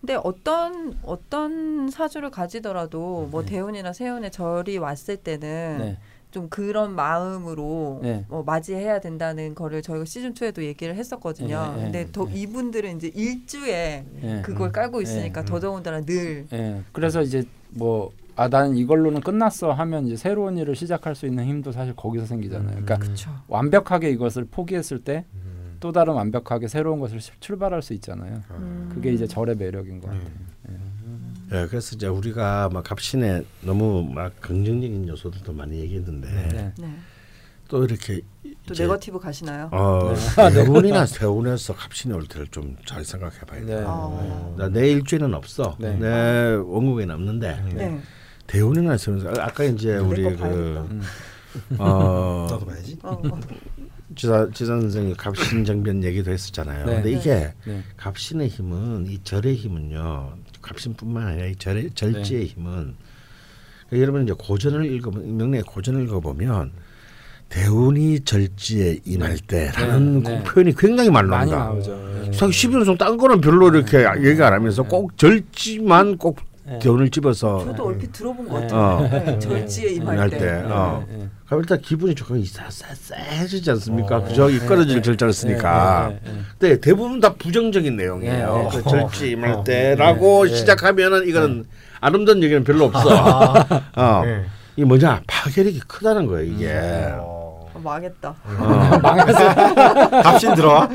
근데 0.01 0.15
어떤 0.15 0.99
어떤 1.03 1.91
사주를 1.91 2.31
가지더라도 2.31 3.29
뭐 3.31 3.43
네. 3.43 3.51
대운이나 3.51 3.93
세운의 3.93 4.31
절이 4.31 4.79
왔을 4.79 5.19
때는 5.19 5.79
네. 5.79 5.99
좀 6.31 6.49
그런 6.49 6.95
마음으로 6.95 8.01
네. 8.03 8.25
뭐 8.29 8.43
맞이해야 8.43 9.01
된다는 9.01 9.55
거를 9.55 9.83
저희가 9.83 10.05
시즌 10.05 10.33
2에도 10.33 10.63
얘기를 10.63 10.95
했었거든요. 10.95 11.73
네, 11.73 11.77
네, 11.77 11.83
근데 11.83 12.13
더 12.13 12.25
네. 12.25 12.35
이분들은 12.35 12.97
이제 12.97 13.11
일주에 13.15 14.07
예. 14.23 14.43
그걸 14.43 14.73
깔고 14.73 15.03
있으니까 15.03 15.43
음. 15.43 15.45
더더군다나 15.45 16.01
늘 16.03 16.47
예. 16.53 16.83
그래서 16.93 17.21
이제 17.21 17.45
뭐 17.71 18.11
아, 18.41 18.49
나는 18.49 18.75
이걸로는 18.75 19.21
끝났어 19.21 19.71
하면 19.71 20.07
이제 20.07 20.17
새로운 20.17 20.57
일을 20.57 20.75
시작할 20.75 21.15
수 21.15 21.27
있는 21.27 21.45
힘도 21.45 21.73
사실 21.73 21.95
거기서 21.95 22.25
생기잖아요. 22.25 22.71
그러니까 22.71 22.95
음. 22.95 23.01
그렇죠. 23.01 23.31
완벽하게 23.49 24.09
이것을 24.13 24.47
포기했을 24.51 25.01
때또 25.01 25.27
음. 25.89 25.93
다른 25.93 26.15
완벽하게 26.15 26.67
새로운 26.67 27.01
것을 27.01 27.21
시- 27.21 27.33
출발할 27.39 27.83
수 27.83 27.93
있잖아요. 27.93 28.41
음. 28.53 28.89
그게 28.95 29.13
이제 29.13 29.27
절의 29.27 29.57
매력인 29.57 30.01
것 30.01 30.07
같아요. 30.07 30.51
예, 31.53 31.67
그래서 31.67 31.97
이제 31.97 32.07
우리가 32.07 32.71
막 32.73 32.83
갑신에 32.85 33.43
너무 33.61 34.05
막 34.11 34.33
긍정적인 34.41 35.07
요소들도 35.09 35.53
많이 35.53 35.79
얘기했는데 35.81 36.29
네. 36.31 36.73
네. 36.79 36.95
또 37.69 37.85
이렇게 37.85 38.23
또 38.67 38.73
이제 38.73 38.85
네거티브 38.85 39.19
가시나요? 39.19 39.69
어, 39.73 40.15
대운이나 40.55 41.05
세운에서 41.07 41.75
갑신이 41.75 42.15
올 42.15 42.27
때를 42.27 42.47
좀 42.49 42.75
잘 42.87 43.05
생각해봐야 43.05 43.67
돼. 43.67 43.67
네. 43.67 43.85
아. 43.87 44.55
나내 44.57 44.89
일주에는 44.93 45.35
없어. 45.35 45.77
네. 45.79 45.95
내 45.99 46.53
원국에는 46.55 47.15
없는데 47.17 47.65
네. 47.75 48.01
대운이나 48.51 48.97
세운에서 48.97 49.31
아까 49.41 49.63
이제 49.63 49.97
우리 49.97 50.25
거그 50.25 50.37
봐야겠다. 50.37 50.83
음. 50.83 51.03
어, 51.79 52.49
나도 52.51 52.67
봐야지. 52.67 52.99
어, 53.03 53.11
어. 53.13 53.41
지사 54.17 54.49
지사 54.53 54.73
선생님 54.81 55.15
갑신정변 55.17 56.03
얘기도 56.03 56.33
했었잖아요. 56.33 56.85
네. 56.85 56.95
근데 56.95 57.13
이게 57.13 57.53
네. 57.65 57.83
갑신의 57.97 58.49
힘은 58.49 59.07
이 59.09 59.23
절의 59.23 59.55
힘은요. 59.55 60.33
갑신뿐만 60.61 61.29
아니라 61.29 61.47
이 61.47 61.55
절의 61.55 61.91
절지의 61.95 62.41
네. 62.41 62.47
힘은 62.47 62.97
그러니까 63.89 64.03
여러분 64.03 64.25
이제 64.25 64.35
고전을 64.37 64.93
읽어 64.95 65.13
명리의 65.13 65.63
고전을 65.63 66.03
읽어 66.05 66.19
보면 66.19 66.73
대운이 67.51 68.21
절지에 68.21 68.99
임할 69.05 69.39
때라는 69.39 70.23
네. 70.23 70.43
그 70.45 70.53
표현이 70.53 70.75
굉장히 70.77 71.11
많이 71.11 71.31
나온다. 71.31 71.73
사실 72.33 72.71
11성 72.71 72.99
딴 72.99 73.17
거는 73.17 73.41
별로 73.41 73.69
이렇게 73.69 74.05
얘기 74.25 74.43
안 74.43 74.53
하면서 74.53 74.83
꼭 74.83 75.17
절지만 75.17 76.17
꼭 76.19 76.50
네. 76.71 76.79
대운을 76.79 77.11
집어서 77.11 77.65
저도 77.65 77.87
얼핏 77.87 78.13
들어본 78.13 78.49
것 78.49 78.61
네. 78.61 78.67
같아요. 78.69 78.81
어. 78.81 79.09
네, 79.25 79.39
절지에 79.41 79.91
임할 79.95 80.31
때. 80.31 80.39
때. 80.39 80.51
어. 80.67 81.05
예, 81.11 81.15
예. 81.23 81.29
그럼 81.47 81.61
일단 81.63 81.81
기분이 81.81 82.15
조금 82.15 82.41
싸싸해지지 82.45 83.69
않습니까? 83.73 84.19
어. 84.19 84.25
그죠? 84.25 84.49
이 84.49 84.61
끌어질 84.61 85.03
절자를 85.03 85.33
쓰니까. 85.33 86.13
예, 86.13 86.15
예, 86.15 86.33
예. 86.33 86.41
근데 86.59 86.81
대부분 86.81 87.19
다 87.19 87.35
부정적인 87.35 87.97
내용이에요. 87.97 88.69
네, 88.73 88.79
그 88.83 88.85
네. 88.85 88.89
절지 88.89 89.31
임할 89.33 89.51
어. 89.51 89.65
때라고. 89.65 90.47
시작하면은 90.47 91.27
이거는 91.27 91.67
아름다운 92.01 92.41
얘기는 92.41 92.63
별로 92.63 92.85
없어. 92.85 93.09
어. 93.97 94.23
네. 94.25 94.45
이 94.77 94.85
뭐냐 94.85 95.23
파괴력이 95.27 95.81
크다는 95.89 96.27
거예요 96.27 96.53
이게. 96.53 96.71
어. 97.19 97.50
어, 97.81 97.83
망했다. 97.83 98.29
어. 98.31 100.21
값신 100.23 100.55
들어와? 100.57 100.89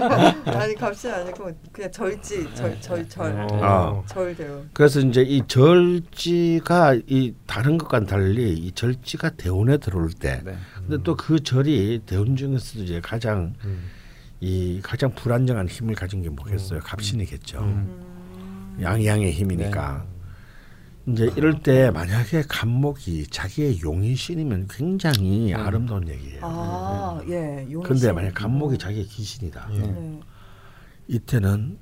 아니 0.45 0.75
값이 0.79 1.09
아니고 1.09 1.51
그냥 1.71 1.91
절지 1.91 2.53
절절절 2.53 3.47
어. 3.61 4.03
절대운. 4.07 4.69
그래서 4.73 4.99
이제 4.99 5.21
이 5.21 5.41
절지가 5.47 6.95
이 7.07 7.33
다른 7.47 7.77
것과는 7.77 8.07
달리 8.07 8.53
이 8.53 8.71
절지가 8.71 9.31
대운에 9.31 9.77
들어올 9.77 10.11
때, 10.11 10.41
네. 10.43 10.55
근데 10.75 11.03
또그 11.03 11.43
절이 11.43 12.01
대운 12.05 12.35
중에서도 12.35 12.83
이제 12.83 13.01
가장 13.01 13.53
음. 13.63 13.89
이 14.41 14.79
가장 14.83 15.13
불안정한 15.13 15.67
힘을 15.67 15.95
가진 15.95 16.21
게 16.21 16.29
뭐겠어요? 16.29 16.79
갑신이겠죠. 16.81 17.59
음. 17.59 18.77
양양의 18.81 19.31
힘이니까. 19.31 20.05
이제 21.07 21.31
이럴 21.37 21.61
때 21.61 21.91
만약에 21.91 22.43
갑목이 22.47 23.27
자기의 23.27 23.81
용의 23.81 24.15
신이면 24.15 24.67
굉장히 24.69 25.53
음. 25.53 25.59
아름다운 25.59 26.07
얘기예요. 26.07 26.39
아, 26.41 27.19
예. 27.27 27.67
용신. 27.71 27.83
근데 27.83 28.11
만약 28.11 28.33
갑목이 28.33 28.77
자기의 28.77 29.05
귀신이다. 29.05 29.67
예. 29.73 29.79
네. 29.79 30.19
이때는 31.07 31.77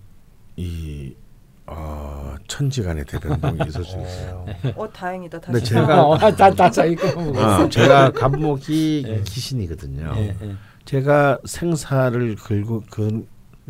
이 0.58 1.16
어, 1.66 2.36
천지간의 2.48 3.06
대변동이 3.06 3.60
있을 3.70 3.86
수 3.86 3.92
있어요. 4.02 4.46
어, 4.76 4.92
다행이다. 4.92 5.40
다시. 5.40 5.52
근데 5.54 5.66
제가 5.66 6.04
어, 6.06 6.18
다다 6.18 6.86
이거. 6.86 7.08
어, 7.18 7.70
제가 7.70 8.12
갑목이 8.14 9.22
귀신이거든요. 9.26 10.14
예, 10.18 10.36
예. 10.42 10.56
제가 10.84 11.40
생사를 11.46 12.36
걸고 12.36 12.84
그 12.90 13.26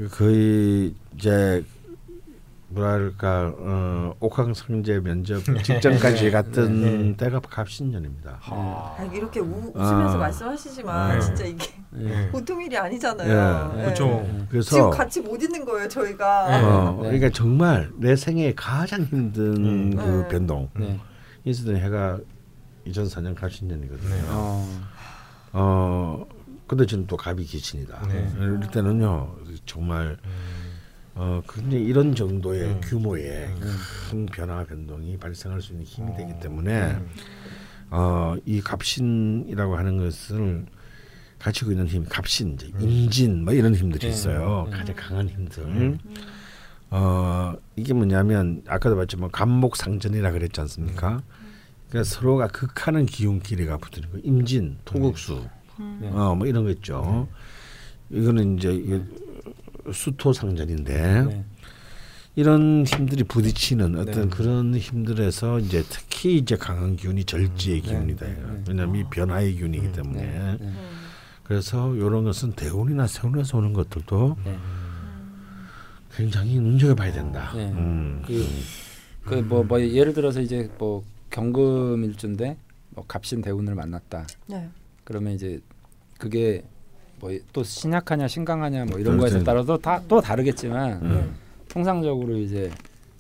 거의 0.09 0.95
이제 1.15 1.63
뭐랄까 2.73 3.53
어, 3.57 4.15
옥황상제 4.19 4.99
면접 5.01 5.41
직전까지 5.63 6.31
갔던 6.31 7.15
때가 7.17 7.39
갑신년입니다. 7.39 8.39
아, 8.45 9.09
이렇게 9.13 9.39
우, 9.39 9.71
웃으면서 9.73 10.15
아. 10.15 10.17
말씀하시지만 10.17 11.13
네. 11.13 11.21
진짜 11.21 11.45
이게 11.45 11.65
네. 11.91 12.29
보통 12.31 12.61
일이 12.61 12.77
아니잖아요. 12.77 13.73
그렇죠. 13.75 14.27
그래서 14.49 14.75
지금 14.75 14.89
같이 14.89 15.21
못 15.21 15.41
있는 15.41 15.63
거예요, 15.63 15.87
저희가. 15.87 16.45
어, 16.45 16.91
네. 17.03 17.09
그러니까 17.09 17.29
정말 17.29 17.91
내 17.97 18.15
생애 18.15 18.53
가장 18.55 19.03
힘든 19.03 19.55
음. 19.57 19.95
그 19.95 20.03
네. 20.03 20.27
변동. 20.27 20.69
네. 20.75 20.99
있었던 21.45 21.75
해가 21.77 22.19
2004년 22.87 23.35
갑신년이거든요. 23.35 24.09
네. 24.09 24.21
어. 24.29 24.67
어 25.53 26.25
근데 26.67 26.85
저는 26.85 27.05
또 27.07 27.17
갑이. 27.17 27.45
네. 27.45 28.31
이럴 28.37 28.59
때는요 28.61 29.35
정말 29.65 30.17
어 31.15 31.41
굉장히 31.47 31.83
이런 31.85 32.15
정도의 32.15 32.63
음. 32.69 32.81
규모의 32.83 33.49
큰 34.09 34.25
변화 34.25 34.63
변동이 34.63 35.17
발생할 35.17 35.61
수 35.61 35.73
있는 35.73 35.85
힘이 35.85 36.15
되기 36.17 36.39
때문에 36.39 36.97
어이 37.91 38.61
갑신이라고 38.61 39.77
하는 39.77 39.97
것을 39.97 40.65
가지고 41.37 41.71
있는 41.71 41.87
힘, 41.87 42.05
갑신, 42.05 42.53
이제 42.53 42.71
임진 42.79 43.43
뭐 43.43 43.53
이런 43.53 43.75
힘들이 43.75 44.07
네. 44.07 44.07
있어요. 44.07 44.67
네. 44.71 44.77
가장 44.77 44.95
강한 44.95 45.29
힘들. 45.29 45.99
어 46.89 47.53
이게 47.75 47.93
뭐냐면 47.93 48.63
아까도 48.67 48.95
봤지만 48.95 49.29
갑목상전이라 49.31 50.31
그랬지 50.31 50.61
않습니까? 50.61 51.21
그러니까 51.89 52.09
서로가 52.09 52.47
극하는 52.47 53.05
기운끼리가 53.05 53.77
붙는 53.77 54.09
거. 54.11 54.17
임진, 54.23 54.77
토국수, 54.85 55.45
네. 55.99 56.09
어뭐 56.09 56.47
이런 56.47 56.63
거 56.63 56.71
있죠. 56.71 57.27
이거는 58.09 58.57
이제 58.57 58.73
이게 58.73 59.01
수토 59.91 60.33
상전인데 60.33 61.23
네. 61.23 61.45
이런 62.35 62.83
힘들이 62.85 63.23
부딪히는 63.23 63.95
어떤 63.97 64.29
네. 64.29 64.35
그런 64.35 64.75
힘들에서 64.75 65.59
이제 65.59 65.83
특히 65.87 66.37
이제 66.37 66.55
강한 66.55 66.95
기운이 66.95 67.25
절지의 67.25 67.81
네. 67.81 67.89
기운이다. 67.89 68.25
네. 68.25 68.63
왜냐하면 68.67 68.95
이 68.95 69.03
변화의 69.09 69.53
기운이기 69.55 69.91
때문에 69.91 70.21
네. 70.21 70.31
네. 70.31 70.57
음. 70.61 70.77
그래서 71.43 71.93
이런 71.95 72.23
것은 72.23 72.53
대운이나 72.53 73.05
세운에서 73.05 73.57
오는 73.57 73.73
것들도 73.73 74.37
네. 74.45 74.57
굉장히 76.15 76.59
눈여겨봐야 76.59 77.11
된다. 77.11 77.51
네. 77.55 77.71
음. 77.71 78.23
그뭐뭐 79.25 79.81
예를 79.81 80.13
들어서 80.13 80.41
이제 80.41 80.69
뭐 80.77 81.03
경금 81.29 82.03
일주인데 82.03 82.57
뭐 82.89 83.05
갑신 83.07 83.41
대운을 83.41 83.75
만났다. 83.75 84.25
네. 84.47 84.69
그러면 85.03 85.33
이제 85.33 85.59
그게 86.17 86.63
뭐또 87.23 87.63
신약하냐 87.63 88.27
신강하냐 88.27 88.85
뭐 88.85 88.99
이런 88.99 89.17
그렇죠. 89.17 89.35
거에 89.35 89.43
따라서 89.43 89.77
다 89.77 90.01
또 90.07 90.19
다르겠지만 90.19 91.01
음. 91.03 91.35
통상적으로 91.69 92.37
이제 92.37 92.69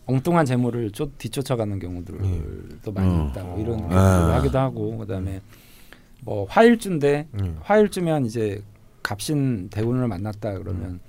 엉뚱한 0.05 0.45
재물을 0.45 0.91
쫓, 0.91 1.17
뒤쫓아가는 1.17 1.79
경우들도 1.79 2.91
많이 2.91 3.09
음. 3.09 3.29
있다. 3.29 3.43
뭐 3.43 3.59
이런 3.59 3.79
아. 3.85 3.87
경우를 3.87 4.33
하기도 4.35 4.59
하고 4.59 4.97
그다음에 4.97 5.41
뭐 6.21 6.45
화일주인데 6.49 7.27
음. 7.39 7.57
화일주면 7.61 8.25
이제 8.25 8.61
갑신 9.01 9.69
대운을 9.69 10.07
만났다 10.07 10.57
그러면 10.59 10.99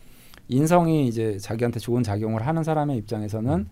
인성이 0.48 1.08
이제 1.08 1.38
자기한테 1.38 1.80
좋은 1.80 2.02
작용을 2.02 2.46
하는 2.46 2.62
사람의 2.62 2.96
입장에서는 2.98 3.66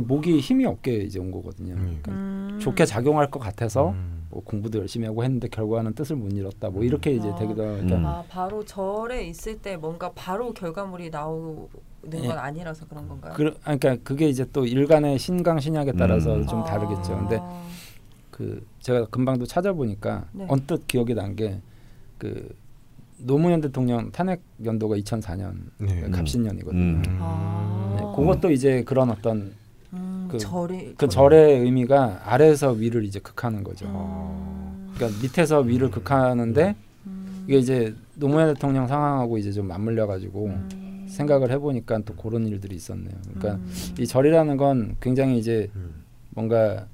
목이 0.00 0.38
힘이 0.40 0.66
없게 0.66 0.96
이제 0.96 1.18
온 1.18 1.30
거거든요. 1.30 1.74
음. 1.74 1.98
그러니까 2.02 2.12
음. 2.12 2.58
좋게 2.60 2.84
작용할 2.86 3.30
것 3.30 3.38
같아서 3.38 3.90
음. 3.90 4.26
뭐 4.30 4.42
공부도 4.44 4.78
열심히 4.78 5.06
하고 5.06 5.24
했는데 5.24 5.48
결과는 5.48 5.94
뜻을 5.94 6.16
못 6.16 6.32
이뤘다. 6.32 6.70
뭐 6.70 6.82
이렇게 6.84 7.12
이제 7.12 7.28
아. 7.28 7.34
되기도 7.34 7.62
음. 7.62 7.86
그러니까 7.86 8.08
아 8.08 8.24
바로 8.28 8.64
절에 8.64 9.24
있을 9.26 9.58
때 9.58 9.76
뭔가 9.76 10.10
바로 10.14 10.52
결과물이 10.52 11.10
나오는 11.10 11.68
예. 12.12 12.26
건 12.26 12.38
아니라서 12.38 12.86
그런 12.86 13.08
건가요? 13.08 13.34
그, 13.34 13.54
아, 13.64 13.76
그러니까 13.76 13.96
그게 14.04 14.28
이제 14.28 14.44
또 14.52 14.64
일간의 14.66 15.18
신강 15.18 15.60
신약에 15.60 15.92
따라서 15.92 16.36
음. 16.36 16.46
좀 16.46 16.60
아. 16.60 16.64
다르겠죠. 16.64 17.16
근데 17.16 17.40
그 18.30 18.66
제가 18.80 19.06
금방도 19.06 19.44
찾아보니까 19.46 20.26
네. 20.32 20.46
언뜻 20.48 20.86
기억이 20.86 21.14
난 21.14 21.36
게 21.36 21.60
그 22.22 22.54
노무현 23.18 23.60
대통령 23.60 24.12
탄핵 24.12 24.42
연도가 24.64 24.96
2004년 24.96 25.54
네. 25.78 26.02
갑신년이거든요. 26.08 26.80
음. 26.80 27.02
아. 27.18 27.96
네, 27.98 28.04
그것도 28.14 28.52
이제 28.52 28.84
그런 28.84 29.10
어떤 29.10 29.38
음, 29.38 29.56
그- 30.32 30.38
절이 30.38 30.94
그 30.96 31.08
절의 31.08 31.60
의미가 31.60 32.22
아래에서 32.24 32.72
위를 32.72 33.04
이제 33.04 33.20
극하는 33.20 33.62
거죠. 33.62 33.86
음. 33.86 34.90
그러니까 34.94 35.20
밑에서 35.22 35.60
위를 35.60 35.90
극하는데 35.90 36.74
음. 37.06 37.44
이게 37.46 37.58
이제 37.58 37.94
노무현 38.14 38.52
대통령 38.54 38.86
상황하고 38.86 39.38
이제 39.38 39.52
좀 39.52 39.68
맞물려 39.68 40.06
가지고 40.06 40.46
음. 40.46 41.06
생각을 41.08 41.50
해보니까 41.50 42.00
또 42.04 42.14
그런 42.14 42.46
일들이 42.46 42.76
있었네요. 42.76 43.14
그러니까 43.34 43.54
음. 43.62 43.72
이 43.98 44.06
절이라는 44.06 44.56
건 44.56 44.96
굉장히 45.00 45.38
이제 45.38 45.68
음. 45.76 46.02
뭔가 46.30 46.86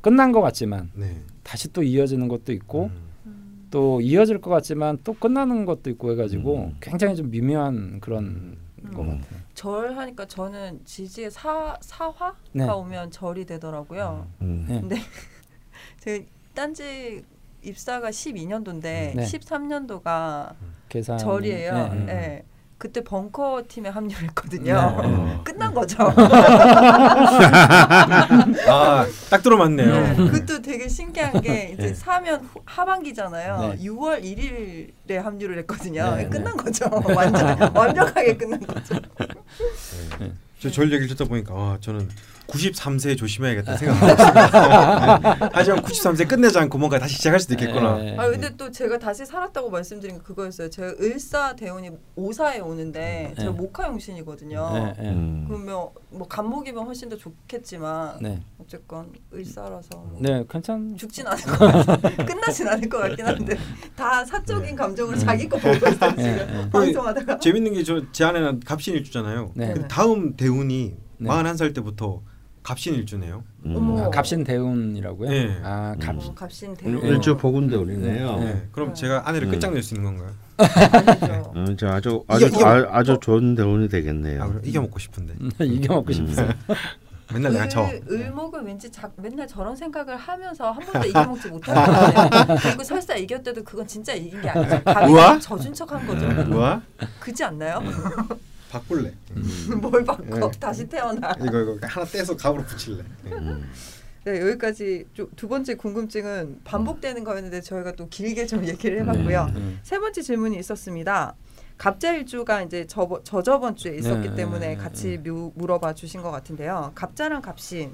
끝난 0.00 0.32
것 0.32 0.40
같지만 0.42 0.90
네. 0.94 1.16
다시 1.42 1.72
또 1.72 1.82
이어지는 1.82 2.28
것도 2.28 2.52
있고 2.52 2.84
음. 2.84 2.90
음. 3.26 3.66
또 3.70 4.00
이어질 4.00 4.40
것 4.40 4.50
같지만 4.50 4.98
또 5.04 5.14
끝나는 5.14 5.64
것도 5.64 5.88
있고 5.90 6.10
해가지고 6.12 6.56
음. 6.58 6.76
굉장히 6.80 7.16
좀 7.16 7.30
미묘한 7.30 8.00
그런 8.00 8.24
음. 8.24 8.56
것 8.92 9.02
같아요. 9.02 9.40
절 9.54 9.96
하니까 9.96 10.26
저는 10.26 10.84
지지에 10.84 11.30
사 11.30 11.76
사화가 11.80 12.36
네. 12.52 12.68
오면 12.68 13.10
절이 13.10 13.46
되더라고요. 13.46 14.26
음. 14.42 14.66
네. 14.68 14.80
근데 14.80 14.96
제가 16.00 16.24
딴지 16.54 17.24
입사가 17.62 18.10
12년도인데 18.10 18.82
네. 18.82 19.16
13년도가 19.16 20.54
계산 20.88 21.18
절이에요. 21.18 21.74
네, 21.74 21.88
네. 21.88 22.04
네. 22.04 22.44
그때 22.84 23.02
벙커 23.02 23.62
팀에 23.66 23.88
합류했거든요. 23.88 25.00
네. 25.02 25.40
끝난 25.42 25.72
거죠. 25.72 25.96
아, 28.68 29.06
딱 29.30 29.42
들어맞네요. 29.42 29.90
네. 29.90 30.14
그것도 30.16 30.60
되게 30.60 30.86
신기한 30.86 31.40
게 31.40 31.70
이제 31.72 31.86
네. 31.86 31.94
사면 31.94 32.42
후- 32.44 32.60
하반기잖아요. 32.66 33.58
네. 33.78 33.78
6월 33.86 34.22
1일에 34.22 35.14
합류를 35.14 35.56
했거든요. 35.60 36.14
네, 36.16 36.28
끝난 36.28 36.54
거죠. 36.58 36.84
완전 37.06 37.58
완벽하게 37.74 38.36
끝난 38.36 38.60
거죠. 38.60 38.96
저절 40.60 40.92
얘기를 40.92 41.06
듣다 41.08 41.24
보니까 41.24 41.54
아, 41.54 41.78
저는 41.80 42.06
93세 42.46 43.16
조심해야겠다 43.16 43.76
생각하고 43.76 45.48
하지만 45.52 45.82
93세 45.82 46.28
끝내지 46.28 46.58
않고 46.58 46.78
뭔가 46.78 46.98
다시 46.98 47.16
시작할 47.16 47.40
수도 47.40 47.54
있겠구나. 47.54 47.96
네. 47.98 48.16
아 48.18 48.28
근데 48.28 48.54
또 48.56 48.70
제가 48.70 48.98
다시 48.98 49.24
살았다고 49.26 49.70
말씀드린 49.70 50.16
게 50.18 50.22
그거였어요. 50.22 50.70
제가 50.70 50.94
을사 51.00 51.56
대운이 51.56 51.90
오사에 52.16 52.60
오는데 52.60 53.34
제가 53.38 53.50
네. 53.50 53.56
목화용신이거든요. 53.56 54.70
네, 54.72 55.02
네. 55.02 55.08
음. 55.10 55.44
그러면 55.48 55.88
뭐 56.10 56.28
간목이면 56.28 56.84
훨씬 56.84 57.08
더 57.08 57.16
좋겠지만 57.16 58.18
네. 58.20 58.42
어쨌건 58.60 59.10
을사라서 59.32 59.88
뭐 59.96 60.18
네, 60.20 60.44
괜찮. 60.48 60.96
죽진 60.96 61.26
않을 61.26 61.42
것 61.44 61.58
같아. 61.58 62.24
끝나진 62.24 62.68
않을 62.68 62.88
것 62.88 62.98
같긴 62.98 63.26
한데 63.26 63.56
다 63.96 64.24
사적인 64.24 64.76
감정으로 64.76 65.16
자기 65.18 65.48
거 65.48 65.56
보고 65.56 65.74
있어요 65.88 66.14
네, 66.16 66.22
지금 66.22 66.46
네. 66.46 66.70
방송하다가. 66.70 67.38
재밌는 67.38 67.72
게 67.74 67.82
저 67.84 68.04
제 68.12 68.24
아내는 68.24 68.60
갑신일주잖아요. 68.60 69.52
네. 69.54 69.72
근데 69.72 69.88
다음 69.88 70.36
대운이 70.36 70.94
네. 71.18 71.30
41살 71.30 71.74
때부터 71.74 72.22
갑신 72.64 72.94
일주네요. 72.94 73.44
음. 73.66 73.76
어머. 73.76 74.04
아, 74.06 74.10
갑신 74.10 74.42
대운이라고요? 74.42 75.28
네. 75.30 75.60
아, 75.62 75.94
갑. 76.00 76.16
어, 76.16 76.18
일- 76.18 76.76
대운. 76.78 77.04
일주 77.04 77.36
복운대 77.36 77.76
우리네요. 77.76 78.38
네. 78.38 78.44
네. 78.54 78.68
그럼 78.72 78.88
네. 78.88 78.94
제가 78.94 79.28
아내를 79.28 79.48
음. 79.48 79.50
끝장낼 79.52 79.82
수 79.82 79.94
있는 79.94 80.16
건가요? 80.16 80.34
아니죠. 80.56 81.52
어, 81.54 81.64
저 81.76 81.88
아주 81.88 82.24
아주 82.26 82.46
이겨- 82.46 82.66
아, 82.66 82.86
아주 82.90 83.18
좋은 83.20 83.54
대운이 83.54 83.88
되겠네요. 83.90 84.42
아, 84.42 84.46
그럼 84.46 84.62
이겨 84.64 84.80
먹고 84.80 84.98
싶은데 84.98 85.34
이겨 85.60 85.94
먹고 85.94 86.10
싶어요. 86.12 86.48
맨날 87.34 87.52
내가 87.52 87.68
져. 87.68 87.82
을, 87.86 88.00
을목은 88.10 88.64
왠지 88.64 88.90
자, 88.90 89.10
맨날 89.16 89.46
저런 89.46 89.74
생각을 89.76 90.16
하면서 90.16 90.70
한 90.70 90.84
번도 90.86 91.08
이겨먹지 91.08 91.48
못하는 91.48 91.82
것 91.84 91.90
같아요. 92.30 92.58
그리고 92.62 92.84
설사 92.84 93.14
이겼대도 93.16 93.62
그건 93.64 93.86
진짜 93.86 94.14
이긴 94.14 94.40
게 94.40 94.48
아니죠. 94.48 94.80
우와? 95.10 95.26
감히 95.28 95.40
져준 95.40 95.74
척한 95.74 96.06
거죠. 96.06 96.26
뭐야? 96.50 96.80
그지 97.20 97.44
않나요? 97.44 97.82
바꿀래. 98.78 99.12
뭘 99.80 100.04
바꿔 100.04 100.50
네. 100.50 100.58
다시 100.58 100.86
태어나. 100.88 101.32
이거 101.40 101.60
이거 101.60 101.78
하나 101.82 102.04
떼서 102.06 102.36
갑으로 102.36 102.64
붙일래. 102.64 103.02
네. 103.24 103.32
음. 103.32 103.70
네 104.24 104.40
여기까지 104.40 105.04
좀- 105.12 105.30
두 105.36 105.46
번째 105.48 105.74
궁금증은 105.76 106.60
반복되는 106.64 107.22
거였는데 107.24 107.60
저희가 107.60 107.92
또 107.92 108.08
길게 108.08 108.46
좀 108.46 108.66
얘기를 108.66 109.00
해봤고요. 109.00 109.50
네. 109.54 109.76
세 109.82 109.98
번째 109.98 110.22
질문이 110.22 110.58
있었습니다. 110.58 111.34
갑자일주가 111.76 112.62
이제 112.62 112.86
저 112.88 113.08
저저번 113.24 113.76
주에 113.76 113.96
있었기 113.96 114.30
네, 114.30 114.34
때문에 114.34 114.68
네, 114.68 114.76
같이 114.76 115.18
묘- 115.18 115.52
물어봐 115.54 115.94
주신 115.94 116.22
것 116.22 116.30
같은데요. 116.30 116.92
갑자랑 116.94 117.42
갑신에서 117.42 117.92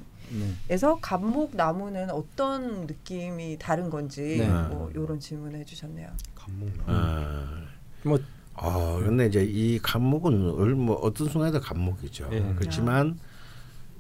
네. 0.69 0.99
갑목 1.03 1.57
나무는 1.57 2.11
어떤 2.11 2.87
느낌이 2.87 3.57
다른 3.59 3.91
건지 3.91 4.37
네. 4.39 4.47
뭐 4.49 4.91
이런 4.95 5.19
질문을 5.19 5.59
해주셨네요. 5.61 6.09
감목 6.35 6.69
나. 6.79 6.85
아, 6.87 7.63
뭐 8.05 8.19
어, 8.63 8.99
근데 9.03 9.27
이제 9.27 9.43
이 9.45 9.79
감목은 9.79 10.59
을- 10.61 10.75
뭐 10.75 10.97
어떤 10.97 11.29
순간에도 11.29 11.61
감목이죠. 11.61 12.29
예. 12.33 12.55
그렇지만 12.59 13.19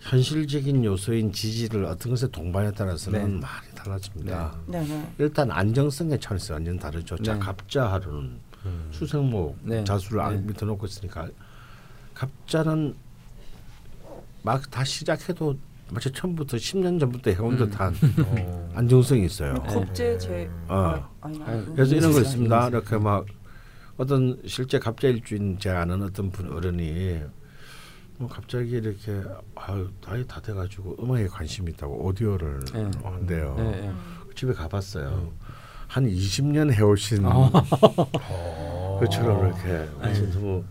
현실적인 0.00 0.84
요소인 0.84 1.32
지지를 1.32 1.84
어떤 1.84 2.10
것에 2.10 2.28
동반에 2.28 2.70
따라서는 2.72 3.18
네. 3.18 3.40
많이 3.40 3.74
달라집니다. 3.74 4.54
네네. 4.66 5.12
일단 5.18 5.50
안정성의 5.50 6.20
차원에서 6.20 6.54
완전 6.54 6.78
다르죠. 6.78 7.16
자, 7.18 7.34
네. 7.34 7.38
갑자하루는 7.40 8.38
음. 8.66 8.88
수생목 8.90 9.58
네. 9.62 9.84
자수를 9.84 10.20
안 10.20 10.36
네. 10.36 10.42
밑에 10.46 10.64
놓고 10.66 10.86
있으니까 10.86 11.28
갑자는 12.14 12.94
막 14.42 14.70
다 14.70 14.84
시작해도 14.84 15.56
마치 15.90 16.10
처음부터 16.12 16.56
10년 16.56 16.98
전부터 17.00 17.30
해온 17.32 17.54
음. 17.54 17.58
듯한 17.58 17.94
어. 18.26 18.70
안정성이 18.74 19.24
있어요. 19.26 19.54
겁제 19.54 20.16
제 20.18 20.48
어. 20.68 20.74
아, 20.74 21.08
아니, 21.20 21.42
아니. 21.42 21.74
그래서 21.74 21.94
이런 21.94 22.12
거 22.12 22.20
있습니다. 22.20 22.68
이렇게 22.68 22.96
막 22.96 23.26
어떤 24.04 24.40
실제 24.46 24.78
갑자일주인 24.78 25.58
제가 25.58 25.82
아는 25.82 26.02
어떤 26.02 26.30
분 26.30 26.50
어른이 26.50 27.20
뭐 28.16 28.28
갑자기 28.30 28.70
이렇게 28.70 29.20
아유 29.54 29.90
나이 30.00 30.26
다 30.26 30.40
돼가지고 30.40 30.96
음악에 31.02 31.26
관심이 31.26 31.70
있다고 31.72 32.06
오디오를 32.06 32.60
네. 32.72 32.90
한대요. 33.04 33.54
네, 33.58 33.62
네. 33.82 33.92
집에 34.34 34.54
가봤어요. 34.54 35.30
한 35.86 36.06
20년 36.08 36.72
해오신 36.72 37.26
어. 37.26 37.50
그처럼 39.00 39.48
이렇게 39.48 39.86
무슨 40.00 40.40
뭐 40.40 40.64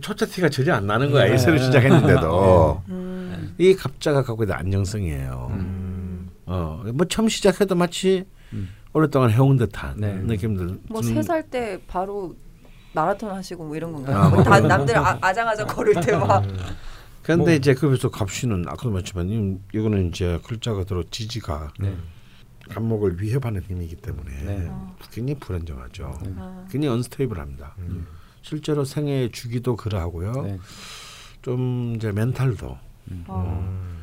초짜 0.00 0.24
티가 0.26 0.48
전혀 0.48 0.74
안 0.74 0.86
나는 0.86 1.10
거야. 1.10 1.24
네. 1.28 1.34
이 1.34 1.38
새로 1.38 1.58
시작했는데도 1.58 2.82
음. 2.90 3.54
이 3.58 3.74
갑자가 3.74 4.22
갖고 4.22 4.44
있는 4.44 4.54
안정성이에요. 4.54 5.48
음. 5.50 6.30
어, 6.46 6.84
뭐 6.94 7.04
처음 7.08 7.28
시작해도 7.28 7.74
마치 7.74 8.24
음. 8.52 8.68
오랫동안 8.92 9.30
해온 9.32 9.56
듯한 9.56 9.98
네. 9.98 10.14
느낌들. 10.14 10.78
뭐 10.90 11.02
세 11.02 11.18
살 11.24 11.42
때 11.50 11.80
바로 11.88 12.36
마라톤 12.98 13.30
하시고 13.30 13.64
뭐 13.64 13.76
이런 13.76 13.92
건가요? 13.92 14.16
아, 14.16 14.28
뭐다 14.28 14.58
뭐. 14.58 14.68
남들 14.68 14.96
아, 14.96 15.18
아장아장 15.20 15.66
걸을 15.68 15.94
때 16.04 16.16
막. 16.16 16.42
그런데 17.22 17.44
뭐. 17.44 17.52
이제 17.52 17.74
거기서 17.74 18.10
갑신은 18.10 18.64
아까도 18.66 18.90
말했지만 18.90 19.28
이- 19.28 19.58
이거는 19.74 20.08
이제 20.08 20.40
글자가 20.44 20.84
들어 20.84 21.02
지지가 21.10 21.72
네. 21.78 21.96
간목을 22.70 23.20
위협하는 23.22 23.62
힘이기 23.62 23.96
때문에 23.96 24.30
네. 24.42 24.66
어. 24.68 24.96
굉장히 25.12 25.38
불안정하죠. 25.38 26.18
아. 26.36 26.66
굉장히 26.70 26.94
언스테이블합니다. 26.94 27.74
음. 27.78 28.06
실제로 28.42 28.84
생애 28.84 29.28
주기도 29.30 29.76
그러하고요. 29.76 30.32
네. 30.42 30.58
좀 31.42 31.94
이제 31.96 32.10
멘탈도 32.12 32.66
어. 32.66 32.78
음. 33.10 33.98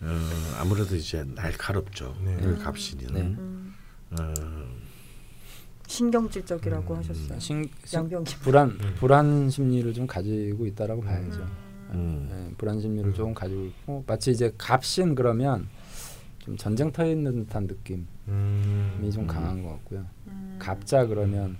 어, 0.00 0.28
아무래도 0.60 0.96
이제 0.96 1.24
날카롭죠. 1.34 2.16
네. 2.24 2.36
그 2.40 2.58
갑신은. 2.58 3.14
네. 3.14 3.20
음. 3.20 3.74
어, 4.18 4.34
신경질적이라고 5.92 6.94
음. 6.94 6.98
하셨어요. 6.98 7.38
신, 7.38 7.68
신. 7.84 8.08
불안 8.40 8.68
음. 8.70 8.94
불안 8.96 9.50
심리를 9.50 9.92
좀 9.92 10.06
가지고 10.06 10.66
있다라고 10.66 11.02
봐야죠. 11.02 11.46
음. 11.90 12.28
네, 12.30 12.54
불안 12.56 12.80
심리를 12.80 13.12
조금 13.12 13.34
가지고 13.34 13.66
있고 13.66 14.04
마치 14.06 14.30
이제 14.30 14.52
갑신 14.56 15.14
그러면 15.14 15.68
좀 16.38 16.56
전쟁터에 16.56 17.12
있는 17.12 17.44
듯한 17.44 17.64
느낌이 17.66 18.04
음. 18.28 19.10
좀 19.12 19.26
강한 19.26 19.62
것 19.62 19.68
같고요. 19.70 20.06
음. 20.28 20.56
갑자 20.58 21.04
그러면 21.06 21.58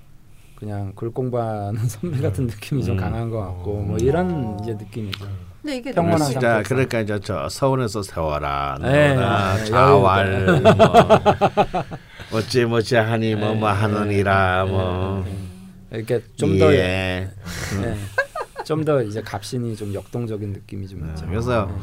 그냥 0.57 0.93
글 0.95 1.11
공부하는 1.11 1.85
선배 1.87 2.21
같은 2.23 2.47
느낌이 2.47 2.83
좀 2.85 2.97
음. 2.97 3.01
강한 3.01 3.29
것 3.29 3.39
같고 3.39 3.83
뭐 3.83 3.97
어. 3.97 3.99
이런 4.01 4.59
이제 4.63 4.73
느낌이죠. 4.73 5.27
근데 5.61 5.77
이게 5.77 5.93
평온한 5.93 6.19
상태. 6.19 6.63
그러니까 6.65 7.01
이제 7.01 7.21
저 7.21 7.49
서울에서 7.49 8.03
세워라, 8.03 8.79
네, 8.81 9.15
너나 9.15 9.57
네, 9.57 9.65
자활, 9.67 10.49
여유가. 10.49 10.75
뭐 10.75 11.83
어찌 12.33 12.65
뭐지 12.65 12.97
하니 12.97 13.35
뭐 13.35 13.55
뭐 13.55 13.69
하느니라 13.71 14.65
뭐 14.67 15.25
네, 15.91 15.99
이렇게 15.99 16.23
좀더 16.37 16.73
예. 16.75 17.29
좀더 18.65 19.03
이제 19.03 19.21
갑신이 19.21 19.77
좀 19.77 19.93
역동적인 19.93 20.53
느낌이 20.53 20.87
좀 20.89 21.07
있죠. 21.11 21.27
그래서 21.27 21.67
네. 21.67 21.75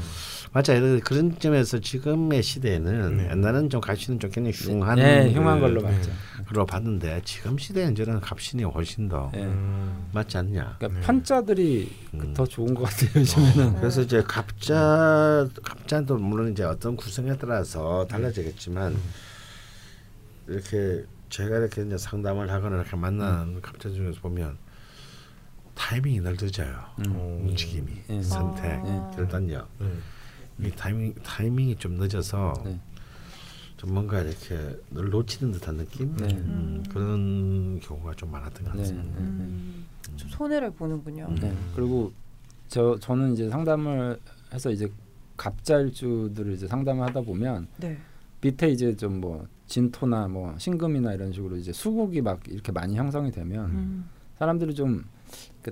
맞아요. 0.52 1.00
그런 1.04 1.38
점에서 1.38 1.80
지금의 1.80 2.42
시대에는 2.42 3.18
네. 3.18 3.30
옛날에는 3.32 3.70
좀 3.70 3.82
갑신은 3.82 4.20
좀 4.20 4.32
굉장히 4.32 4.56
흉한 4.58 4.96
네, 4.98 5.32
흉한 5.32 5.56
그- 5.60 5.62
걸로 5.62 5.82
맞죠. 5.84 6.10
그로 6.48 6.66
봤는데 6.66 7.22
지금 7.24 7.56
시대에는 7.60 7.94
저는 7.94 8.20
갑신이 8.22 8.64
훨씬 8.64 9.08
더 9.10 9.32
예. 9.36 9.42
음. 9.44 10.08
맞지 10.14 10.38
않냐. 10.38 10.78
그러니까 10.80 11.00
네. 11.00 11.06
편자들이 11.06 11.92
음. 12.16 12.34
더 12.34 12.48
좋은 12.48 12.74
것 12.74 12.86
같아요 12.86 13.10
요즘에는. 13.18 13.76
그래서 13.80 14.02
이제 14.02 14.24
갑자 14.28 15.48
갑자도 15.62 16.18
물론 16.18 16.52
이제 16.52 16.64
어떤 16.64 16.96
구성에 16.96 17.34
따라서 17.40 18.08
달라지겠지만 18.10 18.96
이렇게 20.50 21.06
제가 21.30 21.58
이렇게 21.58 21.84
이제 21.84 21.98
상담을 21.98 22.52
하거나 22.52 22.78
이렇게 22.78 22.96
만나는 22.96 23.62
갑자 23.62 23.90
중에서 23.90 24.20
보면 24.22 24.58
타이밍이 25.76 26.20
늘 26.22 26.36
늦어요. 26.40 26.84
음. 27.06 27.46
움직임이, 27.48 27.94
예. 28.10 28.22
선택, 28.22 28.66
아. 28.84 29.12
결단력. 29.16 29.70
네. 29.80 30.68
이 30.68 30.72
타이밍 30.72 31.14
타이밍이 31.24 31.78
좀 31.78 31.94
늦어서 31.94 32.54
네. 32.66 32.78
좀 33.78 33.94
뭔가 33.94 34.20
이렇게 34.22 34.58
늘 34.92 35.10
놓치는 35.10 35.54
듯한 35.54 35.78
느낌 35.78 36.14
네. 36.18 36.34
음, 36.36 36.84
그런 36.92 37.80
경우가 37.80 38.14
좀 38.16 38.32
많았던 38.32 38.66
것 38.66 38.74
네. 38.74 38.80
같습니다. 38.80 39.20
네. 39.20 39.26
음, 39.26 39.86
좀 40.18 40.30
손해를 40.30 40.72
보는군요. 40.72 41.34
네. 41.40 41.56
그리고 41.76 42.12
저 42.68 42.98
저는 43.00 43.34
이제 43.34 43.50
상담을 43.50 44.20
해서 44.54 44.70
이제 44.70 44.92
갑자일주들을 45.38 46.52
이제 46.54 46.68
상담을 46.68 47.08
하다 47.08 47.22
보면 47.22 47.68
네. 47.78 47.98
밑에 48.42 48.68
이제 48.70 48.94
좀 48.98 49.22
뭐 49.22 49.48
진토나 49.70 50.28
뭐 50.28 50.54
신금이나 50.58 51.14
이런 51.14 51.32
식으로 51.32 51.56
이제 51.56 51.72
수국이 51.72 52.22
막 52.22 52.40
이렇게 52.50 52.72
많이 52.72 52.98
형성이 52.98 53.32
되면 53.32 53.66
음. 53.66 54.10
사람들이 54.38 54.76
좀 54.76 55.04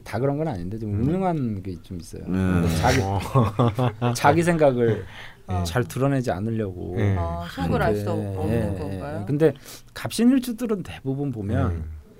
다 0.03 0.19
그런 0.19 0.37
건 0.37 0.47
아닌데 0.47 0.77
좀 0.77 0.91
음흉한 0.93 1.63
게 1.63 1.75
좀 1.81 1.99
있어요. 1.99 2.21
음. 2.27 2.61
근데 2.61 2.75
자기 2.75 2.99
자기 4.13 4.43
생각을 4.43 5.03
어. 5.47 5.63
잘 5.65 5.83
드러내지 5.83 6.29
않으려고. 6.29 6.93
예. 6.99 7.15
아, 7.17 7.43
속을 7.49 7.81
알 7.81 7.95
수 7.95 8.11
없는 8.11 8.49
예, 8.49 8.71
예. 8.75 8.77
건가요? 8.79 9.23
근데 9.25 9.53
갑신일주들은 9.95 10.83
대부분 10.83 11.31
보면 11.31 11.71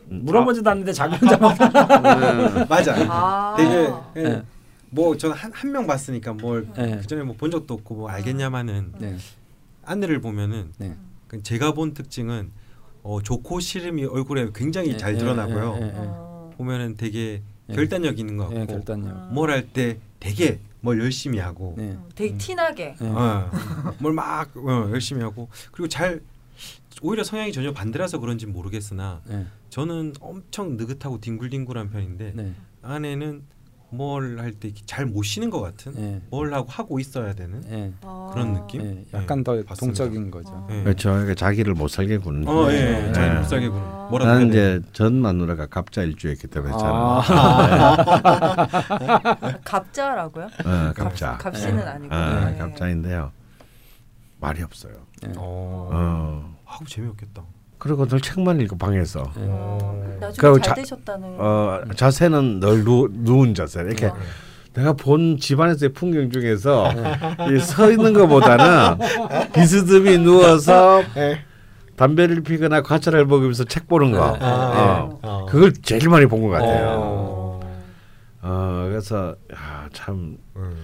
음. 0.10 0.22
물어보지도 0.26 0.68
않는데 0.68 0.92
자기 0.94 1.16
혼자 1.18 1.38
막 1.38 1.56
맞아. 2.68 2.96
아. 3.08 3.56
되게 3.56 4.28
네. 4.30 4.42
뭐 4.90 5.16
저는 5.16 5.36
한한 5.36 5.72
명 5.72 5.86
봤으니까 5.86 6.34
뭘 6.34 6.68
네. 6.76 6.98
그전에 6.98 7.22
뭐 7.22 7.36
본 7.38 7.52
적도 7.52 7.76
없고 7.76 7.94
뭐 7.96 8.10
알겠냐마는 8.10 8.94
네. 8.98 9.16
안내를 9.84 10.22
보면은 10.22 10.72
네. 10.80 10.96
그 10.96 11.07
제가 11.44 11.74
본 11.74 11.94
특징은 11.94 12.52
어, 13.04 13.22
좋고 13.22 13.60
싫음이 13.60 14.06
얼굴에 14.06 14.50
굉장히 14.54 14.90
예, 14.90 14.98
잘 14.98 15.16
예, 15.16 15.18
드러나고요. 15.18 15.78
예, 15.80 15.86
예, 15.86 15.88
예. 15.88 15.94
어. 15.96 16.54
보면은 16.58 16.96
되게 16.98 17.42
예. 17.70 17.74
결단력 17.74 18.20
있는 18.20 18.38
것 18.38 18.46
같고 18.46 18.60
예, 18.62 18.66
결단력. 18.66 19.34
뭘할 19.34 19.68
때 19.72 20.00
되게 20.20 20.60
뭘 20.82 21.00
열심히 21.00 21.40
하고 21.40 21.76
네. 21.78 21.98
되게 22.16 22.38
티나게. 22.38 22.96
예. 23.02 23.06
어, 23.06 23.50
뭘막 24.00 24.58
어, 24.58 24.90
열심히 24.92 25.22
하고 25.22 25.50
그리고 25.72 25.88
잘 25.88 26.22
오히려 27.02 27.24
성향이 27.24 27.54
전혀 27.54 27.72
반대라서 27.74 28.20
그런지 28.20 28.46
모르겠으나 28.46 29.22
네. 29.26 29.46
저는 29.70 30.14
엄청 30.20 30.78
느긋하고 30.78 31.20
뒹굴뒹굴한 31.22 31.92
편인데 31.92 32.34
네. 32.36 32.54
아내는 32.82 33.44
뭘 33.90 34.38
할 34.40 34.52
때 34.60 34.74
잘 34.86 35.06
못 35.06 35.24
쉬는 35.24 35.50
것 35.50 35.62
같은 35.62 35.94
예. 35.98 36.22
뭘 36.30 36.54
하고 36.54 36.68
하고 36.70 37.00
있어야 37.00 37.34
되는 37.34 37.64
예. 37.72 37.94
아. 38.02 38.30
그런 38.34 38.54
느낌? 38.54 38.82
예. 38.82 39.06
약간 39.14 39.44
더 39.44 39.54
봤습니다. 39.64 39.76
동적인 40.04 40.30
거죠. 40.30 40.50
어. 40.52 40.68
예. 40.72 40.84
그렇죠. 40.84 41.10
그러니까 41.12 41.36
자기를 41.36 41.74
못 41.74 41.88
살게 41.88 42.18
구는. 42.18 42.48
어, 42.48 42.70
예, 42.72 42.82
네. 42.82 43.14
잘 43.14 43.34
네. 43.34 43.40
못 43.40 43.46
살게 43.46 43.70
구는. 43.70 43.84
아. 43.86 44.08
뭐라도 44.10 44.32
나는. 44.32 44.50
이제 44.50 44.82
전 44.94 45.16
마누라가 45.16 45.68
갑자 45.68 46.04
일주였기 46.04 46.48
때문에 46.48 46.74
저는 46.74 46.92
아. 46.94 47.22
갑자라고요? 49.64 50.46
어, 50.46 50.94
갑자. 50.96 51.38
갑신은 51.38 51.78
네. 51.78 51.84
아니고. 51.84 52.14
어, 52.16 52.46
네. 52.46 52.58
갑자인데요. 52.58 53.32
말이 54.40 54.64
없어요. 54.64 54.94
예. 55.26 55.30
어. 55.38 55.90
어. 55.94 56.56
하고 56.66 56.86
재미없겠다. 56.86 57.44
그리고 57.80 58.08
늘 58.08 58.20
책만 58.22 58.60
읽고 58.62 58.78
방에서 58.78 59.20
예. 59.38 59.42
어, 59.50 60.04
나중에 60.20 60.54
잘 60.54 60.62
자- 60.62 60.74
되셨다는. 60.74 61.36
어, 61.38 61.82
자세는 61.96 62.60
늘 62.60 62.84
누, 62.84 63.08
누운 63.12 63.54
자세. 63.54 63.82
이렇게 63.82 64.08
어. 64.08 64.16
내가 64.74 64.94
본 64.94 65.38
집안에서의 65.38 65.94
풍경 65.94 66.30
중에서 66.32 66.92
이서 67.56 67.92
있는 67.92 68.14
것보다는 68.14 68.98
비스듬히 69.54 70.18
누워서 70.20 71.02
담배를 71.96 72.42
피거나 72.42 72.82
과자를 72.84 73.26
먹으면서 73.26 73.64
책 73.64 73.88
보는 73.88 74.12
거. 74.12 74.38
아. 74.40 75.10
어. 75.24 75.46
그걸 75.50 75.74
제일 75.74 76.10
많이 76.10 76.26
본 76.28 76.42
것 76.44 76.50
같아요. 76.50 76.88
어. 77.00 77.60
어, 78.44 78.86
그래서 78.90 79.36
야, 79.54 79.88
참. 79.94 80.38
음. 80.56 80.78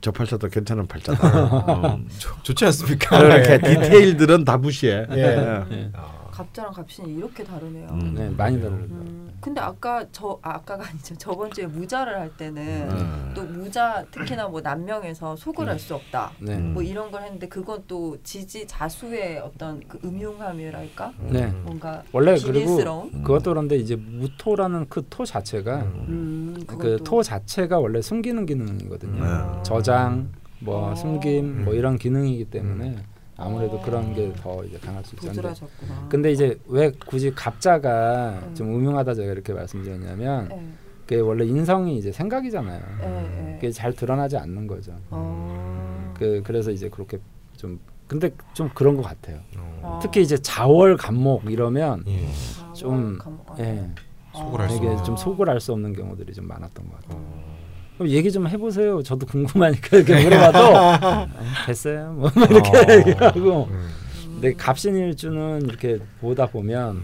저 0.00 0.12
팔자도 0.12 0.48
괜찮은 0.48 0.86
팔자다. 0.86 1.28
어. 1.66 2.00
좋- 2.18 2.42
좋지 2.42 2.64
않습니까? 2.66 3.18
그렇게 3.18 3.58
디테일들은 3.58 4.44
다 4.44 4.56
무시해. 4.56 5.06
예. 5.12 5.66
예. 5.70 5.90
갑자랑 6.36 6.70
갑신이 6.72 7.14
이렇게 7.14 7.42
다르네요. 7.42 7.88
음. 7.92 8.14
네, 8.14 8.28
많이 8.28 8.60
다르죠. 8.60 8.94
음, 8.94 9.32
근데 9.40 9.58
아까 9.62 10.04
저 10.12 10.38
아, 10.42 10.56
아까가 10.56 10.86
아니죠. 10.86 11.14
저번 11.18 11.50
주에 11.50 11.66
무자를 11.66 12.18
할 12.20 12.36
때는 12.36 12.90
음. 12.90 13.32
또 13.34 13.42
무자 13.44 14.04
특히나 14.10 14.46
뭐 14.48 14.60
남명에서 14.60 15.34
속을 15.36 15.66
알 15.70 15.78
수 15.78 15.94
없다. 15.94 16.32
네. 16.40 16.56
음. 16.56 16.74
뭐 16.74 16.82
이런 16.82 17.10
걸 17.10 17.22
했는데 17.22 17.48
그건 17.48 17.82
또 17.86 18.16
지지 18.22 18.66
자수의 18.66 19.38
어떤 19.38 19.80
그 19.88 19.98
음흉함이랄까 20.04 21.12
네. 21.30 21.46
뭔가 21.64 22.02
원래 22.12 22.36
그리고. 22.38 22.76
그것도 23.22 23.50
그런데 23.52 23.76
이제 23.76 23.96
무토라는 23.96 24.88
그 24.90 25.06
토 25.08 25.24
자체가 25.24 25.76
음, 26.08 26.54
그 26.66 26.76
그것도. 26.76 27.04
토 27.04 27.22
자체가 27.22 27.78
원래 27.78 28.02
숨기는 28.02 28.44
기능이거든요. 28.44 29.22
음. 29.22 29.62
저장, 29.62 30.28
뭐 30.60 30.90
어. 30.90 30.94
숨김, 30.94 31.64
뭐 31.64 31.72
음. 31.72 31.78
이런 31.78 31.96
기능이기 31.96 32.46
때문에 32.46 32.96
아무래도 33.36 33.76
어. 33.76 33.82
그런 33.82 34.14
게 34.14 34.32
더 34.34 34.64
이제 34.64 34.78
강할 34.78 35.04
수 35.04 35.14
있는데. 35.16 35.36
부드러졌구나. 35.36 36.08
근데 36.08 36.32
이제 36.32 36.58
왜 36.66 36.90
굳이 37.06 37.30
갑자가 37.34 38.40
음. 38.46 38.54
좀 38.54 38.74
음흉하다 38.74 39.14
제가 39.14 39.32
이렇게 39.32 39.52
말씀드렸냐면 39.52 40.48
예, 40.52 40.66
그게 41.06 41.20
원래 41.20 41.44
인성이 41.44 41.98
이제 41.98 42.10
생각이잖아요. 42.12 42.80
예, 43.02 43.48
예. 43.50 43.54
그게 43.56 43.70
잘 43.70 43.92
드러나지 43.92 44.36
않는 44.36 44.66
거죠. 44.66 44.92
어. 45.10 46.14
그 46.18 46.42
그래서 46.44 46.70
이제 46.70 46.88
그렇게 46.88 47.18
좀 47.56 47.78
근데 48.08 48.30
좀 48.54 48.70
그런 48.74 48.96
것 48.96 49.02
같아요. 49.02 49.38
어. 49.82 49.98
특히 50.02 50.22
이제 50.22 50.36
자월 50.38 50.96
감목 50.96 51.50
이러면 51.50 52.04
예. 52.06 52.26
아, 52.62 52.72
좀 52.72 53.18
감- 53.18 53.38
아. 53.46 53.56
예, 53.58 53.86
속을 54.34 54.60
알수 54.62 54.74
되게 54.76 54.88
없는. 54.88 55.04
좀 55.04 55.16
속을 55.16 55.50
알 55.50 55.60
수 55.60 55.72
없는 55.72 55.92
경우들이 55.92 56.32
좀 56.32 56.46
많았던 56.48 56.88
것 56.88 57.02
같아요. 57.02 57.18
어. 57.20 57.56
그럼 57.96 58.10
얘기 58.10 58.30
좀 58.30 58.46
해보세요. 58.46 59.02
저도 59.02 59.26
궁금하니까 59.26 59.96
이렇게 59.96 60.22
물어봐도 60.22 60.58
아, 60.76 61.26
됐어요. 61.66 62.12
뭐 62.12 62.30
이렇게 62.50 62.70
어. 62.76 62.98
얘기하고. 62.98 63.68
음. 63.70 63.88
근데 64.34 64.52
갑신일주는 64.52 65.62
이렇게 65.66 65.98
보다 66.20 66.46
보면 66.46 67.02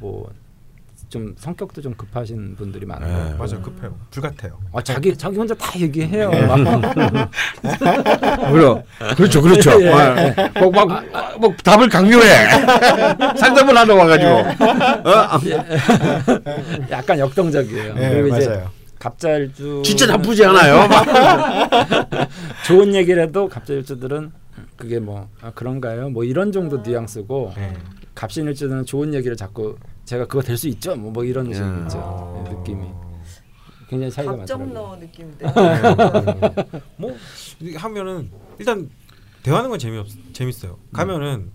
뭐 0.00 0.44
좀 1.14 1.32
성격도 1.38 1.80
좀 1.80 1.94
급하신 1.94 2.56
분들이 2.56 2.84
많아요. 2.86 3.30
네. 3.30 3.34
맞아 3.38 3.56
급해요. 3.60 3.94
불같아요. 4.10 4.58
아 4.72 4.82
자기 4.82 5.16
자기 5.16 5.36
혼자 5.36 5.54
다 5.54 5.78
얘기해요. 5.78 6.28
네. 6.28 6.44
막. 6.44 6.56
그러, 8.50 8.82
그렇죠, 9.16 9.40
그렇죠. 9.40 9.80
예. 9.80 9.90
막, 9.90 10.72
막, 10.72 10.88
막, 10.88 11.40
막 11.40 11.62
답을 11.62 11.88
강요해. 11.88 12.48
상담을 13.38 13.76
하러 13.76 13.94
와가지고. 13.94 14.30
어? 15.08 15.38
약간 16.90 17.16
역동적이에요. 17.20 17.94
네, 17.94 18.10
그리고 18.10 18.36
이제 18.36 18.48
맞아요. 18.48 18.70
갑자일주 19.08 19.82
진짜 19.84 20.06
나쁘지 20.06 20.44
않아요. 20.46 20.88
막. 20.88 21.04
좋은 22.66 22.94
얘기를 22.94 23.22
해도 23.22 23.48
갑자일주들은 23.48 24.32
그게 24.76 24.98
뭐 24.98 25.28
아, 25.42 25.50
그런가요? 25.50 26.08
뭐 26.08 26.24
이런 26.24 26.52
정도 26.52 26.78
뉘앙스고 26.80 27.52
네. 27.54 27.74
갑신일주는 28.14 28.86
좋은 28.86 29.12
얘기를 29.12 29.36
자꾸 29.36 29.76
제가 30.06 30.26
그거 30.26 30.40
될 30.40 30.56
수 30.56 30.68
있죠. 30.68 30.96
뭐, 30.96 31.10
뭐 31.10 31.22
이런 31.24 31.46
식이죠. 31.46 31.98
어. 31.98 32.44
네, 32.48 32.56
느낌이 32.56 32.86
굉장히 33.90 34.10
차이가. 34.10 34.36
갑정너 34.38 34.96
느낌인데. 34.96 35.46
뭐 36.96 37.14
이렇게 37.60 37.76
하면은 37.76 38.30
일단 38.58 38.88
대화하는 39.42 39.68
건 39.68 39.78
재미 39.78 39.98
없 39.98 40.06
재밌어요. 40.32 40.78
가면은 40.94 41.50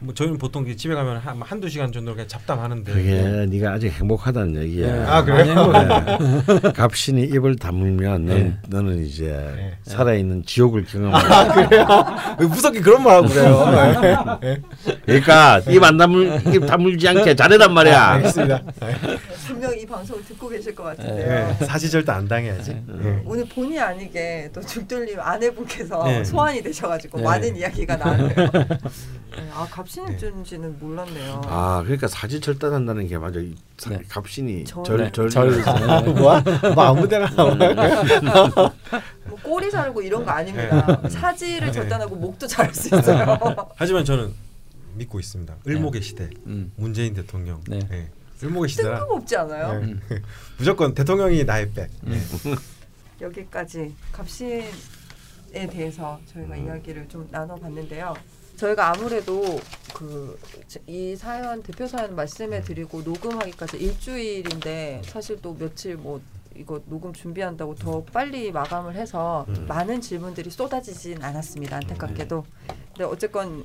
뭐 0.00 0.14
저희는 0.14 0.38
보통 0.38 0.64
집에 0.76 0.94
가면 0.94 1.16
한 1.18 1.42
한두 1.42 1.68
시간 1.68 1.90
정도 1.90 2.12
그냥 2.12 2.28
잡담하는데 2.28 2.92
그게 2.92 3.46
네가 3.48 3.72
아직 3.72 3.88
행복하다는 3.88 4.62
얘기야. 4.62 4.92
네. 4.92 5.04
아, 5.06 5.24
그래요? 5.24 5.44
행복해요. 5.44 6.72
갑신이 6.72 7.22
입을 7.24 7.56
다물면 7.56 8.26
넌, 8.26 8.36
네. 8.36 8.56
너 8.68 8.78
는 8.80 9.04
이제 9.04 9.26
네. 9.56 9.76
살아있는 9.82 10.44
지옥을 10.46 10.84
경험하고 10.84 11.76
왜 12.38 12.46
무섭게 12.46 12.80
그런 12.80 13.02
말 13.02 13.16
하고 13.16 13.28
그래요? 13.28 14.38
네. 14.40 14.60
그러니까 15.04 15.58
입 15.68 15.82
안 15.82 15.96
다물 15.96 16.40
입 16.54 16.64
다물지 16.66 17.08
않게 17.08 17.34
잘해란 17.34 17.74
말이야. 17.74 18.00
알겠습니다. 18.12 18.62
분명 19.48 19.76
이 19.76 19.84
방송을 19.84 20.22
듣고 20.26 20.48
계실 20.48 20.74
것 20.74 20.84
같은데요. 20.84 21.56
네, 21.58 21.66
사지절도 21.66 22.12
안 22.12 22.28
당해야지. 22.28 22.70
네. 22.86 22.98
네. 23.02 23.22
오늘 23.24 23.44
본의 23.48 23.80
아니게 23.80 24.50
또 24.54 24.60
죽돌님 24.60 25.18
아내분께서 25.18 26.04
네. 26.04 26.22
소환이 26.24 26.62
되셔가지고 26.62 27.18
네. 27.18 27.24
많은 27.24 27.56
이야기가 27.56 27.96
나네요. 27.96 28.28
네, 29.38 29.48
아갑 29.54 29.87
신일주인지는 29.88 30.78
몰랐네요. 30.78 31.40
아 31.46 31.80
그러니까 31.82 32.08
사지 32.08 32.40
절단한다는 32.40 33.08
게 33.08 33.16
맞아. 33.16 33.40
이 33.40 33.54
사- 33.78 33.90
네. 33.90 34.00
갑신이 34.08 34.64
절- 34.64 34.98
네, 34.98 35.10
절절 35.10 35.62
절- 35.62 36.04
뭐, 36.14 36.40
뭐 36.74 36.84
아무데나 36.84 37.26
뭐 39.26 39.38
꼬리 39.42 39.70
자르고 39.70 40.02
이런 40.02 40.24
거 40.24 40.30
아닙니다. 40.30 41.00
네. 41.02 41.08
사지를 41.08 41.68
네. 41.68 41.72
절단하고 41.72 42.16
목도 42.16 42.46
자를 42.46 42.74
수 42.74 42.94
있어요. 42.94 43.38
하지만 43.76 44.04
저는 44.04 44.32
믿고 44.94 45.18
있습니다. 45.20 45.56
을목의 45.66 46.02
시대 46.02 46.28
음. 46.46 46.70
문재인 46.76 47.14
대통령. 47.14 47.62
네. 47.66 47.78
네. 47.88 48.10
을목의 48.42 48.68
시대라 48.68 49.00
뜬금없지 49.00 49.36
않아요? 49.38 49.80
네. 49.80 49.96
무조건 50.58 50.92
대통령이 50.92 51.44
나의 51.44 51.70
백. 51.72 51.90
음. 52.06 52.22
여기까지 53.22 53.94
갑신 54.12 54.62
에 55.54 55.66
대해서 55.66 56.20
저희가 56.30 56.56
음. 56.56 56.66
이야기를 56.66 57.08
좀 57.08 57.26
나눠봤는데요. 57.30 58.14
저희가 58.58 58.90
아무래도 58.90 59.58
그 59.94 60.36
이 60.86 61.16
사연 61.16 61.62
대표 61.62 61.86
사연 61.86 62.14
말씀해 62.14 62.60
드리고 62.62 63.00
녹음하기까지 63.02 63.78
일주일인데 63.78 65.02
사실 65.06 65.40
또 65.40 65.56
며칠 65.56 65.96
뭐 65.96 66.20
이거 66.54 66.80
녹음 66.86 67.12
준비한다고 67.12 67.74
더 67.76 68.02
빨리 68.04 68.52
마감을 68.52 68.94
해서 68.96 69.46
음. 69.48 69.64
많은 69.66 70.00
질문들이 70.00 70.50
쏟아지진 70.50 71.22
않았습니다. 71.22 71.76
안타깝게도. 71.76 72.44
근데 72.88 73.04
어쨌건 73.04 73.64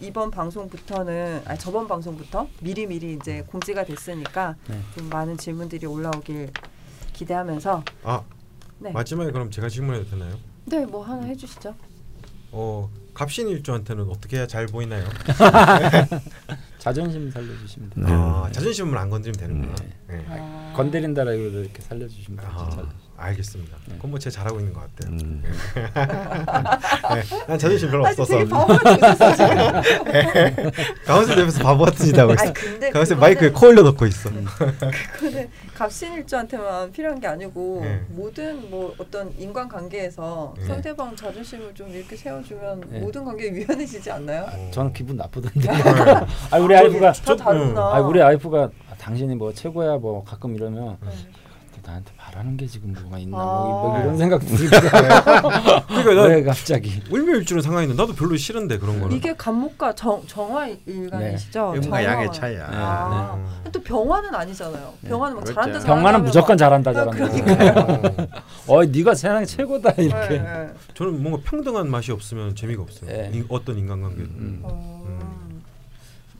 이번 0.00 0.30
방송부터는 0.30 1.42
아니 1.44 1.58
저번 1.58 1.86
방송부터 1.86 2.48
미리 2.62 2.86
미리 2.86 3.14
이제 3.14 3.42
공지가 3.42 3.84
됐으니까 3.84 4.56
네. 4.68 4.80
좀 4.96 5.08
많은 5.10 5.36
질문들이 5.36 5.84
올라오길 5.86 6.50
기대하면서 7.12 7.84
아 8.04 8.22
네. 8.78 8.92
마지막에 8.92 9.30
그럼 9.30 9.50
제가 9.50 9.68
질문해도 9.68 10.08
되나요? 10.10 10.38
네, 10.64 10.86
뭐 10.86 11.04
하나 11.04 11.26
해주시죠. 11.26 11.74
어 12.52 12.88
갑신 13.14 13.48
일주한테는 13.48 14.08
어떻게 14.08 14.36
해야 14.38 14.46
잘 14.46 14.66
보이나요? 14.66 15.04
자존심 16.78 17.30
살려주시면 17.30 17.90
돼요. 17.90 18.06
네. 18.06 18.12
아, 18.12 18.48
자존심을 18.52 18.96
안 18.96 19.10
건드리면 19.10 19.38
되는구나. 19.38 19.74
네. 20.08 20.16
네. 20.16 20.26
아, 20.28 20.72
건드린다라고 20.76 21.36
이렇게 21.36 21.82
살려주시면 21.82 22.40
돼요. 22.40 22.88
아, 23.20 23.24
자- 23.24 23.26
알겠습니다. 23.26 23.76
네. 23.86 23.94
그건 23.96 24.10
뭐 24.10 24.18
제가 24.18 24.34
잘하고 24.34 24.58
있는 24.58 24.72
것 24.72 24.80
같아요. 24.80 25.12
음. 25.12 25.42
네. 25.74 27.22
난 27.46 27.58
자존심 27.58 27.90
별로 27.90 28.06
아, 28.06 28.10
없어서 28.10 28.38
되게 28.38 28.48
바보같이 28.48 29.04
웃었어 29.04 29.36
지금. 29.36 30.70
강원생 31.04 31.38
옆에서 31.38 31.62
바보 31.62 31.84
같은 31.84 32.06
짓 32.06 32.18
하고 32.18 32.32
있어. 32.32 32.52
그거는- 32.52 33.16
마이크에 33.18 33.50
코 33.50 33.66
올려 33.68 33.82
놓고 33.82 34.06
있어. 34.06 34.30
그거는 34.30 35.48
갑신일주한테만 35.74 36.92
필요한 36.92 37.20
게 37.20 37.26
아니고 37.26 37.80
네. 37.82 38.00
모든 38.08 38.70
뭐 38.70 38.94
어떤 38.98 39.32
인간 39.38 39.68
관계에서 39.68 40.54
네. 40.58 40.64
상대방 40.66 41.14
자존심을 41.14 41.74
좀 41.74 41.90
이렇게 41.90 42.16
세워주면 42.16 42.82
네. 42.90 43.00
모든 43.00 43.24
관계 43.24 43.48
유연해지지 43.52 44.10
않나요? 44.10 44.46
어. 44.50 44.70
저는 44.72 44.92
기분 44.92 45.16
나쁘던데. 45.16 45.60
네. 45.60 45.68
아 46.50 46.58
우리 46.58 46.74
아 46.76 46.82
이프가 46.82 47.12
다 47.12 47.36
다르구나. 47.36 47.80
아 47.94 48.00
우리 48.00 48.22
아이프가 48.22 48.70
아, 48.90 48.94
당신이 48.98 49.34
뭐 49.36 49.52
최고야 49.52 49.96
뭐 49.98 50.24
가끔 50.24 50.54
이러면 50.54 50.96
네. 51.02 51.10
나한테 51.84 52.12
바라는 52.16 52.56
게 52.56 52.66
지금 52.66 52.92
뭐가 53.00 53.18
있나 53.18 53.36
아. 53.38 53.40
뭐, 53.44 53.88
뭐 53.90 53.98
이런 54.00 54.16
생각 54.18 54.38
들거든요. 54.44 54.80
그러니까 55.88 56.14
나왜 56.14 56.42
갑자기? 56.44 57.02
울며일주는 57.10 57.62
상관이 57.62 57.84
있는데 57.86 58.02
나도 58.02 58.14
별로 58.14 58.36
싫은데 58.36 58.78
그런 58.78 59.00
거는. 59.00 59.16
이게 59.16 59.34
간목과 59.34 59.94
정, 59.94 60.22
정화 60.26 60.68
일간이시죠? 60.86 61.70
음과 61.74 61.80
정화. 61.82 62.04
양의 62.04 62.32
차이야. 62.32 62.66
아, 62.70 63.36
네. 63.36 63.44
근데 63.64 63.70
또 63.72 63.82
병화는 63.82 64.34
아니잖아요. 64.34 64.94
네. 65.00 65.08
병화는 65.08 65.36
막 65.36 65.42
그렇죠. 65.44 65.54
잘한다 65.54 65.78
잘한다 65.80 65.94
병화는 65.94 66.24
무조건 66.24 66.52
막- 66.52 66.56
잘한다 66.58 66.90
아, 66.90 66.94
잘한다. 66.94 68.26
어, 68.66 68.84
네가 68.84 69.14
세상에 69.14 69.44
최고다 69.46 69.90
이렇게. 69.98 70.28
네, 70.28 70.38
네. 70.38 70.68
저는 70.94 71.22
뭔가 71.22 71.40
평등한 71.44 71.90
맛이 71.90 72.12
없으면 72.12 72.54
재미가 72.54 72.82
없어요. 72.82 73.10
네. 73.10 73.30
인- 73.32 73.46
어떤 73.48 73.78
인간관계도. 73.78 74.22
음. 74.28 74.60
어, 74.62 75.06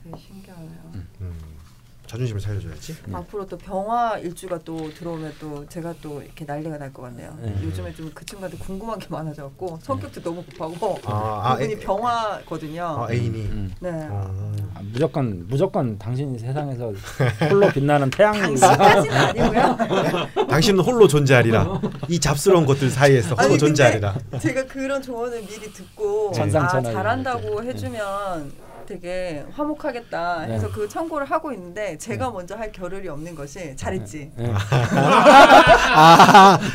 네, 0.03 0.11
신기하네요. 0.17 0.69
음. 1.21 1.33
자존심을 2.11 2.41
살려줘야지. 2.41 2.95
네. 3.05 3.15
앞으로 3.15 3.47
또 3.47 3.57
병화 3.57 4.17
일주가 4.19 4.59
또 4.65 4.93
들어오면 4.93 5.33
또 5.39 5.65
제가 5.69 5.93
또 6.01 6.21
이렇게 6.21 6.43
난리가 6.43 6.77
날 6.77 6.91
것 6.91 7.03
같네요. 7.03 7.33
네. 7.41 7.55
요즘에 7.63 7.93
좀 7.93 8.11
그 8.13 8.25
친구한테 8.25 8.57
궁금한 8.57 8.99
게 8.99 9.07
많아져갖고 9.09 9.79
성격도 9.81 10.21
너무 10.21 10.43
급하고 10.43 10.99
아, 11.05 11.41
아, 11.45 11.53
그분이 11.55 11.73
애- 11.73 11.79
병화거든요. 11.79 12.83
아 12.83 13.07
애인이. 13.09 13.37
음. 13.43 13.73
네. 13.79 13.89
어. 14.09 14.53
아, 14.75 14.81
무조건 14.91 15.47
무조건 15.47 15.97
당신이 15.97 16.37
세상에서 16.39 16.91
홀로 17.49 17.69
빛나는 17.69 18.09
태양이 18.09 18.39
당신까지는 18.41 19.15
아니고요. 19.17 19.77
당신은 20.49 20.83
홀로 20.83 21.07
존재하리라. 21.07 21.79
이 22.09 22.19
잡스러운 22.19 22.65
것들 22.65 22.89
사이에서 22.89 23.35
홀로 23.35 23.49
아니, 23.51 23.57
존재하리라. 23.57 24.15
제가 24.41 24.65
그런 24.65 25.01
조언을 25.01 25.39
미리 25.43 25.71
듣고 25.71 26.31
아 26.31 26.81
잘한다고 26.81 27.47
이렇게. 27.61 27.69
해주면 27.69 28.51
되게 28.91 29.45
화목하겠다 29.53 30.41
해서 30.41 30.67
네. 30.67 30.73
그 30.73 30.89
참고를 30.89 31.31
하고 31.31 31.53
있는데 31.53 31.97
제가 31.97 32.29
먼저 32.29 32.55
할 32.55 32.73
겨를이 32.73 33.07
없는 33.07 33.35
것이 33.35 33.73
잘했지. 33.77 34.29
예. 34.37 34.43
나 34.43 34.57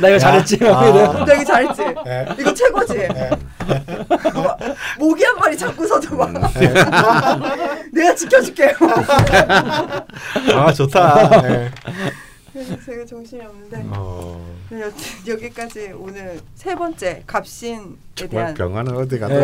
이거 0.09 0.17
잘했지. 0.17 0.57
막 0.57 0.87
이래. 0.87 1.03
나 1.03 1.33
이거 1.35 1.43
잘했지. 1.43 1.83
네. 2.05 2.25
이거 2.39 2.51
최고지. 2.55 3.07
뭐, 4.33 4.57
모기 4.97 5.23
한 5.23 5.35
마리 5.37 5.55
잡고서도 5.55 6.15
막 6.15 6.33
네. 6.55 6.73
내가 7.93 8.15
지켜줄게. 8.15 8.73
아 10.55 10.73
좋다. 10.73 11.41
네. 11.43 11.69
그래서 12.51 12.75
제가 12.83 13.05
정신이 13.05 13.45
없는데 13.45 13.83
어. 13.91 14.43
네, 14.69 14.81
여튼 14.81 14.97
여기까지 15.27 15.93
오늘 15.97 16.39
세 16.55 16.75
번째 16.75 17.23
갑신에 17.25 17.81
정말 18.15 18.29
대한 18.29 18.53
병화는 18.53 18.97
어디 18.97 19.17
가다. 19.19 19.35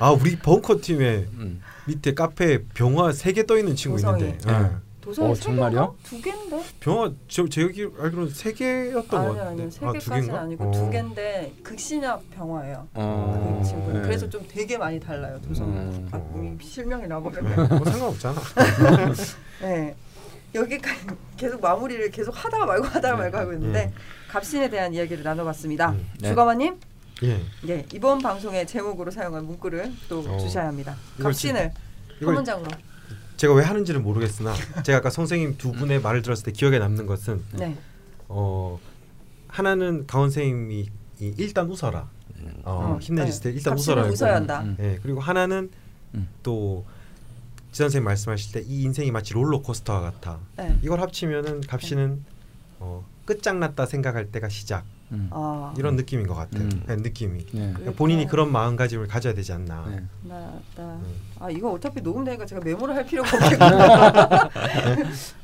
아 0.00 0.10
우리 0.12 0.36
벙커 0.36 0.78
팀에 0.82 1.26
음. 1.34 1.62
밑에 1.86 2.12
카페에 2.14 2.58
병화 2.74 3.12
세 3.12 3.32
개 3.32 3.42
떠 3.44 3.56
있는 3.56 3.74
친구 3.74 3.96
도성이. 3.96 4.22
있는데. 4.24 4.46
네. 4.52 4.58
네. 4.62 4.68
도서에 5.00 5.30
어, 5.30 5.34
세 5.34 5.40
정말요? 5.44 5.96
두 6.02 6.20
개인데? 6.20 6.62
병화 6.80 7.12
저 7.28 7.48
제기 7.48 7.88
알기로는 7.98 8.28
세 8.30 8.52
개였던 8.52 9.08
것 9.08 9.34
같은데. 9.38 9.40
아니요 9.40 9.70
세 9.70 9.86
아, 9.86 9.92
두 9.92 9.92
개까지는 9.94 10.20
개인가? 10.20 10.40
아니고 10.42 10.64
어. 10.64 10.70
두 10.70 10.90
개인데 10.90 11.54
극신약 11.62 12.30
병화예요. 12.30 12.88
어. 12.92 13.58
그 13.62 13.66
친구는 13.66 14.02
네. 14.02 14.06
그래서 14.08 14.28
좀 14.28 14.44
되게 14.46 14.76
많이 14.76 15.00
달라요 15.00 15.40
도성. 15.40 15.66
음. 15.68 16.08
아, 16.12 16.20
실명이 16.62 17.02
네. 17.04 17.08
나버렸네. 17.08 17.54
뭐 17.56 17.84
상관없잖아. 17.86 18.40
네. 19.62 19.94
여기까지 20.54 21.06
계속 21.36 21.60
마무리를 21.60 22.10
계속 22.10 22.32
하다가 22.32 22.66
말고 22.66 22.86
하다가 22.86 23.16
말고 23.16 23.36
하고 23.36 23.52
있는데 23.52 23.92
갑신에 24.28 24.70
대한 24.70 24.94
이야기를 24.94 25.22
나눠봤습니다. 25.22 25.90
음. 25.90 26.06
네. 26.20 26.28
주가마님, 26.28 26.78
예. 27.24 27.40
예 27.68 27.86
이번 27.92 28.18
방송의 28.20 28.66
제목으로 28.66 29.10
사용한 29.10 29.44
문구를 29.44 29.92
또 30.08 30.20
어. 30.20 30.38
주셔야 30.38 30.68
합니다. 30.68 30.96
갑신을 31.20 31.72
한 32.20 32.34
문장으로. 32.34 32.70
제가 33.36 33.54
왜 33.54 33.62
하는지는 33.62 34.02
모르겠으나 34.02 34.52
제가 34.82 34.98
아까 34.98 35.10
선생님 35.10 35.58
두 35.58 35.72
분의 35.72 36.00
말을 36.00 36.22
들었을 36.22 36.44
때 36.44 36.52
기억에 36.52 36.78
남는 36.78 37.06
것은 37.06 37.42
네. 37.52 37.76
어 38.28 38.80
하나는 39.46 40.06
강원 40.06 40.30
선생님이 40.30 40.88
이 41.20 41.34
일단 41.36 41.68
웃어라. 41.68 42.08
어, 42.62 42.94
어, 42.94 42.98
힘내실 43.00 43.42
때 43.42 43.50
네. 43.50 43.56
일단 43.56 43.72
갑신은 43.72 43.98
웃어라. 43.98 44.12
웃어야 44.12 44.34
한다. 44.36 44.60
음. 44.62 44.76
예. 44.80 44.98
그리고 45.02 45.20
하나는 45.20 45.70
음. 46.14 46.28
또 46.42 46.84
지 47.72 47.78
선생님 47.78 48.04
말씀하실 48.04 48.52
때 48.52 48.60
이 48.68 48.82
인생이 48.82 49.10
마치 49.10 49.34
롤러코스터와 49.34 50.00
같아. 50.00 50.40
네. 50.56 50.78
이걸 50.82 51.00
합치면은 51.00 51.60
갑신은 51.62 52.24
어, 52.80 53.04
끝장났다 53.24 53.86
생각할 53.86 54.30
때가 54.30 54.48
시작 54.48 54.84
음. 55.12 55.28
아. 55.30 55.74
이런 55.78 55.96
느낌인 55.96 56.26
것 56.26 56.34
같아요. 56.34 56.64
음. 56.64 56.82
네, 56.86 56.96
느낌이 56.96 57.46
네. 57.52 57.74
본인이 57.96 58.26
그런 58.26 58.52
마음가짐을 58.52 59.06
가져야 59.06 59.34
되지 59.34 59.52
않나. 59.52 59.86
네. 59.88 60.02
맞다. 60.22 60.60
음. 60.78 61.28
아 61.40 61.50
이거 61.50 61.70
어차피 61.70 62.00
녹음되니까 62.00 62.44
제가 62.44 62.60
메모를 62.62 62.94
할 62.94 63.06
필요가 63.06 63.30
없겠구나. 63.36 64.50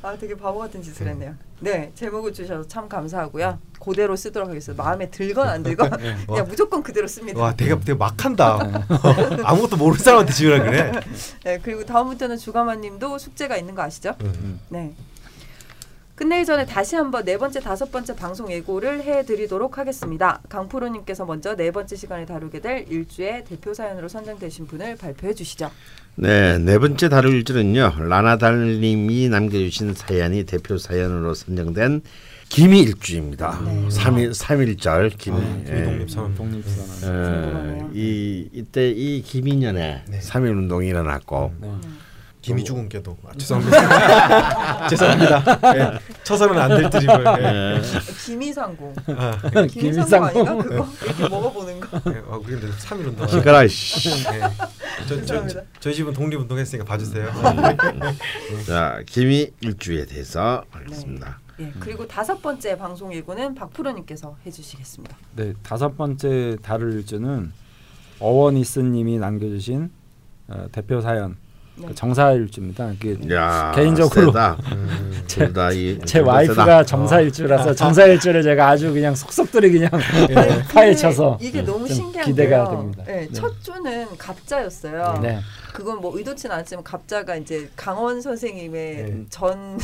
아 0.03 0.17
되게 0.19 0.37
바보 0.37 0.59
같은 0.59 0.83
짓을 0.83 1.07
했네요. 1.09 1.35
네 1.61 1.93
제목을 1.95 2.33
주셔서 2.33 2.67
참 2.69 2.89
감사하고요. 2.89 3.59
그대로 3.81 4.17
쓰도록 4.17 4.49
하겠습니다. 4.49 4.83
마음에 4.83 5.09
들건 5.11 5.49
안 5.49 5.63
들건 5.63 5.91
그냥 5.91 6.19
와. 6.27 6.43
무조건 6.43 6.83
그대로 6.83 7.07
씁니다. 7.07 7.41
와 7.41 7.55
되게 7.55 7.79
되게 7.79 7.95
막한다. 7.95 8.59
아무것도 9.45 9.77
모르는 9.77 10.03
사람한테 10.03 10.33
지으라 10.33 10.63
그래. 10.63 10.93
네 11.45 11.59
그리고 11.63 11.85
다음부터는 11.85 12.37
주가마님도 12.39 13.19
숙제가 13.19 13.57
있는 13.57 13.75
거 13.75 13.83
아시죠? 13.83 14.15
음. 14.23 14.61
네. 14.69 14.95
끝내기 16.15 16.47
전에 16.47 16.65
다시 16.65 16.95
한번 16.95 17.25
네 17.25 17.37
번째, 17.37 17.59
다섯 17.59 17.91
번째 17.91 18.15
방송 18.15 18.51
예고를 18.53 19.03
해드리도록 19.03 19.79
하겠습니다. 19.79 20.41
강프로님께서 20.49 21.25
먼저 21.25 21.57
네 21.57 21.73
번째 21.73 21.97
시간에 21.97 22.25
다루게 22.25 22.61
될 22.61 22.87
일주의 22.89 23.45
대표 23.45 23.75
사연으로 23.75 24.07
선정되신 24.07 24.69
분을 24.69 24.97
발표해 24.97 25.35
주시죠. 25.35 25.73
네, 26.15 26.59
네 26.59 26.79
번째 26.79 27.09
다룰 27.09 27.35
일주는요. 27.35 27.95
라나달님이 27.99 29.29
남겨주신 29.29 29.95
사연이 29.95 30.45
대표 30.45 30.79
사연으로 30.79 31.35
선정된 31.35 32.03
기미일주입니다. 32.49 33.61
네. 33.65 33.91
삼일삼일절 33.91 35.11
기미. 35.19 35.39
아, 35.39 35.59
예. 35.67 35.73
기미독립선. 35.73 36.35
독립선. 36.37 37.09
어, 37.11 37.41
궁금하네요. 37.41 37.91
이 37.93 38.49
이때 38.53 38.91
이 38.91 39.21
기민년에 39.23 40.05
네. 40.07 40.21
삼일 40.21 40.53
운동이 40.53 40.87
일어났고 40.87 41.53
네. 41.61 41.73
김희주 42.45 42.75
군께도 42.75 43.17
아, 43.27 43.33
죄송합니다. 43.39 44.89
죄송합니다. 44.89 45.61
예, 45.77 45.99
쳐서는 46.25 46.59
안 46.59 46.69
될 46.77 46.91
드립을. 46.91 47.25
예. 47.41 47.77
예. 47.77 47.83
김이상공. 48.27 48.95
아, 49.17 49.67
김이상공 49.67 50.25
아닌가 50.25 50.57
그거? 50.57 50.89
이렇게 51.05 51.29
먹어보는 51.29 51.81
거. 51.81 52.01
예, 52.13 52.19
어, 52.27 52.43
그런데 52.45 52.69
3일 52.69 53.07
운동. 53.07 53.27
시끄러. 53.27 53.67
씨. 53.67 54.11
예. 54.35 54.41
저, 55.09 55.25
저, 55.25 55.47
저. 55.47 55.61
저희 55.81 55.95
집은 55.95 56.13
독립운동 56.13 56.59
했으니까 56.59 56.85
봐주세요. 56.85 57.31
자 58.67 59.01
김이 59.07 59.51
일주에 59.61 60.05
대해서 60.07 60.65
알겠습니다. 60.71 61.39
예, 61.61 61.73
그리고 61.81 62.07
다섯 62.07 62.43
번째 62.43 62.77
방송 62.77 63.15
예고는 63.15 63.55
박프로님께서 63.55 64.37
해주시겠습니다. 64.45 65.17
네 65.37 65.55
다섯 65.63 65.97
번째 65.97 66.57
다룰 66.63 66.93
일주는 66.95 67.53
어원이스님이 68.21 69.19
남겨주신 69.19 69.91
어, 70.49 70.67
대표 70.73 71.01
사연 71.01 71.31
네. 71.31 71.44
그 71.87 71.95
정사일주입니다. 71.95 72.93
그야 73.01 73.73
개인적으로 73.75 74.27
세다. 74.27 74.57
음, 74.73 75.25
제 76.05 76.21
와이프가 76.21 76.85
정사일주라서 76.85 77.75
정사일주를 77.75 78.43
제가 78.43 78.69
아주 78.69 78.93
그냥 78.93 79.15
속속들이 79.15 79.73
그냥 79.73 79.91
파헤쳐서 80.73 81.39
이게 81.41 81.63
너무 81.63 81.87
좀 81.89 81.97
신기한 81.97 82.27
기대가. 82.27 82.71
됩니다. 82.71 83.03
네, 83.07 83.27
네. 83.27 83.29
첫 83.33 83.53
주는 83.63 84.07
갑자였어요. 84.17 85.19
네. 85.23 85.41
그건 85.75 86.01
뭐 86.01 86.17
의도치는 86.17 86.55
않지만 86.55 86.85
갑자가 86.85 87.35
이제 87.35 87.69
강원 87.75 88.21
선생님의 88.23 88.95
네. 88.95 89.25
전 89.29 89.77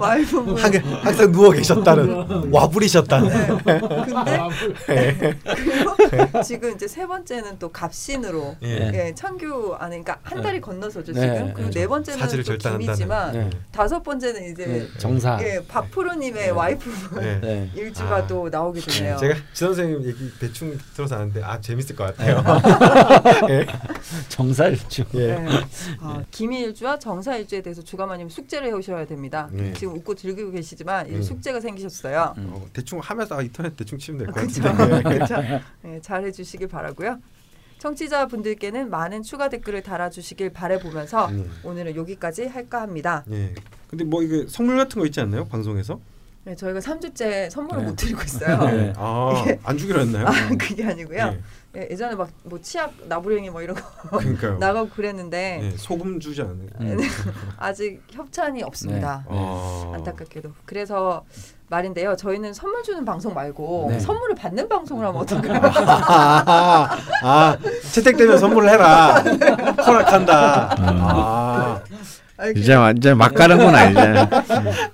와이프분. 0.00 0.58
항- 0.58 0.72
항상 1.04 1.30
누워 1.30 1.52
계셨다는 1.52 2.50
와부리셨다는. 2.52 3.58
근데 3.58 5.38
그리고 5.54 6.42
지금 6.42 6.74
이제 6.74 6.88
세 6.88 7.06
번째는 7.06 7.60
또 7.60 7.68
갑신으로 7.70 8.56
예. 8.64 8.90
예, 8.92 9.14
창규 9.14 9.76
안에 9.78 10.00
그러니까 10.02 10.18
한 10.24 10.42
달이 10.42 10.60
건너서죠 10.60 11.12
네. 11.12 11.20
지금. 11.20 11.54
그리고 11.54 11.70
네. 11.70 11.80
네 11.82 11.86
번째는 11.86 12.18
사지를 12.18 12.42
또 12.42 12.48
절단한다는. 12.58 12.86
김이지만 12.94 13.32
네. 13.34 13.50
다섯 13.70 14.02
번째는 14.02 14.50
이제 14.50 14.66
네, 14.66 14.88
정사. 14.98 15.38
예, 15.42 15.62
박프로님의 15.68 16.50
와이프분 16.50 17.22
예. 17.22 17.38
네. 17.40 17.70
일주가 17.76 18.16
아. 18.16 18.26
또 18.26 18.48
나오게 18.48 18.80
되네요. 18.80 19.16
제가 19.18 19.34
지 19.52 19.64
선생님 19.64 20.04
얘기 20.08 20.32
대충 20.40 20.76
들어서 20.96 21.14
아는데 21.14 21.40
아 21.44 21.60
재밌을 21.60 21.94
것 21.94 22.16
같아요. 22.16 22.42
예. 24.14 24.28
정사일주. 24.28 25.04
예. 25.14 25.36
네. 25.36 25.48
아, 26.00 26.22
기미일주와 26.30 26.98
정사일주에 26.98 27.62
대해서 27.62 27.82
주가마님 27.82 28.28
숙제를 28.28 28.68
해오셔야 28.68 29.06
됩니다. 29.06 29.48
네. 29.52 29.72
지금 29.72 29.94
웃고 29.94 30.14
즐기고 30.14 30.50
계시지만 30.52 31.08
이 31.08 31.16
음. 31.16 31.22
숙제가 31.22 31.60
생기셨어요. 31.60 32.34
음. 32.38 32.50
어, 32.52 32.66
대충 32.72 32.98
하면서 33.00 33.36
아, 33.36 33.42
인터넷 33.42 33.76
대충 33.76 33.98
치면 33.98 34.18
될것 34.18 34.34
그렇죠. 34.34 34.62
같은데. 34.62 35.02
그렇죠. 35.08 35.34
네, 35.82 36.00
잘 36.00 36.24
해주시길 36.24 36.68
바라고요. 36.68 37.18
청취자분들께는 37.78 38.88
많은 38.90 39.22
추가 39.22 39.48
댓글을 39.48 39.82
달아주시길 39.82 40.50
바라보면서 40.50 41.26
음. 41.28 41.50
오늘은 41.62 41.94
여기까지 41.96 42.46
할까 42.46 42.80
합니다. 42.80 43.24
예. 43.30 43.54
근데 43.88 44.04
뭐 44.04 44.22
이게 44.22 44.46
선물 44.48 44.76
같은 44.76 44.98
거 44.98 45.06
있지 45.06 45.20
않나요? 45.20 45.44
방송에서? 45.46 46.00
네, 46.44 46.54
저희가 46.54 46.78
3주째 46.78 47.50
선물을 47.50 47.82
네. 47.82 47.90
못 47.90 47.96
드리고 47.96 48.22
있어요. 48.22 48.64
네. 48.70 48.92
아, 48.96 49.44
안 49.64 49.76
주기로 49.76 50.00
했나요? 50.00 50.26
아 50.26 50.48
그게 50.56 50.84
아니고요. 50.84 51.18
예. 51.18 51.40
예, 51.76 51.88
예전에 51.90 52.14
막 52.14 52.28
뭐 52.44 52.60
치약 52.60 52.92
나부랭이 53.08 53.50
뭐 53.50 53.60
이런 53.60 53.76
거 53.76 53.82
그러니까요. 54.18 54.56
나가고 54.58 54.88
그랬는데 54.90 55.60
예, 55.62 55.76
소금 55.76 56.18
주지 56.20 56.40
않아요. 56.42 56.56
음. 56.80 56.98
아직 57.58 58.00
협찬이 58.10 58.62
없습니다. 58.62 59.24
어. 59.26 59.92
안타깝게도. 59.96 60.50
그래서 60.64 61.24
말인데요. 61.68 62.14
저희는 62.16 62.54
선물 62.54 62.82
주는 62.84 63.04
방송 63.04 63.34
말고 63.34 63.88
네. 63.90 63.98
선물을 63.98 64.36
받는 64.36 64.68
방송을 64.68 65.04
하면 65.06 65.20
어떨까요? 65.22 65.60
아, 65.64 66.96
아, 67.22 67.58
채택되면 67.92 68.38
선물을 68.38 68.68
해라. 68.70 69.16
허락한다. 69.84 70.76
아, 70.78 71.82
그- 72.36 72.52
이제 72.56 72.74
완전 72.74 73.18
막 73.18 73.34
가는구나 73.34 73.86
이제. 73.90 74.28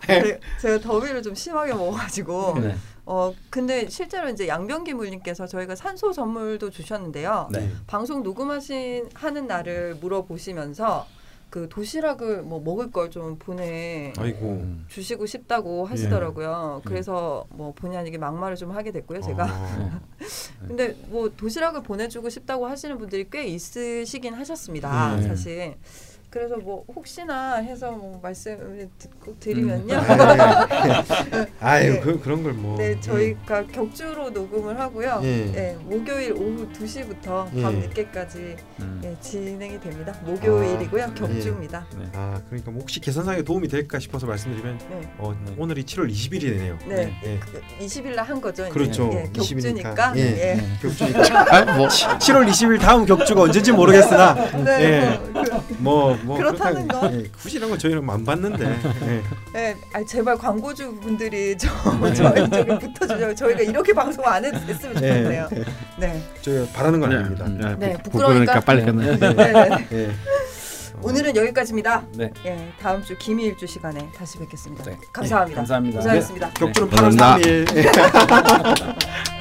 네, 0.08 0.40
제가 0.62 0.78
더위를 0.80 1.22
좀 1.22 1.34
심하게 1.34 1.74
먹어가지고 1.74 2.58
네. 2.60 2.74
어 3.14 3.34
근데 3.50 3.90
실제로 3.90 4.30
이제 4.30 4.48
양병기 4.48 4.94
물님께서 4.94 5.46
저희가 5.46 5.74
산소 5.76 6.14
선물도 6.14 6.70
주셨는데요. 6.70 7.48
네. 7.52 7.70
방송 7.86 8.22
녹음하신 8.22 9.10
하는 9.12 9.46
날을 9.46 9.96
물어보시면서 9.96 11.06
그 11.50 11.68
도시락을 11.68 12.40
뭐 12.40 12.58
먹을 12.62 12.90
걸 12.90 13.10
좀 13.10 13.36
보내 13.38 14.14
아이고. 14.16 14.46
음. 14.52 14.86
주시고 14.88 15.26
싶다고 15.26 15.84
하시더라고요. 15.84 16.80
그래서 16.86 17.44
뭐 17.50 17.74
본의 17.74 17.98
아니게 17.98 18.16
막말을 18.16 18.56
좀 18.56 18.70
하게 18.70 18.90
됐고요. 18.92 19.20
제가 19.20 19.44
어. 19.44 20.00
근데 20.66 20.96
뭐 21.08 21.30
도시락을 21.36 21.82
보내주고 21.82 22.30
싶다고 22.30 22.66
하시는 22.66 22.96
분들이 22.96 23.28
꽤 23.30 23.44
있으시긴 23.44 24.32
하셨습니다. 24.32 25.16
네. 25.16 25.28
사실. 25.28 25.74
그래서 26.32 26.56
뭐 26.56 26.82
혹시나 26.96 27.56
해서 27.56 27.90
뭐 27.92 28.18
말씀을 28.22 28.88
듣고 28.98 29.38
드리면요. 29.38 30.00
아유, 31.60 31.92
네. 31.92 32.00
그 32.00 32.18
그런 32.20 32.42
걸 32.42 32.54
뭐. 32.54 32.78
네, 32.78 32.98
저희가 33.00 33.66
격주로 33.66 34.30
녹음을 34.30 34.80
하고요. 34.80 35.20
예. 35.24 35.44
네, 35.52 35.76
목요일 35.82 36.32
오후 36.32 36.66
2시부터 36.72 37.54
예. 37.54 37.62
밤 37.62 37.74
늦게까지 37.80 38.56
음. 38.80 39.00
예, 39.04 39.14
진행이 39.20 39.78
됩니다. 39.80 40.14
목요일이고요. 40.24 41.04
아, 41.04 41.14
격주입니다. 41.14 41.86
네. 41.98 42.06
아, 42.14 42.40
그러니까 42.48 42.70
뭐 42.70 42.80
혹시 42.80 42.98
계산상에 43.00 43.42
도움이 43.42 43.68
될까 43.68 43.98
싶어서 43.98 44.26
말씀드리면 44.26 44.78
네. 44.88 45.00
어, 45.18 45.34
네. 45.44 45.54
오늘이 45.58 45.84
7월 45.84 46.10
20일이네요. 46.10 46.78
네. 46.88 47.12
예. 47.24 47.38
그 47.40 47.60
20일 47.84 48.14
날 48.14 48.22
한 48.22 48.40
거죠. 48.40 48.66
그렇죠. 48.70 49.10
예, 49.12 49.24
20일 49.32 49.66
이니까. 49.70 49.94
격주니까. 49.94 50.12
예. 50.16 50.20
예. 50.22 50.54
네. 50.54 50.62
격주니까 50.80 51.52
아, 51.72 51.76
뭐 51.76 51.88
7월 51.88 52.48
20일 52.48 52.80
다음 52.80 53.04
격주가 53.04 53.42
언제인지 53.42 53.72
모르겠으나 53.72 54.34
네. 54.64 54.80
예. 54.80 55.20
그, 55.32 55.74
뭐, 55.78 56.16
뭐 56.24 56.36
그렇다는 56.38 56.86
그렇다- 56.88 57.00
거. 57.00 57.12
예, 57.12 57.22
굳이 57.42 57.56
이런 57.58 57.70
거 57.70 57.78
저희는 57.78 58.08
안 58.08 58.24
봤는데. 58.24 58.78
예. 59.06 59.22
예, 59.56 59.76
아 59.92 60.04
제발 60.04 60.36
광고주 60.38 60.94
분들이 61.00 61.56
저 61.58 61.68
저희 62.14 62.48
쪽에 62.50 62.78
붙어주죠. 62.78 63.34
저희가 63.34 63.60
이렇게 63.62 63.92
방송 63.92 64.24
안 64.26 64.44
해도 64.44 64.58
됐으면 64.66 64.94
좋겠네요. 64.94 65.48
네. 65.98 66.22
저희가 66.42 66.72
바라는 66.72 67.00
건 67.00 67.12
아닙니다. 67.12 67.44
네, 67.48 67.76
네, 67.78 67.96
부끄러우니까. 68.02 68.10
부끄러우니까 68.10 68.60
빨리 68.60 68.84
끝내. 68.84 69.16
네, 69.18 69.32
네. 69.52 69.88
예. 69.92 70.10
오늘은 71.02 71.34
여기까지입니다. 71.34 72.04
네. 72.16 72.30
예, 72.46 72.72
다음 72.80 73.02
주 73.02 73.16
기미일주 73.18 73.66
시간에 73.66 74.08
다시 74.16 74.38
뵙겠습니다. 74.38 74.84
네. 74.84 74.96
감사합니다. 75.12 75.56
감사합니다. 75.56 75.96
고생하셨습니다. 75.98 76.50
격주는 76.50 76.90
네, 76.90 76.96
8월 76.96 77.00
감사합니다. 77.00 77.72
3일. 77.72 78.96